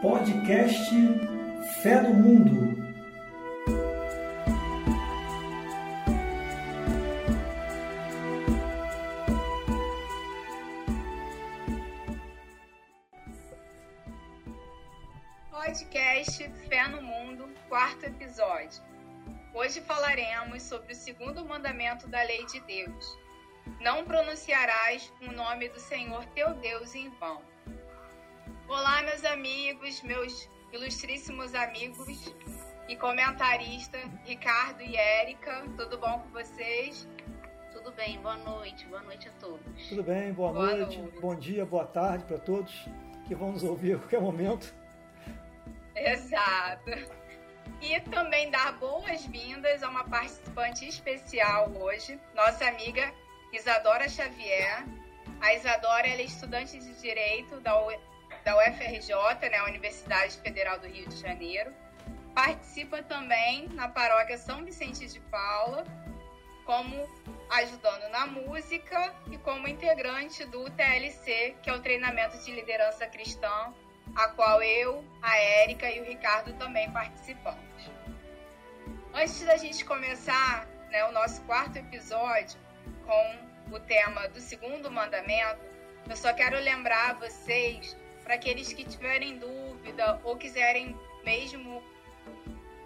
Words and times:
Podcast 0.00 0.90
Fé 1.82 2.00
no 2.00 2.14
Mundo. 2.14 2.74
Podcast 15.50 16.50
Fé 16.66 16.88
no 16.88 17.02
Mundo, 17.02 17.46
quarto 17.68 18.06
episódio. 18.06 18.82
Hoje 19.52 19.82
falaremos 19.82 20.62
sobre 20.62 20.94
o 20.94 20.96
segundo 20.96 21.44
mandamento 21.44 22.08
da 22.08 22.22
lei 22.22 22.46
de 22.46 22.58
Deus. 22.60 23.18
Não 23.78 24.06
pronunciarás 24.06 25.12
o 25.20 25.30
nome 25.30 25.68
do 25.68 25.78
Senhor 25.78 26.24
teu 26.34 26.54
Deus 26.54 26.94
em 26.94 27.10
vão. 27.10 27.42
Olá, 28.70 29.02
meus 29.02 29.24
amigos, 29.24 30.00
meus 30.02 30.48
ilustríssimos 30.72 31.56
amigos 31.56 32.32
e 32.88 32.94
comentarista 32.94 33.98
Ricardo 34.24 34.80
e 34.80 34.96
Érica. 34.96 35.64
Tudo 35.76 35.98
bom 35.98 36.20
com 36.20 36.28
vocês? 36.28 37.04
Tudo 37.72 37.90
bem, 37.90 38.20
boa 38.20 38.36
noite, 38.36 38.86
boa 38.86 39.02
noite 39.02 39.28
a 39.28 39.32
todos. 39.40 39.88
Tudo 39.88 40.04
bem, 40.04 40.32
boa, 40.32 40.52
Boa 40.52 40.76
noite, 40.76 40.98
noite. 40.98 41.20
bom 41.20 41.34
dia, 41.34 41.66
boa 41.66 41.84
tarde 41.84 42.24
para 42.26 42.38
todos 42.38 42.72
que 43.26 43.34
vão 43.34 43.50
nos 43.50 43.64
ouvir 43.64 43.96
a 43.96 43.98
qualquer 43.98 44.20
momento. 44.20 44.72
Exato. 45.96 46.92
E 47.82 47.98
também 48.02 48.52
dar 48.52 48.78
boas-vindas 48.78 49.82
a 49.82 49.88
uma 49.88 50.04
participante 50.04 50.86
especial 50.86 51.72
hoje, 51.72 52.20
nossa 52.36 52.68
amiga 52.68 53.12
Isadora 53.52 54.08
Xavier. 54.08 54.84
A 55.40 55.54
Isadora 55.54 56.06
ela 56.06 56.20
é 56.20 56.24
estudante 56.24 56.78
de 56.78 57.00
Direito 57.00 57.58
da, 57.62 57.74
da 58.50 58.56
UFRJ, 58.56 59.48
né, 59.48 59.62
Universidade 59.62 60.36
Federal 60.38 60.78
do 60.80 60.88
Rio 60.88 61.08
de 61.08 61.16
Janeiro. 61.16 61.72
Participa 62.34 63.00
também 63.02 63.68
na 63.68 63.88
paróquia 63.88 64.36
São 64.38 64.64
Vicente 64.64 65.06
de 65.06 65.20
Paula, 65.20 65.84
como 66.64 67.08
ajudando 67.50 68.08
na 68.10 68.26
música 68.26 69.14
e 69.30 69.38
como 69.38 69.68
integrante 69.68 70.44
do 70.46 70.68
TLC, 70.70 71.54
que 71.62 71.70
é 71.70 71.72
o 71.72 71.80
treinamento 71.80 72.38
de 72.38 72.50
liderança 72.50 73.06
cristã 73.06 73.72
a 74.16 74.28
qual 74.30 74.60
eu, 74.60 75.04
a 75.22 75.36
Érica 75.36 75.88
e 75.88 76.00
o 76.00 76.04
Ricardo 76.04 76.52
também 76.54 76.90
participamos. 76.90 77.60
Antes 79.14 79.44
da 79.44 79.56
gente 79.56 79.84
começar 79.84 80.66
né, 80.90 81.04
o 81.04 81.12
nosso 81.12 81.40
quarto 81.42 81.76
episódio 81.76 82.58
com 83.06 83.76
o 83.76 83.78
tema 83.78 84.28
do 84.28 84.40
segundo 84.40 84.90
mandamento, 84.90 85.60
eu 86.08 86.16
só 86.16 86.32
quero 86.32 86.58
lembrar 86.58 87.14
vocês, 87.14 87.96
para 88.22 88.34
aqueles 88.34 88.72
que 88.72 88.84
tiverem 88.84 89.38
dúvida 89.38 90.20
ou 90.24 90.36
quiserem 90.36 90.96
mesmo 91.24 91.82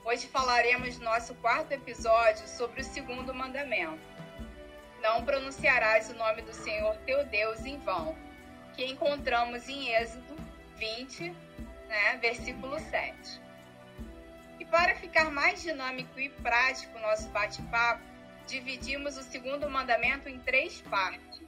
hoje 0.04 0.26
falaremos 0.26 0.98
no 0.98 1.04
nosso 1.04 1.32
quarto 1.36 1.70
episódio 1.70 2.48
sobre 2.48 2.80
o 2.80 2.84
segundo 2.84 3.32
mandamento. 3.32 4.00
Não 5.02 5.24
pronunciarás 5.24 6.08
o 6.10 6.14
nome 6.14 6.42
do 6.42 6.54
Senhor 6.54 6.96
teu 6.98 7.26
Deus 7.26 7.64
em 7.66 7.76
vão, 7.78 8.16
que 8.72 8.86
encontramos 8.86 9.68
em 9.68 9.88
Êxodo 9.88 10.36
20, 10.76 11.30
né, 11.88 12.16
versículo 12.18 12.78
7. 12.78 13.42
E 14.60 14.64
para 14.64 14.94
ficar 14.94 15.28
mais 15.28 15.60
dinâmico 15.60 16.20
e 16.20 16.28
prático 16.28 16.96
o 16.96 17.02
nosso 17.02 17.28
bate-papo, 17.30 18.00
dividimos 18.46 19.16
o 19.16 19.24
segundo 19.24 19.68
mandamento 19.68 20.28
em 20.28 20.38
três 20.38 20.80
partes 20.82 21.40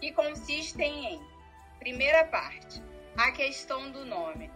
que 0.00 0.10
consistem 0.10 1.12
em: 1.12 1.20
primeira 1.78 2.24
parte, 2.24 2.82
a 3.18 3.30
questão 3.32 3.90
do 3.90 4.06
nome. 4.06 4.50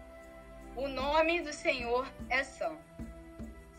O 0.74 0.88
nome 0.88 1.42
do 1.42 1.52
Senhor 1.52 2.10
é 2.30 2.42
santo. 2.42 2.82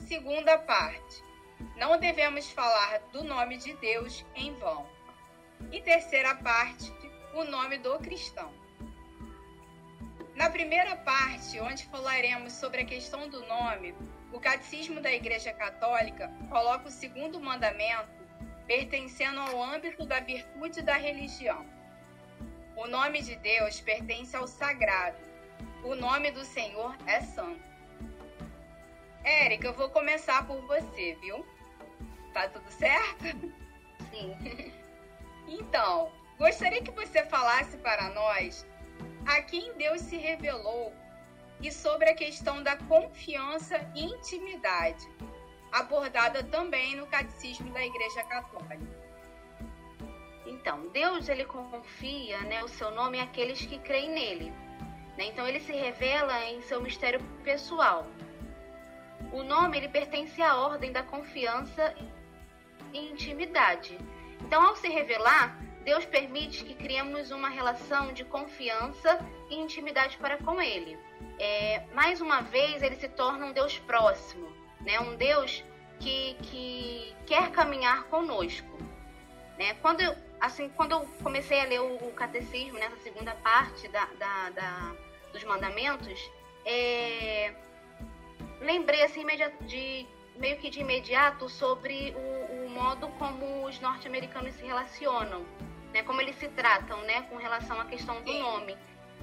Segunda 0.08 0.60
parte, 0.60 1.27
não 1.76 1.98
devemos 2.00 2.50
falar 2.52 3.00
do 3.12 3.24
nome 3.24 3.58
de 3.58 3.74
Deus 3.74 4.26
em 4.36 4.54
vão. 4.56 4.86
E 5.72 5.82
terceira 5.82 6.36
parte, 6.36 6.92
o 7.34 7.44
nome 7.44 7.78
do 7.78 7.98
cristão. 8.00 8.52
Na 10.36 10.50
primeira 10.50 10.96
parte, 10.96 11.60
onde 11.60 11.86
falaremos 11.86 12.54
sobre 12.54 12.82
a 12.82 12.86
questão 12.86 13.28
do 13.28 13.46
nome, 13.48 13.96
o 14.32 14.40
Catecismo 14.40 15.02
da 15.02 15.12
Igreja 15.12 15.52
Católica 15.52 16.32
coloca 16.50 16.88
o 16.88 16.92
segundo 16.92 17.40
mandamento 17.40 18.18
pertencendo 18.68 19.40
ao 19.40 19.64
âmbito 19.64 20.06
da 20.06 20.20
virtude 20.20 20.82
da 20.82 20.96
religião. 20.96 21.66
O 22.76 22.86
nome 22.86 23.22
de 23.22 23.36
Deus 23.38 23.80
pertence 23.82 24.36
ao 24.36 24.46
sagrado. 24.46 25.18
O 25.84 25.96
nome 25.96 26.30
do 26.32 26.46
Senhor 26.46 26.96
é 27.08 27.22
santo. 27.22 27.77
Érica, 29.28 29.68
eu 29.68 29.74
vou 29.74 29.90
começar 29.90 30.48
por 30.48 30.62
você, 30.62 31.18
viu? 31.22 31.46
Tá 32.34 32.48
tudo 32.48 32.70
certo? 32.72 33.26
Sim. 34.10 34.36
Então, 35.50 36.12
gostaria 36.38 36.82
que 36.82 36.92
você 36.92 37.24
falasse 37.26 37.78
para 37.78 38.10
nós 38.10 38.68
a 39.26 39.42
quem 39.42 39.74
Deus 39.78 40.02
se 40.02 40.18
revelou 40.18 40.92
e 41.62 41.72
sobre 41.72 42.10
a 42.10 42.14
questão 42.14 42.62
da 42.62 42.76
confiança 42.76 43.80
e 43.96 44.04
intimidade, 44.04 45.08
abordada 45.72 46.44
também 46.44 46.98
no 46.98 47.08
Catecismo 47.08 47.72
da 47.72 47.82
Igreja 47.82 48.24
Católica. 48.24 48.78
Então, 50.46 50.90
Deus 50.90 51.30
ele 51.30 51.46
confia, 51.46 52.42
né, 52.42 52.62
o 52.62 52.68
seu 52.68 52.92
nome 52.92 53.22
àqueles 53.22 53.66
que 53.66 53.80
creem 53.80 54.10
nele. 54.10 54.52
né? 55.18 55.28
Então, 55.28 55.48
ele 55.48 55.62
se 55.62 55.72
revela 55.72 56.44
em 56.44 56.62
seu 56.62 56.82
mistério 56.82 57.22
pessoal. 57.46 58.06
O 59.32 59.44
nome 59.44 59.78
ele 59.78 59.90
pertence 59.90 60.42
à 60.42 60.56
ordem 60.56 60.92
da 60.92 61.04
confiança 61.04 61.94
e 62.94 63.10
intimidade. 63.12 63.98
Então, 64.42 64.66
ao 64.66 64.76
se 64.76 64.88
revelar, 64.88 65.58
Deus 65.84 66.06
permite 66.06 66.64
que 66.64 66.74
criemos 66.74 67.32
uma 67.32 67.50
relação 67.50 68.14
de 68.14 68.24
confiança 68.26 69.20
e 69.50 69.56
intimidade 69.56 70.18
para 70.18 70.38
com 70.38 70.62
Ele. 70.62 70.98
É, 71.40 71.84
mais 71.94 72.20
uma 72.22 72.42
vez, 72.42 72.82
ele 72.82 72.96
se 72.96 73.08
torna 73.10 73.46
um 73.46 73.52
Deus 73.54 73.78
próximo, 73.80 74.52
né? 74.82 75.00
um 75.00 75.16
Deus 75.16 75.64
que, 76.00 76.36
que 76.44 77.16
quer 77.26 77.52
caminhar 77.52 78.04
conosco. 78.06 78.78
Né? 79.58 79.74
Quando, 79.82 80.02
eu, 80.02 80.16
assim, 80.40 80.70
quando 80.70 80.92
eu 80.94 81.02
comecei 81.24 81.60
a 81.62 81.66
ler 81.66 81.82
o, 81.82 81.96
o 81.96 82.12
catecismo, 82.12 82.78
nessa 82.80 82.98
segunda 82.98 83.34
parte 83.36 83.88
da, 83.88 84.06
da- 84.20 84.50
da- 84.52 84.96
dos 85.32 85.44
mandamentos, 85.44 86.20
é, 86.66 87.54
lembrei 88.62 89.04
assim, 89.04 89.26
de, 89.62 90.08
meio 90.36 90.58
que 90.58 90.70
de 90.70 90.80
imediato 90.80 91.50
sobre 91.50 92.16
o, 92.16 92.66
o 92.66 92.70
modo 92.70 93.08
como 93.20 93.66
os 93.66 93.80
norte-americanos 93.80 94.54
se 94.56 94.66
relacionam, 94.66 95.46
né? 95.94 96.04
como 96.04 96.22
eles 96.22 96.36
se 96.38 96.48
tratam 96.50 97.00
né? 97.02 97.24
com 97.24 97.38
relação 97.38 97.80
à 97.80 97.86
questão 97.86 98.22
do 98.22 98.32
Sim. 98.32 98.40
nome. 98.40 98.78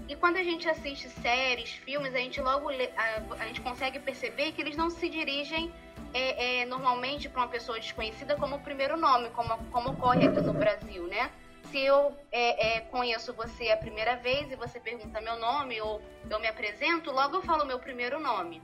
E 0.09 0.17
quando 0.17 0.37
a 0.37 0.43
gente 0.43 0.69
assiste 0.69 1.09
séries, 1.09 1.71
filmes, 1.71 2.15
a 2.15 2.19
gente 2.19 2.41
logo 2.41 2.69
a, 2.69 3.43
a 3.43 3.47
gente 3.47 3.61
consegue 3.61 3.99
perceber 4.01 4.53
que 4.53 4.61
eles 4.61 4.77
não 4.77 4.91
se 4.91 5.09
dirigem 5.09 5.73
é, 6.13 6.61
é, 6.61 6.67
normalmente 6.67 7.29
para 7.29 7.43
uma 7.43 7.49
pessoa 7.49 7.79
desconhecida 7.79 8.37
como 8.37 8.57
o 8.57 8.61
primeiro 8.61 8.97
nome, 8.97 9.31
como, 9.31 9.57
como 9.71 9.91
ocorre 9.91 10.27
aqui 10.27 10.41
no 10.41 10.53
Brasil, 10.53 11.07
né? 11.07 11.31
Se 11.71 11.81
eu 11.81 12.17
é, 12.31 12.77
é, 12.77 12.81
conheço 12.83 13.33
você 13.33 13.71
a 13.71 13.77
primeira 13.77 14.17
vez 14.17 14.51
e 14.51 14.57
você 14.57 14.79
pergunta 14.79 15.21
meu 15.21 15.37
nome 15.39 15.81
ou 15.81 16.01
eu 16.31 16.39
me 16.39 16.47
apresento, 16.47 17.11
logo 17.11 17.37
eu 17.37 17.43
falo 17.43 17.65
meu 17.65 17.79
primeiro 17.79 18.21
nome. 18.21 18.61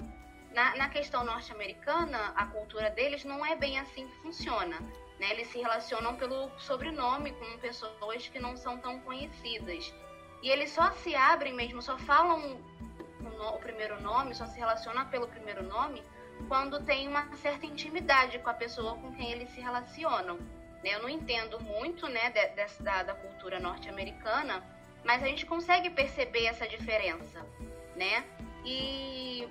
Na, 0.52 0.76
na 0.76 0.88
questão 0.88 1.24
norte-americana, 1.24 2.32
a 2.34 2.46
cultura 2.46 2.90
deles 2.90 3.24
não 3.24 3.44
é 3.44 3.54
bem 3.54 3.78
assim 3.78 4.06
que 4.08 4.16
funciona. 4.16 4.78
Né? 5.18 5.30
Eles 5.30 5.48
se 5.48 5.58
relacionam 5.58 6.16
pelo 6.16 6.50
sobrenome 6.58 7.32
com 7.32 7.58
pessoas 7.58 8.28
que 8.28 8.38
não 8.38 8.56
são 8.56 8.78
tão 8.78 8.98
conhecidas. 9.00 9.92
E 10.42 10.50
eles 10.50 10.70
só 10.70 10.90
se 10.92 11.14
abrem 11.14 11.52
mesmo, 11.52 11.82
só 11.82 11.96
falam 11.98 12.60
o, 13.20 13.54
o 13.54 13.58
primeiro 13.58 14.00
nome, 14.00 14.34
só 14.34 14.46
se 14.46 14.58
relacionam 14.58 15.06
pelo 15.06 15.28
primeiro 15.28 15.62
nome 15.62 16.02
quando 16.48 16.82
tem 16.84 17.06
uma 17.06 17.30
certa 17.36 17.66
intimidade 17.66 18.38
com 18.38 18.50
a 18.50 18.54
pessoa 18.54 18.96
com 18.96 19.12
quem 19.12 19.30
eles 19.30 19.50
se 19.50 19.60
relacionam. 19.60 20.36
né? 20.82 20.94
Eu 20.94 21.02
não 21.02 21.08
entendo 21.08 21.60
muito 21.60 22.08
né, 22.08 22.32
da, 22.80 23.02
da 23.02 23.14
cultura 23.14 23.60
norte-americana, 23.60 24.64
mas 25.04 25.22
a 25.22 25.26
gente 25.26 25.46
consegue 25.46 25.90
perceber 25.90 26.46
essa 26.46 26.66
diferença, 26.66 27.44
né? 27.96 28.24
E, 28.64 29.48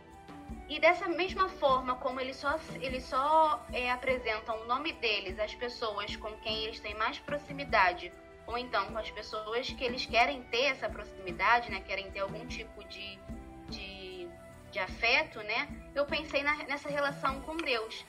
e 0.69 0.79
dessa 0.79 1.07
mesma 1.07 1.49
forma 1.49 1.95
como 1.95 2.19
eles 2.19 2.37
só, 2.37 2.59
eles 2.79 3.03
só 3.03 3.65
é, 3.73 3.91
apresentam 3.91 4.61
o 4.61 4.65
nome 4.67 4.93
deles 4.93 5.39
às 5.39 5.55
pessoas 5.55 6.15
com 6.15 6.31
quem 6.37 6.65
eles 6.65 6.79
têm 6.79 6.93
mais 6.93 7.17
proximidade 7.17 8.11
ou 8.45 8.57
então 8.57 8.85
com 8.87 8.97
as 8.97 9.09
pessoas 9.09 9.69
que 9.69 9.83
eles 9.83 10.05
querem 10.05 10.43
ter 10.43 10.65
essa 10.65 10.89
proximidade, 10.89 11.71
né? 11.71 11.81
Querem 11.81 12.09
ter 12.11 12.21
algum 12.21 12.45
tipo 12.47 12.83
de, 12.85 13.19
de, 13.67 14.27
de 14.71 14.79
afeto, 14.79 15.39
né? 15.43 15.69
Eu 15.93 16.05
pensei 16.05 16.41
na, 16.41 16.55
nessa 16.63 16.89
relação 16.89 17.41
com 17.41 17.55
Deus. 17.57 18.03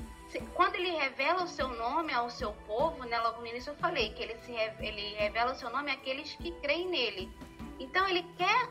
Quando 0.55 0.77
ele 0.77 0.93
revela 0.93 1.43
o 1.43 1.49
seu 1.49 1.69
nome 1.69 2.13
ao 2.13 2.31
seu 2.31 2.53
povo, 2.67 3.05
né? 3.05 3.19
Logo 3.21 3.41
no 3.41 3.47
início 3.47 3.71
eu 3.71 3.77
falei 3.77 4.15
que 4.15 4.23
ele, 4.23 4.35
se, 4.37 4.53
ele 4.53 5.15
revela 5.15 5.53
o 5.53 5.57
seu 5.57 5.69
nome 5.71 5.91
àqueles 5.91 6.35
que 6.37 6.53
creem 6.63 6.89
nele. 6.89 7.31
Então 7.79 8.09
ele 8.09 8.23
quer 8.39 8.69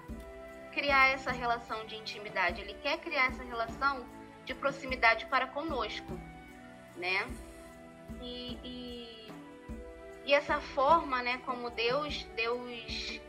criar 0.80 1.10
essa 1.10 1.32
relação 1.32 1.86
de 1.86 1.98
intimidade, 1.98 2.62
ele 2.62 2.74
quer 2.76 2.98
criar 3.00 3.26
essa 3.26 3.44
relação 3.44 4.06
de 4.46 4.56
proximidade 4.56 5.26
para 5.26 5.46
conosco, 5.48 6.18
né? 6.96 7.28
E, 8.22 8.58
e, 8.64 9.32
e 10.26 10.34
essa 10.34 10.62
forma, 10.62 11.22
né, 11.22 11.42
como 11.46 11.70
Deus, 11.70 12.24
Deus 12.34 13.20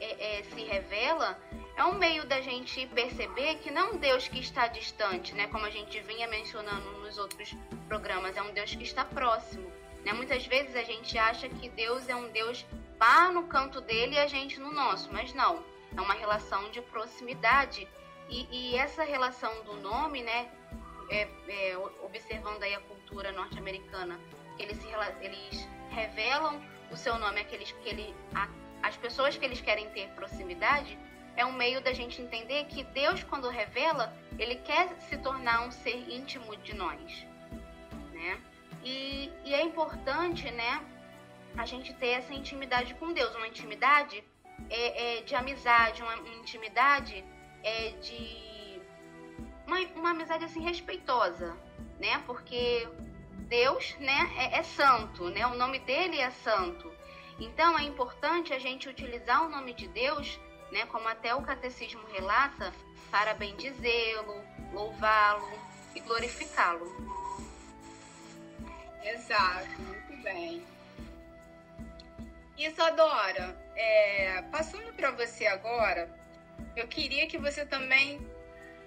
é, 0.00 0.38
é, 0.38 0.42
se 0.44 0.62
revela, 0.62 1.36
é 1.76 1.82
um 1.84 1.94
meio 1.94 2.24
da 2.24 2.40
gente 2.40 2.86
perceber 2.86 3.56
que 3.56 3.70
não 3.72 3.88
é 3.88 3.90
um 3.94 3.96
Deus 3.96 4.28
que 4.28 4.38
está 4.38 4.68
distante, 4.68 5.34
né, 5.34 5.48
como 5.48 5.66
a 5.66 5.70
gente 5.70 6.00
vinha 6.02 6.28
mencionando 6.28 6.88
nos 7.00 7.18
outros 7.18 7.52
programas, 7.88 8.36
é 8.36 8.42
um 8.42 8.54
Deus 8.54 8.76
que 8.76 8.84
está 8.84 9.04
próximo. 9.04 9.68
Né? 10.04 10.12
Muitas 10.12 10.46
vezes 10.46 10.76
a 10.76 10.84
gente 10.84 11.18
acha 11.18 11.48
que 11.48 11.68
Deus 11.68 12.08
é 12.08 12.14
um 12.14 12.30
Deus 12.30 12.64
lá 13.00 13.32
no 13.32 13.48
canto 13.48 13.80
dele 13.80 14.14
e 14.14 14.20
a 14.20 14.28
gente 14.28 14.60
no 14.60 14.72
nosso, 14.72 15.12
mas 15.12 15.34
não. 15.34 15.71
É 15.96 16.00
uma 16.00 16.14
relação 16.14 16.70
de 16.70 16.80
proximidade. 16.82 17.88
E, 18.28 18.46
e 18.50 18.76
essa 18.76 19.04
relação 19.04 19.52
do 19.64 19.74
nome, 19.74 20.22
né, 20.22 20.50
é, 21.10 21.28
é, 21.48 21.76
observando 22.02 22.62
aí 22.62 22.74
a 22.74 22.80
cultura 22.80 23.30
norte-americana, 23.32 24.18
eles, 24.58 24.78
eles 25.20 25.68
revelam 25.90 26.60
o 26.90 26.96
seu 26.96 27.18
nome 27.18 27.40
àqueles 27.40 27.72
que 27.72 27.88
ele, 27.88 28.14
a, 28.34 28.48
as 28.82 28.96
pessoas 28.96 29.36
que 29.36 29.44
eles 29.44 29.60
querem 29.60 29.88
ter 29.90 30.08
proximidade, 30.10 30.98
é 31.36 31.44
um 31.44 31.52
meio 31.52 31.80
da 31.80 31.92
gente 31.92 32.20
entender 32.20 32.64
que 32.64 32.84
Deus, 32.84 33.22
quando 33.24 33.48
revela, 33.48 34.14
ele 34.38 34.56
quer 34.56 34.88
se 35.00 35.16
tornar 35.18 35.66
um 35.66 35.70
ser 35.70 36.10
íntimo 36.10 36.56
de 36.58 36.74
nós, 36.74 37.26
né? 38.12 38.40
E, 38.84 39.32
e 39.44 39.54
é 39.54 39.62
importante, 39.62 40.50
né, 40.50 40.84
a 41.56 41.64
gente 41.64 41.92
ter 41.94 42.08
essa 42.08 42.34
intimidade 42.34 42.94
com 42.94 43.12
Deus, 43.12 43.34
uma 43.34 43.46
intimidade 43.46 44.22
é, 44.70 45.18
é, 45.18 45.22
de 45.22 45.34
amizade, 45.34 46.02
uma, 46.02 46.16
intimidade 46.40 47.24
é, 47.62 47.90
de 48.00 48.80
uma, 49.66 49.78
uma 49.96 50.10
amizade 50.10 50.44
assim 50.44 50.60
respeitosa, 50.60 51.56
né? 51.98 52.22
Porque 52.26 52.88
Deus, 53.48 53.94
né, 53.98 54.30
é, 54.36 54.58
é 54.58 54.62
santo, 54.62 55.28
né? 55.30 55.46
O 55.46 55.54
nome 55.54 55.78
dele 55.80 56.20
é 56.20 56.30
santo. 56.30 56.90
Então 57.38 57.78
é 57.78 57.82
importante 57.82 58.52
a 58.52 58.58
gente 58.58 58.88
utilizar 58.88 59.44
o 59.44 59.48
nome 59.48 59.74
de 59.74 59.88
Deus, 59.88 60.38
né, 60.70 60.86
como 60.86 61.08
até 61.08 61.34
o 61.34 61.42
catecismo 61.42 62.02
relata, 62.12 62.72
para 63.10 63.34
bendizê-lo, 63.34 64.42
louvá-lo 64.72 65.50
e 65.94 66.00
glorificá-lo. 66.00 66.86
Exato, 69.02 69.82
muito 69.82 70.22
bem. 70.22 70.64
Isadora, 72.56 73.61
é, 73.76 74.42
passando 74.50 74.92
para 74.94 75.10
você 75.10 75.46
agora, 75.46 76.08
eu 76.76 76.86
queria 76.88 77.26
que 77.26 77.38
você 77.38 77.64
também 77.64 78.26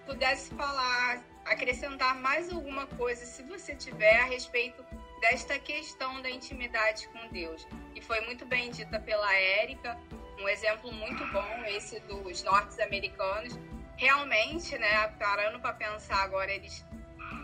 pudesse 0.05 0.53
falar, 0.55 1.23
acrescentar 1.45 2.15
mais 2.15 2.51
alguma 2.51 2.85
coisa, 2.87 3.25
se 3.25 3.43
você 3.43 3.75
tiver, 3.75 4.19
a 4.19 4.25
respeito 4.25 4.85
desta 5.21 5.57
questão 5.57 6.21
da 6.21 6.29
intimidade 6.29 7.07
com 7.09 7.27
Deus, 7.29 7.67
que 7.93 8.01
foi 8.01 8.21
muito 8.21 8.45
bem 8.45 8.71
dita 8.71 8.99
pela 8.99 9.33
Érica, 9.33 9.97
um 10.39 10.47
exemplo 10.49 10.91
muito 10.91 11.25
bom 11.27 11.63
esse 11.67 11.99
dos 12.01 12.43
norte-americanos. 12.43 13.57
Realmente, 13.97 14.77
né, 14.77 15.07
parando 15.19 15.59
para 15.59 15.73
pensar 15.73 16.21
agora, 16.23 16.51
eles, 16.51 16.85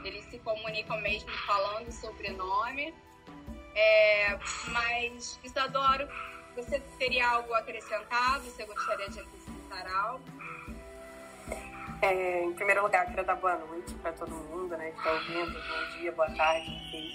eles 0.04 0.26
se 0.26 0.38
comunicam 0.40 1.00
mesmo 1.00 1.32
falando 1.48 1.92
sobrenome. 1.92 2.94
É, 3.74 4.38
mas, 4.68 5.40
Isadoro, 5.44 6.08
você 6.56 6.80
teria 6.98 7.28
algo 7.28 7.54
a 7.54 7.60
acrescentar? 7.60 8.40
Você 8.42 8.66
gostaria 8.66 9.10
de 9.10 9.20
acrescentar 9.20 9.88
algo? 9.88 10.24
É, 12.02 12.44
em 12.44 12.54
primeiro 12.54 12.82
lugar, 12.84 13.06
quero 13.06 13.24
dar 13.24 13.36
boa 13.36 13.58
noite 13.58 13.94
para 13.96 14.12
todo 14.12 14.32
mundo 14.32 14.76
né, 14.76 14.92
que 14.92 14.98
está 14.98 15.12
ouvindo. 15.12 15.54
Bom 15.54 15.98
dia, 15.98 16.12
boa 16.12 16.32
tarde, 16.32 17.12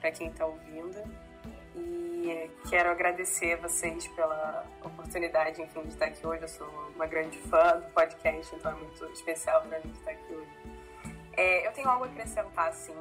para 0.00 0.12
quem 0.12 0.28
está 0.28 0.46
ouvindo. 0.46 1.28
E 1.74 2.50
quero 2.68 2.90
agradecer 2.90 3.54
a 3.54 3.56
vocês 3.56 4.06
pela 4.08 4.64
oportunidade, 4.82 5.60
enfim, 5.60 5.82
de 5.82 5.88
estar 5.88 6.06
aqui 6.06 6.26
hoje. 6.26 6.42
Eu 6.42 6.48
sou 6.48 6.68
uma 6.94 7.06
grande 7.06 7.38
fã 7.38 7.78
do 7.78 7.88
podcast, 7.90 8.54
então 8.54 8.70
é 8.70 8.74
muito 8.74 9.04
especial 9.06 9.62
para 9.62 9.80
mim 9.80 9.92
estar 9.92 10.12
aqui 10.12 10.32
hoje. 10.32 10.50
É, 11.36 11.66
eu 11.66 11.72
tenho 11.72 11.88
algo 11.88 12.04
a 12.04 12.06
acrescentar, 12.08 12.72
sim. 12.72 12.96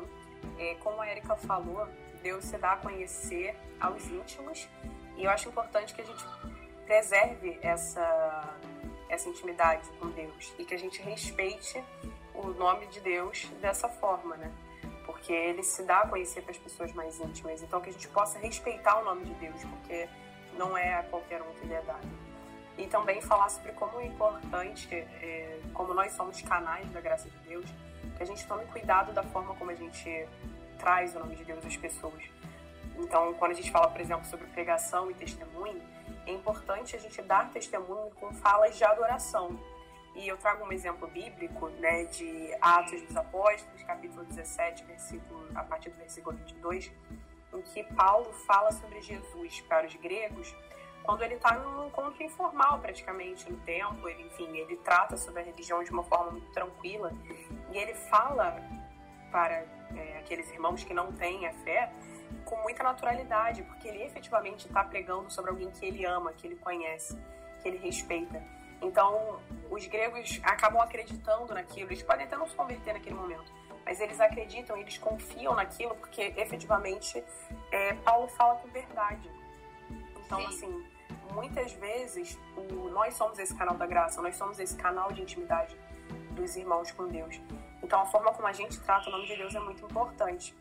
É, 0.60 0.76
como 0.76 1.02
a 1.02 1.10
Erika 1.10 1.36
falou, 1.36 1.88
Deus 2.22 2.46
se 2.46 2.58
dá 2.58 2.74
a 2.74 2.78
conhecer 2.78 3.56
aos 3.80 4.06
íntimos 4.08 4.68
e 5.18 5.24
eu 5.24 5.32
acho 5.32 5.50
importante 5.50 5.94
que 5.94 6.02
a 6.02 6.06
gente 6.06 6.24
preserve 6.86 7.60
essa, 7.62 8.56
essa 9.10 9.28
intimidade 9.28 9.90
com 10.00 10.10
Deus 10.10 10.54
e 10.58 10.64
que 10.64 10.74
a 10.74 10.80
gente 10.80 11.02
respeite 11.02 11.84
o 12.34 12.48
nome 12.50 12.86
de 12.88 13.00
Deus 13.00 13.46
dessa 13.60 13.90
forma, 13.90 14.38
né? 14.38 14.52
Porque 15.06 15.34
ele 15.34 15.64
se 15.64 15.84
dá 15.84 16.02
a 16.02 16.08
conhecer 16.08 16.42
para 16.42 16.52
as 16.52 16.58
pessoas 16.58 16.94
mais 16.94 17.20
íntimas. 17.20 17.62
Então, 17.64 17.82
que 17.82 17.90
a 17.90 17.92
gente 17.94 18.08
possa 18.10 18.38
respeitar 18.40 19.00
o 19.00 19.06
nome 19.06 19.26
de 19.26 19.34
Deus, 19.36 19.64
porque 19.66 20.08
não 20.58 20.78
é 20.78 20.96
a 20.96 21.04
qualquer 21.04 21.42
um 21.42 21.52
que 21.56 21.66
ele 21.66 21.74
é 21.74 21.82
dado. 21.82 22.08
E 22.78 22.86
também 22.86 23.20
falar 23.22 23.50
sobre 23.50 23.72
como 23.72 24.00
é 24.00 24.06
importante, 24.06 24.94
é, 24.94 25.60
como 25.74 25.94
nós 25.94 26.14
somos 26.14 26.40
canais 26.42 26.90
da 26.92 27.02
graça 27.02 27.28
de 27.28 27.38
Deus, 27.40 27.66
que 28.16 28.24
a 28.24 28.26
gente 28.26 28.46
tome 28.48 28.66
cuidado 28.66 29.12
da 29.14 29.24
forma 29.24 29.56
como 29.56 29.72
a 29.72 29.76
gente 29.76 30.28
traz 30.78 31.16
o 31.16 31.20
nome 31.20 31.36
de 31.36 31.44
Deus 31.44 31.66
às 31.66 31.76
pessoas. 31.76 32.24
Então, 32.98 33.34
quando 33.36 33.52
a 33.52 33.54
gente 33.54 33.72
fala, 33.72 33.90
por 33.90 34.02
exemplo, 34.02 34.26
sobre 34.26 34.48
pregação 34.48 35.10
e 35.12 35.14
testemunho, 35.14 35.82
é 36.26 36.32
importante 36.32 36.96
a 36.96 37.00
gente 37.00 37.22
dar 37.22 37.52
testemunho 37.52 38.12
com 38.20 38.34
falas 38.34 38.78
de 38.78 38.84
adoração. 38.84 39.58
E 40.16 40.28
eu 40.28 40.38
trago 40.38 40.66
um 40.66 40.72
exemplo 40.72 41.08
bíblico, 41.08 41.70
né, 41.70 42.06
de 42.06 42.52
Atos 42.60 43.02
dos 43.04 43.16
Apóstolos, 43.16 43.84
capítulo 43.84 44.26
17, 44.26 44.84
versículo, 44.86 45.48
a 45.54 45.64
partir 45.64 45.92
do 45.92 45.98
versículo 45.98 46.36
22, 46.38 46.92
em 47.54 47.62
que 47.62 47.84
Paulo 47.94 48.34
fala 48.46 48.72
sobre 48.72 49.00
Jesus 49.02 49.62
para 49.62 49.86
os 49.86 49.96
gregos, 49.96 50.56
quando 51.04 51.22
ele 51.22 51.36
está 51.36 51.54
num 51.58 51.88
encontro 51.88 52.22
informal, 52.22 52.80
praticamente, 52.80 53.50
no 53.50 53.58
templo, 53.60 54.10
ele, 54.10 54.24
enfim, 54.24 54.58
ele 54.58 54.76
trata 54.78 55.16
sobre 55.16 55.42
a 55.42 55.46
religião 55.46 55.82
de 55.84 55.92
uma 55.92 56.04
forma 56.04 56.32
muito 56.32 56.52
tranquila, 56.52 57.14
e 57.72 57.78
ele 57.78 57.94
fala 57.94 58.62
para 59.32 59.64
é, 59.96 60.18
aqueles 60.20 60.52
irmãos 60.52 60.84
que 60.84 60.94
não 60.94 61.14
têm 61.14 61.48
a 61.48 61.54
fé, 61.54 61.92
com 62.46 62.56
muita 62.64 62.84
naturalidade, 62.84 63.64
porque 63.64 63.88
ele 63.88 64.04
efetivamente 64.04 64.68
está 64.68 64.84
pregando 64.84 65.30
sobre 65.30 65.52
alguém 65.52 65.70
que 65.72 65.86
ele 65.86 66.06
ama, 66.06 66.34
que 66.34 66.48
ele 66.48 66.56
conhece, 66.56 67.18
que 67.62 67.68
ele 67.68 67.78
respeita. 67.78 68.42
Então, 68.82 69.40
os 69.70 69.86
gregos 69.88 70.40
acabam 70.44 70.82
acreditando 70.82 71.54
naquilo, 71.54 71.90
eles 71.90 72.04
podem 72.04 72.26
até 72.26 72.38
não 72.38 72.48
se 72.48 72.56
converter 72.56 72.94
naquele 72.94 73.16
momento, 73.16 73.52
mas 73.84 74.00
eles 74.00 74.20
acreditam, 74.20 74.78
eles 74.78 74.98
confiam 74.98 75.56
naquilo, 75.56 75.96
porque 75.96 76.34
efetivamente 76.38 77.24
é, 77.72 77.94
Paulo 77.96 78.28
fala 78.30 78.56
com 78.56 78.68
verdade. 78.68 79.30
Então, 80.26 80.40
Sim. 80.40 80.48
assim, 80.48 80.86
muitas 81.34 81.72
vezes 81.74 82.38
o, 82.56 82.90
nós 82.90 83.14
somos 83.16 83.40
esse 83.40 83.56
canal 83.56 83.76
da 83.76 83.86
graça, 83.86 84.22
nós 84.22 84.36
somos 84.36 84.60
esse 84.60 84.76
canal 84.76 85.12
de 85.12 85.22
intimidade 85.22 85.76
dos 86.32 86.56
irmãos 86.56 86.92
com 86.92 87.08
Deus. 87.08 87.42
Então, 87.82 88.02
a 88.02 88.06
forma 88.06 88.32
como 88.34 88.48
a 88.48 88.54
gente 88.54 88.80
trata 88.82 89.10
o 89.10 89.12
nome 89.12 89.26
de 89.26 89.36
Deus 89.36 89.56
é 89.56 89.60
muito 89.60 89.86
importante. 89.86 90.56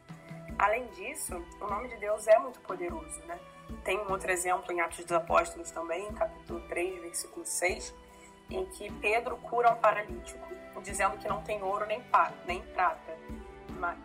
Além 0.59 0.87
disso, 0.89 1.45
o 1.61 1.67
nome 1.67 1.89
de 1.89 1.97
Deus 1.97 2.27
é 2.27 2.39
muito 2.39 2.61
poderoso, 2.61 3.21
né? 3.27 3.39
Tem 3.85 3.99
um 3.99 4.11
outro 4.11 4.31
exemplo 4.31 4.73
em 4.73 4.81
Atos 4.81 5.05
dos 5.05 5.13
Apóstolos 5.13 5.71
também, 5.71 6.11
capítulo 6.15 6.61
3, 6.69 7.03
versículo 7.03 7.45
6, 7.45 7.95
em 8.51 8.65
que 8.67 8.91
Pedro 8.93 9.37
cura 9.37 9.73
um 9.73 9.77
paralítico, 9.77 10.47
dizendo 10.83 11.19
que 11.19 11.29
não 11.29 11.43
tem 11.43 11.63
ouro 11.63 11.85
nem, 11.87 12.03
nem 12.47 12.63
prata 12.63 13.17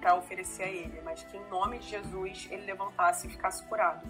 para 0.02 0.16
oferecer 0.16 0.64
a 0.64 0.68
ele, 0.68 1.02
mas 1.02 1.24
que 1.24 1.38
em 1.38 1.46
nome 1.48 1.80
de 1.80 1.90
Jesus 1.90 2.48
ele 2.52 2.66
levantasse 2.66 3.28
e 3.28 3.30
ficasse 3.30 3.64
curado. 3.66 4.06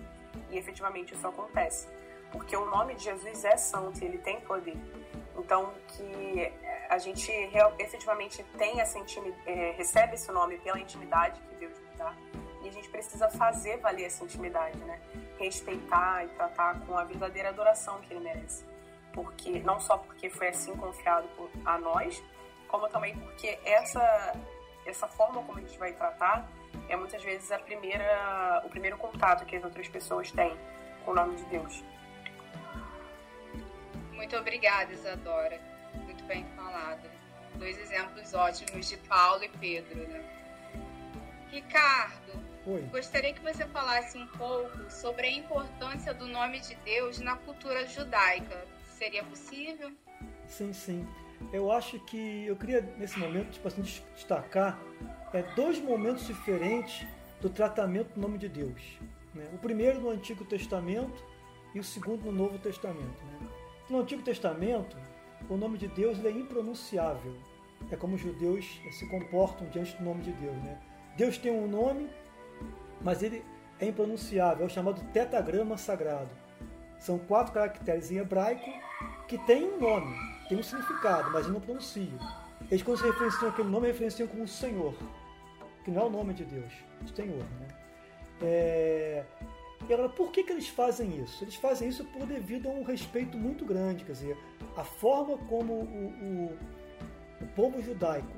E 0.50 0.58
efetivamente 0.58 1.14
isso 1.14 1.28
acontece, 1.28 1.88
porque 2.32 2.56
o 2.56 2.66
nome 2.66 2.96
de 2.96 3.04
Jesus 3.04 3.46
é 3.46 3.58
santo 3.58 4.02
e 4.02 4.06
ele 4.06 4.18
tem 4.18 4.40
poder. 4.42 4.78
Então, 5.38 5.74
que 5.90 6.52
a 6.90 6.98
gente 6.98 7.32
efetivamente 7.80 8.44
tem 8.58 8.80
essa 8.80 9.00
é, 9.46 9.72
recebe 9.72 10.16
esse 10.16 10.32
nome 10.32 10.58
pela 10.58 10.80
intimidade 10.80 11.40
que 11.42 11.56
Deus 11.56 11.80
nos 11.80 11.98
dá 11.98 12.14
a 12.72 12.74
gente 12.74 12.90
precisa 12.90 13.30
fazer 13.30 13.78
valer 13.78 14.06
essa 14.06 14.24
intimidade, 14.24 14.78
né? 14.78 15.00
Respeitar 15.38 16.26
e 16.26 16.30
tratar 16.30 16.80
com 16.82 16.98
a 16.98 17.04
verdadeira 17.04 17.50
adoração 17.50 18.00
que 18.02 18.14
ele 18.14 18.22
merece. 18.22 18.66
Porque 19.14 19.60
não 19.60 19.80
só 19.80 19.98
porque 19.98 20.30
foi 20.30 20.48
assim 20.48 20.76
confiado 20.78 21.28
por, 21.36 21.50
a 21.66 21.78
nós, 21.78 22.24
como 22.70 22.88
também 22.88 23.16
porque 23.18 23.60
essa 23.66 24.34
essa 24.86 25.08
forma 25.08 25.44
como 25.44 25.60
a 25.60 25.62
gente 25.62 25.78
vai 25.78 25.94
tratar 25.94 26.50
é 26.90 26.96
muitas 26.96 27.22
vezes 27.24 27.52
a 27.52 27.60
primeira 27.60 28.64
o 28.66 28.70
primeiro 28.70 28.98
contato 28.98 29.46
que 29.46 29.56
as 29.58 29.64
outras 29.64 29.88
pessoas 29.90 30.32
têm 30.32 30.58
com 31.04 31.12
o 31.12 31.14
nome 31.14 31.36
de 31.36 31.44
Deus. 31.46 31.84
Muito 34.14 34.38
obrigada, 34.38 34.94
Isadora. 34.94 35.60
Muito 36.06 36.24
bem 36.24 36.46
falado. 36.56 37.10
Dois 37.56 37.78
exemplos 37.78 38.34
ótimos 38.34 38.88
de 38.88 38.96
Paulo 38.98 39.44
e 39.44 39.50
Pedro, 39.50 40.08
né? 40.08 40.24
Ricardo, 41.52 42.51
Oi. 42.66 42.82
gostaria 42.92 43.34
que 43.34 43.42
você 43.42 43.66
falasse 43.66 44.18
um 44.18 44.28
pouco 44.28 44.90
sobre 44.90 45.26
a 45.26 45.32
importância 45.32 46.14
do 46.14 46.28
nome 46.28 46.60
de 46.60 46.76
Deus 46.86 47.20
na 47.20 47.36
cultura 47.36 47.88
judaica. 47.88 48.66
Seria 48.98 49.24
possível? 49.24 49.92
Sim, 50.48 50.72
sim. 50.72 51.08
Eu 51.52 51.72
acho 51.72 52.00
que 52.02 52.46
eu 52.46 52.56
queria 52.56 52.82
nesse 53.00 53.18
momento 53.18 53.52
tipo 53.54 53.68
assim, 53.68 53.82
destacar 53.82 54.80
é, 55.34 55.42
dois 55.56 55.80
momentos 55.80 56.28
diferentes 56.28 57.08
do 57.42 57.50
tratamento 57.50 58.14
do 58.14 58.22
nome 58.22 58.38
de 58.38 58.48
Deus. 58.48 59.00
Né? 59.34 59.50
O 59.54 59.58
primeiro 59.58 60.00
no 60.00 60.10
Antigo 60.12 60.46
Testamento 60.46 61.24
e 61.74 61.80
o 61.80 61.84
segundo 61.84 62.26
no 62.26 62.32
Novo 62.32 62.60
Testamento. 62.60 63.24
Né? 63.26 63.48
No 63.90 64.02
Antigo 64.02 64.22
Testamento, 64.22 64.96
o 65.50 65.58
nome 65.58 65.80
de 65.80 65.88
Deus 65.88 66.24
é 66.24 66.30
impronunciável. 66.30 67.36
É 67.90 67.96
como 67.96 68.16
os 68.16 68.22
judeus 68.22 68.80
se 68.92 69.08
comportam 69.10 69.68
diante 69.70 69.98
do 69.98 70.04
nome 70.04 70.22
de 70.22 70.32
Deus. 70.34 70.56
Né? 70.58 70.80
Deus 71.18 71.38
tem 71.38 71.52
um 71.52 71.68
nome, 71.68 72.08
mas 73.04 73.24
ele 73.24 73.44
é 73.80 73.88
impronunciável, 73.88 74.64
é 74.64 74.68
o 74.68 74.70
chamado 74.70 75.02
tetagrama 75.12 75.78
sagrado. 75.78 76.30
São 77.00 77.18
quatro 77.18 77.54
caracteres 77.54 78.12
em 78.12 78.18
hebraico 78.18 78.70
que 79.28 79.38
têm 79.40 79.74
um 79.74 79.80
nome, 79.80 80.16
têm 80.48 80.60
um 80.60 80.64
significado, 80.64 81.32
mas 81.32 81.42
eles 81.42 81.54
não 81.54 81.62
pronunciam. 81.62 82.20
Eles, 82.70 82.84
quando 82.84 83.00
se 83.00 83.06
referenciam 83.06 83.50
aquele 83.50 83.70
nome, 83.70 83.88
referenciam 83.88 84.28
como 84.28 84.48
Senhor, 84.48 84.94
que 85.84 85.90
não 85.90 86.04
é 86.04 86.06
o 86.06 86.10
nome 86.10 86.34
de 86.34 86.46
Deus, 86.46 86.72
Senhor. 87.16 87.44
Né? 87.60 87.68
É... 88.42 89.26
E 89.90 89.94
agora, 89.94 90.10
por 90.10 90.32
que, 90.32 90.44
que 90.44 90.52
eles 90.52 90.68
fazem 90.68 91.22
isso? 91.24 91.44
Eles 91.44 91.56
fazem 91.56 91.90
isso 91.90 92.06
por 92.06 92.28
devido 92.28 92.70
a 92.70 92.72
um 92.72 92.84
respeito 92.84 93.36
muito 93.36 93.66
grande, 93.66 94.06
quer 94.06 94.12
dizer, 94.12 94.38
a 94.78 94.84
forma 94.84 95.38
como 95.50 95.74
o, 95.74 96.14
o, 97.42 97.44
o 97.44 97.48
povo 97.56 97.82
judaico 97.82 98.32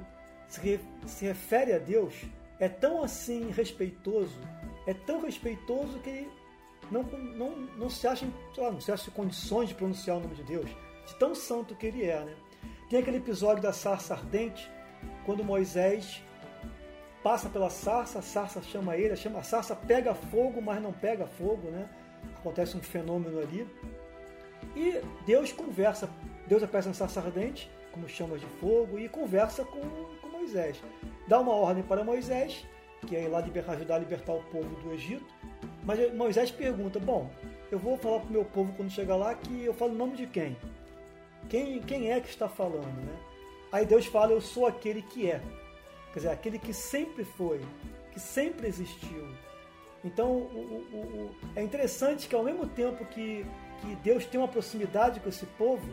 se, 0.47 0.61
re, 0.61 0.79
se 1.05 1.25
refere 1.25 1.73
a 1.73 1.77
Deus 1.77 2.13
é 2.59 2.69
tão 2.69 3.03
assim 3.03 3.51
respeitoso, 3.51 4.39
é 4.85 4.93
tão 4.93 5.21
respeitoso 5.21 5.99
que 5.99 6.27
não, 6.91 7.03
não, 7.03 7.51
não 7.77 7.89
se 7.89 8.07
acha, 8.07 8.25
lá, 8.57 8.71
não 8.71 8.81
se 8.81 8.91
acha 8.91 9.09
condições 9.11 9.69
de 9.69 9.75
pronunciar 9.75 10.17
o 10.17 10.19
nome 10.19 10.35
de 10.35 10.43
Deus, 10.43 10.69
de 11.05 11.15
tão 11.15 11.33
santo 11.33 11.75
que 11.75 11.87
ele 11.87 12.05
é. 12.05 12.19
Né? 12.23 12.35
Tem 12.89 12.99
aquele 12.99 13.17
episódio 13.17 13.63
da 13.63 13.73
sarça 13.73 14.13
ardente, 14.13 14.69
quando 15.25 15.43
Moisés 15.43 16.21
passa 17.23 17.49
pela 17.49 17.69
sarça, 17.69 18.19
a 18.19 18.21
sarça 18.21 18.61
chama 18.61 18.97
ele, 18.97 19.13
a 19.13 19.43
sarça 19.43 19.75
pega 19.75 20.13
fogo, 20.13 20.61
mas 20.61 20.81
não 20.81 20.91
pega 20.91 21.25
fogo, 21.25 21.69
né? 21.69 21.89
Acontece 22.37 22.75
um 22.75 22.81
fenômeno 22.81 23.39
ali. 23.39 23.67
E 24.75 25.01
Deus 25.25 25.51
conversa, 25.51 26.09
Deus 26.47 26.61
aparece 26.61 26.89
na 26.89 26.93
sarça 26.93 27.21
ardente, 27.21 27.71
como 27.91 28.07
chamas 28.07 28.41
de 28.41 28.47
fogo, 28.59 28.99
e 28.99 29.07
conversa 29.07 29.63
com, 29.63 29.79
com 30.21 30.22
Moisés. 30.43 30.83
Dá 31.27 31.39
uma 31.39 31.53
ordem 31.53 31.83
para 31.83 32.03
Moisés, 32.03 32.65
que 33.07 33.15
é 33.15 33.23
ir 33.23 33.27
lá 33.29 33.39
libertar, 33.39 33.73
ajudar 33.73 33.95
a 33.95 33.99
libertar 33.99 34.33
o 34.33 34.43
povo 34.43 34.75
do 34.81 34.93
Egito. 34.93 35.25
Mas 35.83 36.13
Moisés 36.13 36.51
pergunta: 36.51 36.99
Bom, 36.99 37.29
eu 37.71 37.79
vou 37.79 37.97
falar 37.97 38.19
para 38.19 38.29
o 38.29 38.31
meu 38.31 38.45
povo 38.45 38.73
quando 38.73 38.91
chegar 38.91 39.15
lá 39.15 39.33
que 39.33 39.63
eu 39.63 39.73
falo 39.73 39.93
o 39.93 39.97
nome 39.97 40.15
de 40.17 40.27
quem? 40.27 40.57
Quem, 41.49 41.79
quem 41.81 42.11
é 42.11 42.19
que 42.19 42.29
está 42.29 42.47
falando, 42.49 43.05
né? 43.05 43.17
Aí 43.71 43.85
Deus 43.85 44.05
fala: 44.05 44.33
Eu 44.33 44.41
sou 44.41 44.67
aquele 44.67 45.01
que 45.01 45.31
é. 45.31 45.41
Quer 46.11 46.19
dizer, 46.19 46.29
aquele 46.29 46.59
que 46.59 46.73
sempre 46.73 47.23
foi, 47.23 47.61
que 48.11 48.19
sempre 48.19 48.67
existiu. 48.67 49.27
Então, 50.05 50.29
o, 50.31 50.85
o, 50.91 50.97
o, 50.97 51.35
é 51.55 51.63
interessante 51.63 52.27
que 52.27 52.35
ao 52.35 52.43
mesmo 52.43 52.67
tempo 52.67 53.05
que, 53.05 53.45
que 53.81 53.95
Deus 54.03 54.25
tem 54.25 54.39
uma 54.39 54.47
proximidade 54.47 55.21
com 55.21 55.29
esse 55.29 55.45
povo, 55.45 55.87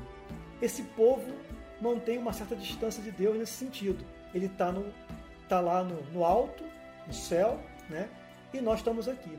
esse 0.61 0.83
povo 0.83 1.33
mantém 1.81 2.19
uma 2.19 2.33
certa 2.33 2.55
distância 2.55 3.03
de 3.03 3.11
Deus 3.11 3.39
nesse 3.39 3.53
sentido. 3.53 4.05
Ele 4.35 4.47
está 4.47 4.73
tá 5.49 5.61
lá 5.61 5.83
no, 5.83 6.03
no 6.13 6.25
alto, 6.25 6.65
no 7.07 7.13
céu, 7.13 7.61
né? 7.89 8.09
e 8.53 8.61
nós 8.61 8.79
estamos 8.79 9.09
aqui. 9.09 9.39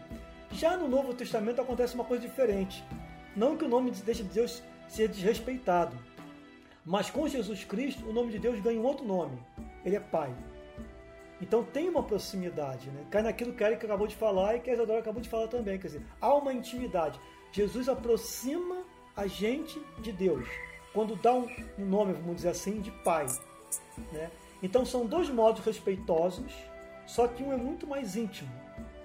Já 0.52 0.76
no 0.76 0.88
Novo 0.88 1.14
Testamento 1.14 1.62
acontece 1.62 1.96
uma 1.96 2.04
coisa 2.04 2.26
diferente. 2.26 2.84
Não 3.36 3.56
que 3.56 3.66
o 3.66 3.70
nome 3.70 3.92
de 3.92 4.02
Deus 4.02 4.62
ser 4.90 5.08
desrespeitado, 5.08 5.98
mas 6.86 7.10
com 7.10 7.28
Jesus 7.28 7.64
Cristo 7.64 8.06
o 8.10 8.14
nome 8.14 8.32
de 8.32 8.40
Deus 8.40 8.60
ganha 8.60 8.80
um 8.80 8.84
outro 8.84 9.06
nome. 9.06 9.38
Ele 9.86 9.96
é 9.96 10.00
Pai. 10.00 10.34
Então 11.42 11.64
tem 11.64 11.90
uma 11.90 12.04
proximidade, 12.04 12.90
né? 12.92 13.04
Cai 13.10 13.24
naquilo 13.24 13.54
que 13.54 13.64
Eric 13.64 13.84
acabou 13.86 14.06
de 14.06 14.16
falar 14.16 14.56
e 14.56 14.60
que 14.60 14.70
a 14.70 14.74
Isadora 14.74 15.00
acabou 15.00 15.22
de 15.22 15.30
falar 15.30 15.48
também. 15.48 15.80
Quer 15.80 15.88
dizer, 15.88 16.06
há 16.20 16.34
uma 16.36 16.54
intimidade. 16.54 17.20
Jesus 17.52 17.90
aproxima 17.90 18.84
a 19.16 19.26
gente 19.26 19.82
de 20.00 20.12
Deus. 20.12 20.48
Quando 20.94 21.16
dá 21.16 21.34
um 21.34 21.48
nome, 21.78 22.14
vamos 22.14 22.38
dizer 22.38 22.50
assim, 22.50 22.80
de 22.82 22.92
Pai. 23.04 23.26
Né? 24.12 24.30
Então 24.62 24.86
são 24.86 25.06
dois 25.06 25.30
modos 25.30 25.64
respeitosos, 25.66 26.54
só 27.06 27.28
que 27.28 27.44
um 27.44 27.52
é 27.52 27.58
muito 27.58 27.88
mais 27.88 28.16
íntimo, 28.16 28.52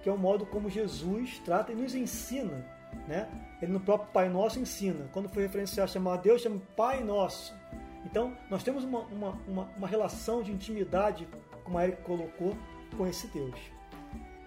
que 0.02 0.08
é 0.08 0.12
o 0.12 0.18
modo 0.18 0.44
como 0.46 0.68
Jesus 0.68 1.40
trata 1.44 1.72
e 1.72 1.75
nos 1.75 1.94
ensina. 1.94 2.64
Né? 3.08 3.28
Ele 3.60 3.72
no 3.72 3.80
próprio 3.80 4.10
Pai 4.12 4.28
Nosso 4.28 4.58
ensina. 4.58 5.08
Quando 5.12 5.28
foi 5.28 5.42
referenciar 5.42 5.88
chamar 5.88 6.18
Deus, 6.18 6.42
chama 6.42 6.60
Pai 6.76 7.02
Nosso. 7.02 7.54
Então, 8.04 8.36
nós 8.48 8.62
temos 8.62 8.84
uma, 8.84 9.00
uma, 9.00 9.30
uma, 9.48 9.62
uma 9.76 9.88
relação 9.88 10.42
de 10.42 10.52
intimidade 10.52 11.28
como 11.66 11.78
a 11.78 11.84
Eric 11.84 12.02
colocou, 12.02 12.56
com 12.96 13.06
esse 13.06 13.26
Deus. 13.26 13.58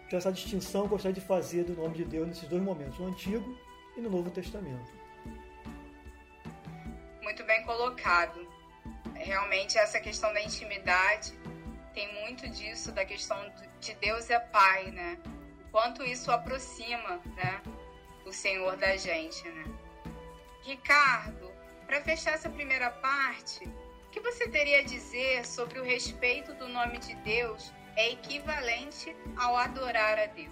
Então, 0.07 0.17
essa 0.17 0.31
distinção 0.31 0.83
eu 0.83 0.87
gostaria 0.87 1.13
de 1.13 1.21
fazer 1.21 1.65
do 1.65 1.73
nome 1.73 1.95
de 1.95 2.05
Deus 2.05 2.27
nesses 2.27 2.47
dois 2.47 2.63
momentos, 2.63 2.97
no 2.97 3.07
Antigo 3.07 3.55
e 3.95 4.01
no 4.01 4.09
Novo 4.09 4.31
Testamento. 4.31 4.91
Muito 7.21 7.43
bem 7.43 7.63
colocado. 7.63 8.48
Realmente, 9.19 9.77
essa 9.77 9.99
questão 9.99 10.33
da 10.33 10.41
intimidade 10.41 11.33
tem 11.93 12.21
muito 12.21 12.47
disso, 12.49 12.91
da 12.91 13.05
questão 13.05 13.37
de 13.79 13.93
Deus 13.95 14.29
é 14.29 14.39
Pai, 14.39 14.91
né? 14.91 15.17
Quanto 15.71 16.03
isso 16.03 16.31
aproxima, 16.31 17.21
né? 17.35 17.61
O 18.25 18.31
Senhor 18.31 18.77
da 18.77 18.95
gente, 18.95 19.47
né? 19.49 19.65
Ricardo, 20.63 21.51
para 21.85 22.01
fechar 22.01 22.33
essa 22.33 22.49
primeira 22.49 22.89
parte, 22.89 23.65
o 23.65 24.09
que 24.09 24.19
você 24.21 24.47
teria 24.47 24.79
a 24.79 24.83
dizer 24.83 25.45
sobre 25.45 25.79
o 25.79 25.83
respeito 25.83 26.53
do 26.53 26.67
nome 26.67 26.97
de 26.99 27.13
Deus 27.15 27.73
é 27.95 28.11
equivalente 28.11 29.15
ao 29.35 29.57
adorar 29.57 30.17
a 30.17 30.25
Deus? 30.27 30.49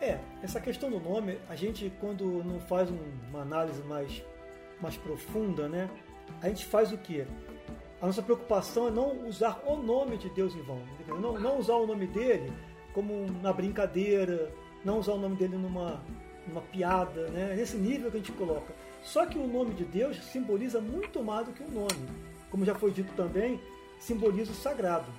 É, 0.00 0.18
essa 0.42 0.60
questão 0.60 0.90
do 0.90 0.98
nome, 0.98 1.38
a 1.48 1.54
gente 1.54 1.92
quando 2.00 2.42
não 2.42 2.60
faz 2.60 2.90
uma 2.90 3.42
análise 3.42 3.82
mais, 3.84 4.24
mais 4.80 4.96
profunda, 4.96 5.68
né? 5.68 5.88
A 6.40 6.48
gente 6.48 6.66
faz 6.66 6.92
o 6.92 6.98
quê? 6.98 7.26
A 8.02 8.06
nossa 8.06 8.20
preocupação 8.20 8.88
é 8.88 8.90
não 8.90 9.26
usar 9.26 9.62
o 9.64 9.76
nome 9.76 10.18
de 10.18 10.28
Deus 10.28 10.54
em 10.54 10.60
vão. 10.60 10.82
Não, 11.06 11.38
não 11.38 11.58
usar 11.58 11.76
o 11.76 11.86
nome 11.86 12.06
dele 12.06 12.52
como 12.92 13.14
uma 13.14 13.52
brincadeira, 13.52 14.52
não 14.84 14.98
usar 14.98 15.12
o 15.12 15.18
nome 15.18 15.36
dele 15.36 15.56
numa, 15.56 16.02
numa 16.46 16.60
piada, 16.60 17.28
né? 17.28 17.54
Nesse 17.56 17.76
nível 17.76 18.10
que 18.10 18.16
a 18.16 18.20
gente 18.20 18.32
coloca. 18.32 18.74
Só 19.02 19.24
que 19.24 19.38
o 19.38 19.46
nome 19.46 19.72
de 19.74 19.84
Deus 19.84 20.16
simboliza 20.24 20.80
muito 20.80 21.22
mais 21.22 21.46
do 21.46 21.52
que 21.52 21.62
o 21.62 21.70
nome 21.70 22.32
como 22.52 22.66
já 22.66 22.74
foi 22.74 22.92
dito 22.92 23.10
também, 23.14 23.58
simboliza 23.98 24.52
o 24.52 24.54
sagrado. 24.54 25.10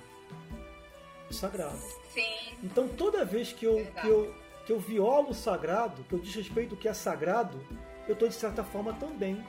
O 1.28 1.34
sagrado. 1.34 1.76
Sim. 2.12 2.54
Então 2.62 2.86
toda 2.86 3.24
vez 3.24 3.52
que 3.52 3.66
eu, 3.66 3.84
que 4.00 4.06
eu, 4.06 4.34
que 4.64 4.72
eu 4.72 4.78
violo 4.78 5.30
o 5.30 5.34
sagrado, 5.34 6.04
que 6.04 6.14
eu 6.14 6.20
desrespeito 6.20 6.76
o 6.76 6.78
que 6.78 6.86
é 6.86 6.94
sagrado, 6.94 7.60
eu 8.06 8.12
estou 8.12 8.28
de 8.28 8.34
certa 8.34 8.62
forma 8.62 8.92
também 8.92 9.44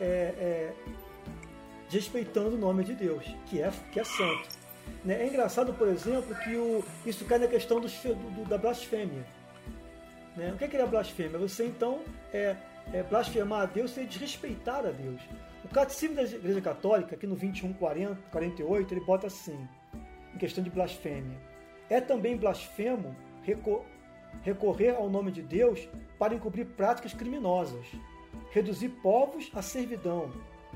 é, 0.00 0.04
é, 0.04 0.74
desrespeitando 1.90 2.54
o 2.54 2.58
nome 2.58 2.84
de 2.84 2.94
Deus, 2.94 3.24
que 3.46 3.60
é, 3.60 3.70
que 3.92 3.98
é 3.98 4.04
santo. 4.04 4.48
Né? 5.04 5.22
É 5.22 5.26
engraçado, 5.26 5.74
por 5.74 5.88
exemplo, 5.88 6.34
que 6.36 6.54
o, 6.56 6.84
isso 7.04 7.24
cai 7.24 7.38
na 7.38 7.48
questão 7.48 7.80
do, 7.80 7.88
do, 7.88 8.48
da 8.48 8.56
blasfêmia. 8.56 9.26
Né? 10.36 10.52
O 10.52 10.56
que 10.56 10.64
é, 10.64 10.68
que 10.68 10.76
é 10.76 10.82
a 10.82 10.86
blasfêmia? 10.86 11.36
Você 11.38 11.66
então 11.66 12.00
é, 12.32 12.56
é 12.92 13.02
blasfemar 13.02 13.62
a 13.62 13.66
Deus 13.66 13.96
e 13.96 14.04
desrespeitar 14.04 14.86
a 14.86 14.90
Deus. 14.90 15.20
O 15.64 15.68
Catecismo 15.68 16.14
da 16.14 16.22
Igreja 16.22 16.60
Católica, 16.60 17.16
aqui 17.16 17.26
no 17.26 17.34
2148, 17.34 18.94
ele 18.94 19.04
bota 19.04 19.26
assim, 19.26 19.68
em 20.32 20.38
questão 20.38 20.62
de 20.62 20.70
blasfêmia. 20.70 21.36
É 21.88 22.00
também 22.00 22.36
blasfemo 22.36 23.16
recorrer 24.42 24.90
ao 24.90 25.10
nome 25.10 25.32
de 25.32 25.42
Deus 25.42 25.88
para 26.18 26.34
encobrir 26.34 26.66
práticas 26.66 27.12
criminosas, 27.12 27.84
reduzir 28.52 28.90
povos 29.02 29.50
à 29.54 29.60
servidão, 29.60 30.30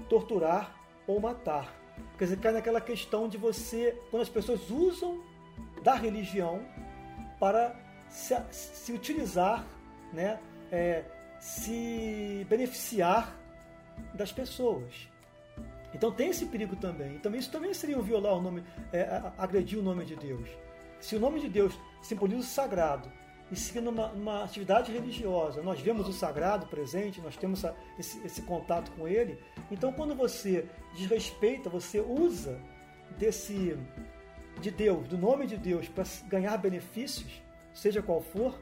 torturar 0.09 0.84
ou 1.07 1.21
matar. 1.21 1.75
Quer 2.19 2.25
dizer, 2.25 2.37
cai 2.39 2.53
naquela 2.53 2.81
questão 2.81 3.29
de 3.29 3.37
você, 3.37 3.97
quando 4.11 4.23
as 4.23 4.29
pessoas 4.29 4.71
usam 4.71 5.23
da 5.83 5.95
religião 5.95 6.63
para 7.39 7.75
se, 8.09 8.35
se 8.51 8.93
utilizar, 8.93 9.65
né, 10.13 10.39
é, 10.71 11.05
se 11.39 12.47
beneficiar 12.49 13.37
das 14.15 14.33
pessoas. 14.33 15.09
Então 15.95 16.11
tem 16.11 16.31
esse 16.31 16.47
perigo 16.47 16.75
também. 16.77 17.15
Então 17.15 17.35
isso 17.35 17.51
também 17.51 17.73
seria 17.73 17.99
um 17.99 18.03
violar 18.03 18.35
o 18.35 18.43
nome, 18.43 18.65
é, 18.93 19.23
agredir 19.39 19.79
o 19.79 19.83
nome 19.83 20.05
de 20.05 20.17
Deus. 20.17 20.49
Se 21.01 21.15
o 21.17 21.21
nome 21.21 21.41
de 21.41 21.49
Deus 21.49 21.79
simboliza 22.03 22.41
o 22.41 22.45
sagrado 22.45 23.11
e 23.51 23.57
seguindo 23.57 23.89
uma, 23.91 24.09
uma, 24.09 24.45
atividade 24.45 24.91
religiosa. 24.91 25.63
Nós 25.63 25.81
vemos 25.81 26.09
o 26.09 26.13
sagrado 26.13 26.67
presente, 26.67 27.21
nós 27.21 27.37
temos 27.37 27.63
essa, 27.63 27.77
esse, 27.99 28.27
esse 28.27 28.43
contato 28.43 28.91
com 28.93 29.07
ele. 29.07 29.39
Então, 29.71 29.93
quando 29.93 30.15
você 30.15 30.67
desrespeita, 30.97 31.69
você 31.69 32.01
usa 32.01 32.59
desse 33.19 33.79
de 34.61 34.71
Deus, 34.71 35.07
do 35.09 35.19
nome 35.19 35.47
de 35.47 35.57
Deus, 35.57 35.89
para 35.89 36.05
ganhar 36.29 36.57
benefícios, 36.57 37.43
seja 37.75 38.01
qual 38.01 38.21
for, 38.21 38.59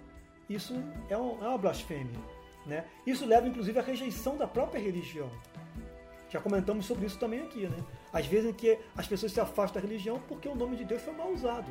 isso 0.48 0.74
é, 1.08 1.16
um, 1.16 1.42
é 1.42 1.48
uma 1.48 1.58
blasfêmia. 1.58 2.18
Né? 2.66 2.84
Isso 3.06 3.26
leva, 3.26 3.46
inclusive, 3.46 3.78
à 3.78 3.82
rejeição 3.82 4.36
da 4.36 4.46
própria 4.46 4.80
religião. 4.80 5.30
Já 6.28 6.40
comentamos 6.40 6.86
sobre 6.86 7.06
isso 7.06 7.18
também 7.18 7.42
aqui. 7.42 7.66
Né? 7.66 7.76
Às 8.12 8.26
vezes 8.26 8.50
em 8.50 8.52
que 8.54 8.78
as 8.96 9.06
pessoas 9.06 9.32
se 9.32 9.40
afastam 9.40 9.80
da 9.82 9.86
religião 9.86 10.20
porque 10.28 10.48
o 10.48 10.54
nome 10.54 10.76
de 10.76 10.84
Deus 10.84 11.02
foi 11.02 11.12
mal 11.14 11.30
usado. 11.30 11.70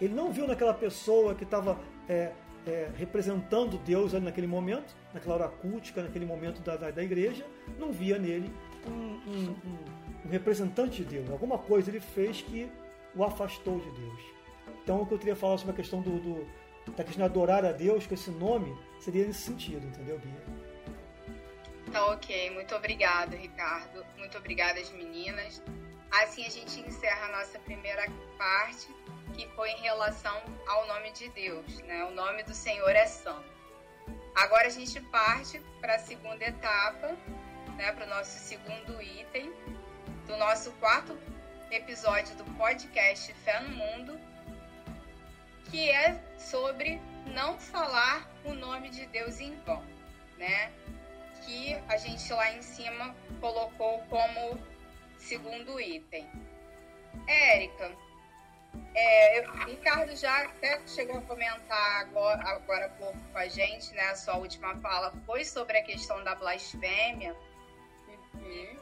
Ele 0.00 0.14
não 0.14 0.32
viu 0.32 0.46
naquela 0.46 0.74
pessoa 0.74 1.34
que 1.34 1.44
estava 1.44 1.78
é, 2.08 2.32
é, 2.66 2.90
representando 2.96 3.78
Deus 3.78 4.14
ali 4.14 4.24
naquele 4.24 4.46
momento, 4.46 4.94
naquela 5.12 5.34
hora 5.34 5.48
cultica, 5.48 6.02
naquele 6.02 6.24
momento 6.24 6.60
da, 6.60 6.76
da, 6.76 6.90
da 6.90 7.02
igreja, 7.02 7.46
não 7.78 7.92
via 7.92 8.18
nele 8.18 8.52
um, 8.86 8.90
um, 8.90 9.56
um, 9.64 10.26
um, 10.26 10.30
representante 10.30 11.02
de 11.02 11.04
Deus. 11.04 11.30
Alguma 11.30 11.58
coisa 11.58 11.90
ele 11.90 12.00
fez 12.00 12.42
que 12.42 12.70
o 13.14 13.22
afastou 13.24 13.78
de 13.78 13.90
Deus. 13.90 14.20
Então, 14.82 15.02
o 15.02 15.06
que 15.06 15.14
eu 15.14 15.18
queria 15.18 15.36
falar 15.36 15.58
sobre 15.58 15.72
a 15.72 15.76
questão 15.76 16.00
do, 16.00 16.18
do 16.18 16.64
da 16.92 17.02
questão 17.02 17.24
de 17.26 17.30
adorar 17.30 17.64
a 17.64 17.72
Deus 17.72 18.06
com 18.06 18.14
esse 18.14 18.30
nome 18.30 18.76
seria 19.00 19.26
nesse 19.26 19.40
sentido, 19.40 19.86
entendeu, 19.86 20.18
Bia? 20.18 20.64
Tá 21.90 22.06
ok, 22.06 22.50
muito 22.50 22.74
obrigada, 22.74 23.36
Ricardo. 23.36 24.04
Muito 24.18 24.36
obrigada, 24.36 24.80
as 24.80 24.90
meninas. 24.90 25.62
Assim 26.10 26.44
a 26.44 26.50
gente 26.50 26.80
encerra 26.80 27.26
a 27.26 27.38
nossa 27.38 27.58
primeira 27.60 28.06
parte 28.36 28.88
que 29.34 29.48
foi 29.48 29.70
em 29.70 29.80
relação 29.80 30.42
ao 30.68 30.86
nome 30.86 31.10
de 31.12 31.28
Deus, 31.30 31.78
né? 31.80 32.04
O 32.04 32.12
nome 32.12 32.42
do 32.44 32.54
Senhor 32.54 32.90
é 32.90 33.06
santo. 33.06 33.52
Agora 34.34 34.66
a 34.66 34.70
gente 34.70 35.00
parte 35.00 35.60
para 35.80 35.96
a 35.96 35.98
segunda 35.98 36.44
etapa, 36.44 37.16
né? 37.76 37.92
Para 37.92 38.06
o 38.06 38.08
nosso 38.08 38.38
segundo 38.38 39.00
item 39.02 39.52
do 40.26 40.36
nosso 40.36 40.72
quarto 40.72 41.18
episódio 41.70 42.34
do 42.36 42.44
podcast 42.56 43.32
Fé 43.34 43.60
no 43.60 43.70
Mundo, 43.70 44.20
que 45.70 45.90
é 45.90 46.20
sobre 46.38 47.00
não 47.26 47.58
falar 47.58 48.30
o 48.44 48.54
nome 48.54 48.90
de 48.90 49.06
Deus 49.06 49.40
em 49.40 49.54
vão, 49.62 49.84
né? 50.38 50.72
Que 51.44 51.74
a 51.88 51.96
gente 51.96 52.32
lá 52.32 52.52
em 52.52 52.62
cima 52.62 53.14
colocou 53.40 53.98
como 54.08 54.58
segundo 55.18 55.80
item. 55.80 56.30
Érica, 57.26 57.92
é, 58.94 59.40
eu, 59.40 59.52
Ricardo 59.66 60.14
já 60.14 60.44
até 60.44 60.80
chegou 60.86 61.18
a 61.18 61.22
comentar 61.22 62.00
agora, 62.00 62.40
agora 62.48 62.86
há 62.86 62.88
pouco 62.90 63.18
com 63.32 63.38
a 63.38 63.48
gente, 63.48 63.92
né? 63.92 64.02
A 64.10 64.16
sua 64.16 64.36
última 64.36 64.76
fala 64.76 65.12
foi 65.26 65.44
sobre 65.44 65.78
a 65.78 65.82
questão 65.82 66.22
da 66.22 66.34
blasfêmia 66.34 67.34
uhum. 68.34 68.78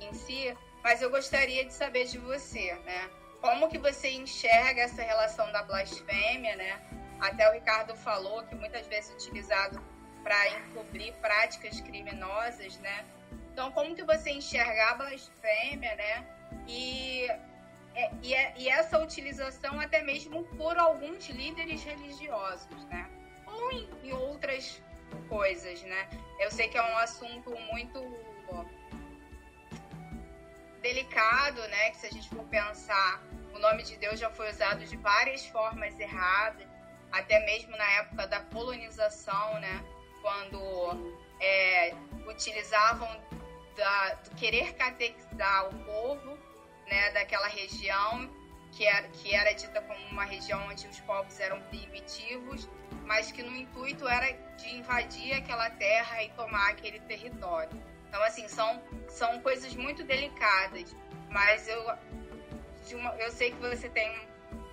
em 0.00 0.14
si, 0.14 0.56
mas 0.82 1.02
eu 1.02 1.10
gostaria 1.10 1.64
de 1.64 1.72
saber 1.72 2.06
de 2.06 2.18
você, 2.18 2.74
né? 2.84 3.10
Como 3.40 3.68
que 3.68 3.78
você 3.78 4.10
enxerga 4.10 4.82
essa 4.82 5.02
relação 5.02 5.50
da 5.52 5.62
blasfêmia, 5.62 6.56
né? 6.56 6.80
Até 7.20 7.48
o 7.48 7.52
Ricardo 7.52 7.94
falou 7.96 8.42
que 8.44 8.54
muitas 8.54 8.86
vezes 8.86 9.10
é 9.10 9.14
utilizado 9.14 9.82
para 10.22 10.48
encobrir 10.48 11.12
práticas 11.14 11.80
criminosas, 11.80 12.78
né? 12.78 13.04
Então, 13.52 13.70
como 13.72 13.94
que 13.94 14.02
você 14.02 14.30
enxerga 14.30 14.90
a 14.90 14.94
blasfêmia, 14.94 15.94
né? 15.94 16.26
E 16.66 17.28
é, 17.94 18.10
e, 18.22 18.34
é, 18.34 18.54
e, 18.56 18.68
essa 18.68 18.98
utilização 18.98 19.78
até 19.78 20.02
mesmo 20.02 20.44
por 20.56 20.78
alguns 20.78 21.28
líderes 21.28 21.82
religiosos, 21.82 22.84
né? 22.86 23.10
Ou 23.46 23.70
em, 23.72 23.88
em, 24.02 24.12
outras 24.12 24.82
coisas, 25.28 25.82
né? 25.82 26.08
Eu 26.38 26.50
sei 26.50 26.68
que 26.68 26.78
é 26.78 26.82
um 26.82 26.96
assunto 26.98 27.50
muito 27.72 28.00
delicado, 30.80 31.60
né? 31.68 31.90
Que 31.90 31.98
se 31.98 32.06
a 32.06 32.10
gente 32.10 32.28
for 32.30 32.44
pensar, 32.44 33.22
o 33.54 33.58
nome 33.58 33.82
de 33.82 33.96
Deus 33.96 34.18
já 34.18 34.30
foi 34.30 34.50
usado 34.50 34.84
de 34.84 34.96
várias 34.96 35.46
formas 35.46 35.98
erradas, 36.00 36.66
até 37.10 37.44
mesmo 37.44 37.76
na 37.76 37.90
época 38.00 38.26
da 38.26 38.40
colonização, 38.40 39.60
né? 39.60 39.84
Quando 40.22 41.14
é, 41.40 41.94
utilizavam 42.26 43.22
da, 43.76 44.14
do 44.14 44.30
querer 44.36 44.74
catequizar 44.74 45.68
o 45.68 45.84
povo 45.84 46.38
né, 46.86 47.10
daquela 47.10 47.48
região 47.48 48.30
que 48.72 48.86
era, 48.86 49.06
que 49.08 49.34
era 49.34 49.52
dita 49.52 49.80
como 49.82 50.00
uma 50.08 50.24
região 50.24 50.66
onde 50.66 50.86
os 50.88 50.98
povos 51.00 51.38
eram 51.38 51.60
primitivos, 51.62 52.68
mas 53.04 53.30
que 53.30 53.42
no 53.42 53.54
intuito 53.54 54.08
era 54.08 54.32
de 54.56 54.74
invadir 54.76 55.34
aquela 55.34 55.68
terra 55.70 56.22
e 56.22 56.30
tomar 56.30 56.70
aquele 56.70 56.98
território. 57.00 57.70
Então, 58.08 58.22
assim, 58.22 58.48
são, 58.48 58.82
são 59.08 59.40
coisas 59.40 59.74
muito 59.74 60.02
delicadas, 60.04 60.94
mas 61.28 61.68
eu, 61.68 61.82
uma, 62.94 63.14
eu 63.16 63.30
sei 63.30 63.50
que 63.52 63.58
você 63.58 63.88
tem 63.88 64.10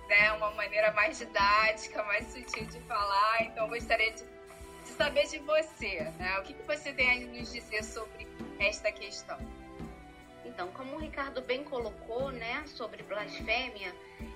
né, 0.08 0.32
uma 0.32 0.50
maneira 0.52 0.92
mais 0.92 1.18
didática, 1.18 2.02
mais 2.04 2.26
sutil 2.26 2.66
de 2.66 2.80
falar, 2.80 3.42
então 3.42 3.68
gostaria 3.68 4.10
de, 4.12 4.24
de 4.84 4.88
saber 4.90 5.26
de 5.26 5.38
você, 5.38 6.00
né? 6.18 6.38
O 6.38 6.42
que, 6.42 6.54
que 6.54 6.62
você 6.64 6.92
tem 6.92 7.24
a 7.24 7.26
nos 7.26 7.52
dizer 7.52 7.84
sobre 7.84 8.26
esta 8.58 8.90
questão? 8.90 9.38
Então, 10.60 10.72
como 10.72 10.96
o 10.96 10.98
Ricardo 10.98 11.40
bem 11.40 11.64
colocou, 11.64 12.30
né, 12.30 12.62
sobre 12.66 13.02
blasfêmia, 13.02 13.94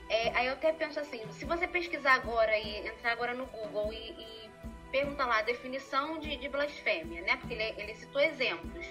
é, 0.08 0.30
aí 0.30 0.46
eu 0.46 0.54
até 0.54 0.72
penso 0.72 0.98
assim, 0.98 1.20
se 1.32 1.44
você 1.44 1.68
pesquisar 1.68 2.14
agora 2.14 2.58
e 2.58 2.88
entrar 2.88 3.12
agora 3.12 3.34
no 3.34 3.44
Google 3.44 3.92
e, 3.92 3.96
e 3.96 4.50
perguntar 4.90 5.26
lá 5.26 5.40
a 5.40 5.42
definição 5.42 6.18
de, 6.18 6.34
de 6.38 6.48
blasfêmia, 6.48 7.20
né, 7.20 7.36
porque 7.36 7.52
ele, 7.52 7.74
ele 7.76 7.94
citou 7.94 8.22
exemplos, 8.22 8.86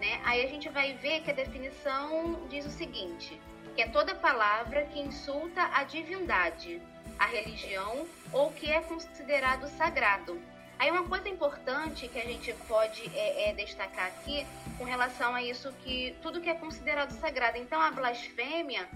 né, 0.00 0.20
aí 0.24 0.44
a 0.44 0.48
gente 0.48 0.68
vai 0.68 0.94
ver 0.94 1.20
que 1.20 1.30
a 1.30 1.34
definição 1.34 2.48
diz 2.48 2.66
o 2.66 2.70
seguinte, 2.70 3.40
que 3.76 3.82
é 3.82 3.86
toda 3.86 4.12
palavra 4.16 4.86
que 4.86 4.98
insulta 4.98 5.70
a 5.72 5.84
divindade, 5.84 6.82
a 7.16 7.26
religião 7.26 8.08
ou 8.32 8.50
que 8.50 8.72
é 8.72 8.80
considerado 8.80 9.68
sagrado, 9.68 10.36
Aí 10.78 10.90
uma 10.90 11.04
coisa 11.04 11.28
importante 11.28 12.06
que 12.08 12.18
a 12.18 12.24
gente 12.24 12.52
pode 12.68 13.10
é, 13.14 13.50
é, 13.50 13.52
destacar 13.54 14.06
aqui 14.06 14.46
com 14.76 14.84
relação 14.84 15.34
a 15.34 15.42
isso 15.42 15.72
que 15.82 16.14
tudo 16.20 16.40
que 16.40 16.50
é 16.50 16.54
considerado 16.54 17.12
sagrado. 17.12 17.56
Então 17.56 17.80
a 17.80 17.90
blasfêmia 17.90 18.86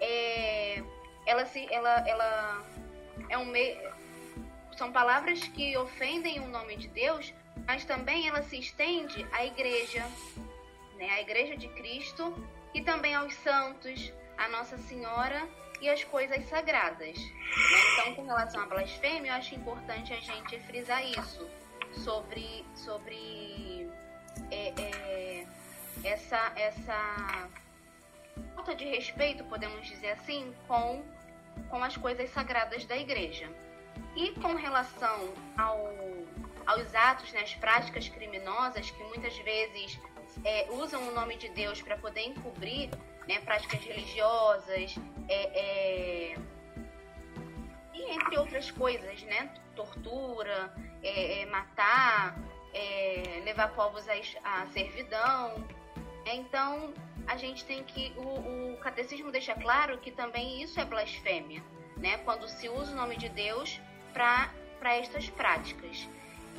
é, 0.00 0.82
ela 1.26 1.46
se 1.46 1.66
ela, 1.72 2.06
ela 2.06 2.64
é 3.28 3.38
um 3.38 3.46
meio 3.46 3.78
são 4.76 4.90
palavras 4.90 5.40
que 5.40 5.76
ofendem 5.76 6.40
o 6.40 6.48
nome 6.48 6.74
de 6.76 6.88
Deus, 6.88 7.34
mas 7.66 7.84
também 7.84 8.26
ela 8.28 8.42
se 8.42 8.58
estende 8.58 9.26
à 9.30 9.44
igreja, 9.44 10.02
né, 10.96 11.10
à 11.10 11.20
igreja 11.20 11.54
de 11.54 11.68
Cristo 11.68 12.34
e 12.72 12.80
também 12.80 13.14
aos 13.14 13.34
santos, 13.34 14.10
a 14.40 14.48
Nossa 14.48 14.78
Senhora 14.78 15.46
e 15.82 15.88
as 15.88 16.02
coisas 16.02 16.48
sagradas. 16.48 17.16
Né? 17.18 17.78
Então, 17.92 18.14
com 18.14 18.24
relação 18.24 18.62
à 18.62 18.66
blasfêmia, 18.66 19.32
eu 19.32 19.36
acho 19.36 19.54
importante 19.54 20.12
a 20.14 20.20
gente 20.20 20.58
frisar 20.60 21.04
isso 21.04 21.46
sobre, 22.02 22.64
sobre 22.74 23.88
é, 24.50 24.72
é, 24.80 25.46
essa, 26.02 26.52
essa 26.56 27.48
falta 28.54 28.74
de 28.74 28.86
respeito, 28.86 29.44
podemos 29.44 29.86
dizer 29.86 30.12
assim, 30.12 30.54
com, 30.66 31.02
com 31.68 31.84
as 31.84 31.96
coisas 31.96 32.30
sagradas 32.30 32.86
da 32.86 32.96
igreja. 32.96 33.48
E 34.16 34.30
com 34.40 34.54
relação 34.54 35.34
ao, 35.58 35.92
aos 36.66 36.94
atos, 36.94 37.30
né, 37.32 37.42
as 37.42 37.54
práticas 37.54 38.08
criminosas 38.08 38.90
que 38.90 39.02
muitas 39.04 39.36
vezes 39.38 39.98
é, 40.44 40.66
usam 40.70 41.08
o 41.08 41.12
nome 41.12 41.36
de 41.36 41.50
Deus 41.50 41.82
para 41.82 41.98
poder 41.98 42.22
encobrir 42.22 42.88
né, 43.30 43.38
práticas 43.38 43.84
religiosas, 43.84 44.96
é, 45.28 45.42
é, 45.54 46.36
e 47.94 48.02
entre 48.10 48.36
outras 48.36 48.72
coisas, 48.72 49.22
né, 49.22 49.54
tortura, 49.76 50.74
é, 51.00 51.42
é 51.42 51.46
matar, 51.46 52.36
é, 52.74 53.40
levar 53.44 53.68
povos 53.68 54.04
à, 54.42 54.66
servidão. 54.72 55.64
Então, 56.26 56.92
a 57.28 57.36
gente 57.36 57.64
tem 57.64 57.84
que. 57.84 58.12
O, 58.16 58.72
o 58.72 58.76
catecismo 58.78 59.30
deixa 59.30 59.54
claro 59.54 59.98
que 59.98 60.10
também 60.10 60.60
isso 60.60 60.80
é 60.80 60.84
blasfêmia, 60.84 61.62
né? 61.96 62.18
Quando 62.24 62.48
se 62.48 62.68
usa 62.68 62.92
o 62.92 62.96
nome 62.96 63.16
de 63.16 63.28
Deus 63.28 63.80
para 64.12 64.50
estas 64.82 65.28
práticas. 65.30 66.08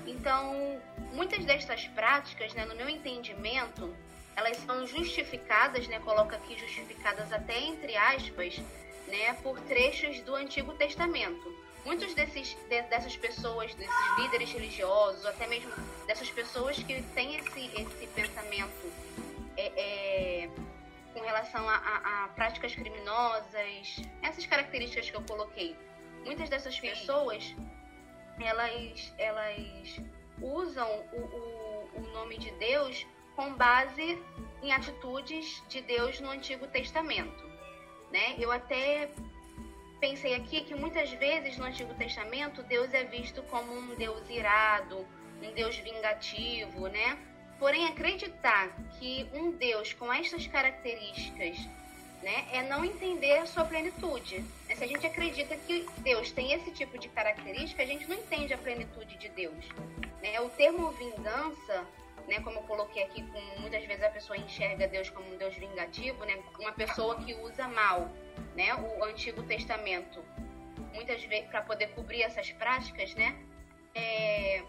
Então, 0.07 0.81
muitas 1.11 1.43
destas 1.43 1.85
práticas, 1.89 2.53
né, 2.53 2.65
no 2.65 2.75
meu 2.75 2.87
entendimento, 2.89 3.93
elas 4.35 4.57
são 4.57 4.85
justificadas, 4.87 5.87
né, 5.87 5.99
coloca 5.99 6.35
aqui 6.35 6.57
justificadas 6.57 7.31
até 7.31 7.59
entre 7.59 7.95
aspas, 7.95 8.59
né, 9.07 9.33
por 9.43 9.59
trechos 9.61 10.21
do 10.21 10.35
Antigo 10.35 10.73
Testamento. 10.73 11.53
Muitos 11.83 12.13
desses, 12.13 12.55
de, 12.69 12.81
dessas 12.83 13.17
pessoas, 13.17 13.73
desses 13.73 14.17
líderes 14.17 14.51
religiosos, 14.51 15.25
até 15.25 15.47
mesmo 15.47 15.71
dessas 16.05 16.29
pessoas 16.29 16.77
que 16.77 17.01
têm 17.13 17.35
esse, 17.37 17.65
esse 17.73 18.07
pensamento 18.13 18.93
é, 19.57 19.71
é, 19.75 20.49
com 21.13 21.21
relação 21.21 21.67
a, 21.67 21.75
a, 21.75 22.23
a, 22.23 22.27
práticas 22.29 22.75
criminosas, 22.75 24.01
essas 24.21 24.45
características 24.45 25.09
que 25.09 25.17
eu 25.17 25.23
coloquei, 25.23 25.75
muitas 26.23 26.49
dessas 26.49 26.79
pessoas 26.79 27.55
elas, 28.39 29.13
elas 29.17 29.99
usam 30.41 30.87
o, 31.11 31.17
o, 31.17 31.89
o 31.95 32.01
nome 32.13 32.37
de 32.37 32.51
Deus 32.51 33.05
com 33.35 33.53
base 33.53 34.17
em 34.61 34.71
atitudes 34.71 35.63
de 35.67 35.81
Deus 35.81 36.19
no 36.19 36.29
Antigo 36.29 36.67
Testamento. 36.67 37.43
Né? 38.11 38.35
Eu 38.37 38.51
até 38.51 39.09
pensei 39.99 40.35
aqui 40.35 40.61
que 40.61 40.75
muitas 40.75 41.11
vezes 41.11 41.57
no 41.57 41.65
Antigo 41.65 41.93
Testamento 41.93 42.63
Deus 42.63 42.93
é 42.93 43.03
visto 43.03 43.41
como 43.43 43.71
um 43.73 43.95
Deus 43.95 44.29
irado, 44.29 45.05
um 45.41 45.51
Deus 45.53 45.75
vingativo, 45.77 46.87
né? 46.87 47.17
Porém, 47.59 47.85
acreditar 47.85 48.69
que 48.97 49.29
um 49.33 49.51
Deus 49.51 49.93
com 49.93 50.11
estas 50.11 50.47
características 50.47 51.57
né, 52.23 52.47
é 52.51 52.63
não 52.63 52.83
entender 52.83 53.37
a 53.37 53.45
sua 53.45 53.65
plenitude. 53.65 54.43
Se 54.67 54.83
a 54.83 54.87
gente 54.87 55.05
acredita 55.05 55.55
que 55.55 55.85
Deus 55.99 56.31
tem 56.31 56.53
esse 56.53 56.71
tipo 56.71 56.97
de 56.97 57.07
característica, 57.09 57.83
a 57.83 57.85
gente 57.85 58.07
não 58.07 58.15
entende 58.15 58.53
a 58.53 58.57
plenitude 58.57 59.15
de 59.17 59.29
Deus. 59.29 59.65
Né? 60.21 60.39
O 60.41 60.49
termo 60.49 60.91
vingança, 60.91 61.85
né, 62.27 62.39
como 62.41 62.59
eu 62.59 62.63
coloquei 62.63 63.03
aqui, 63.03 63.23
muitas 63.59 63.85
vezes 63.85 64.03
a 64.03 64.09
pessoa 64.09 64.37
enxerga 64.37 64.87
Deus 64.87 65.09
como 65.09 65.33
um 65.33 65.37
Deus 65.37 65.55
vingativo, 65.55 66.23
né, 66.25 66.41
uma 66.59 66.71
pessoa 66.71 67.15
que 67.17 67.33
usa 67.33 67.67
mal 67.67 68.09
né, 68.55 68.73
o 68.75 69.03
Antigo 69.03 69.43
Testamento, 69.43 70.23
muitas 70.93 71.23
vezes 71.23 71.47
para 71.49 71.61
poder 71.61 71.87
cobrir 71.87 72.23
essas 72.23 72.51
práticas, 72.51 73.13
né, 73.15 73.37
é, 73.95 74.63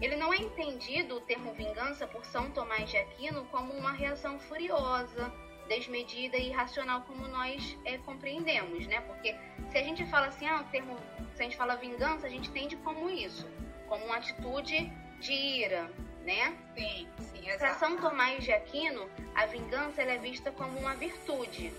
ele 0.00 0.16
não 0.16 0.32
é 0.32 0.38
entendido 0.38 1.16
o 1.16 1.20
termo 1.20 1.52
vingança 1.52 2.06
por 2.06 2.24
São 2.24 2.50
Tomás 2.50 2.90
de 2.90 2.96
Aquino 2.96 3.44
como 3.46 3.72
uma 3.72 3.92
reação 3.92 4.38
furiosa, 4.40 5.32
desmedida 5.68 6.36
e 6.36 6.48
irracional 6.48 7.02
como 7.02 7.26
nós 7.28 7.78
é, 7.84 7.98
compreendemos, 7.98 8.86
né? 8.86 9.00
Porque 9.02 9.34
se 9.70 9.78
a 9.78 9.82
gente 9.82 10.04
fala 10.06 10.26
assim, 10.26 10.46
ah, 10.46 10.60
o 10.60 10.64
termo, 10.70 10.96
se 11.34 11.42
a 11.42 11.44
gente 11.44 11.56
fala 11.56 11.76
vingança, 11.76 12.26
a 12.26 12.30
gente 12.30 12.48
entende 12.50 12.76
como 12.78 13.08
isso, 13.08 13.48
como 13.88 14.04
uma 14.06 14.16
atitude 14.16 14.92
de 15.20 15.32
ira, 15.32 15.90
né? 16.24 16.56
Sim, 16.76 17.08
sim, 17.18 17.42
Para 17.58 17.74
São 17.74 17.96
Tomás 17.96 18.44
de 18.44 18.52
Aquino, 18.52 19.08
a 19.34 19.46
vingança 19.46 20.02
é 20.02 20.18
vista 20.18 20.50
como 20.52 20.78
uma 20.78 20.94
virtude, 20.94 21.72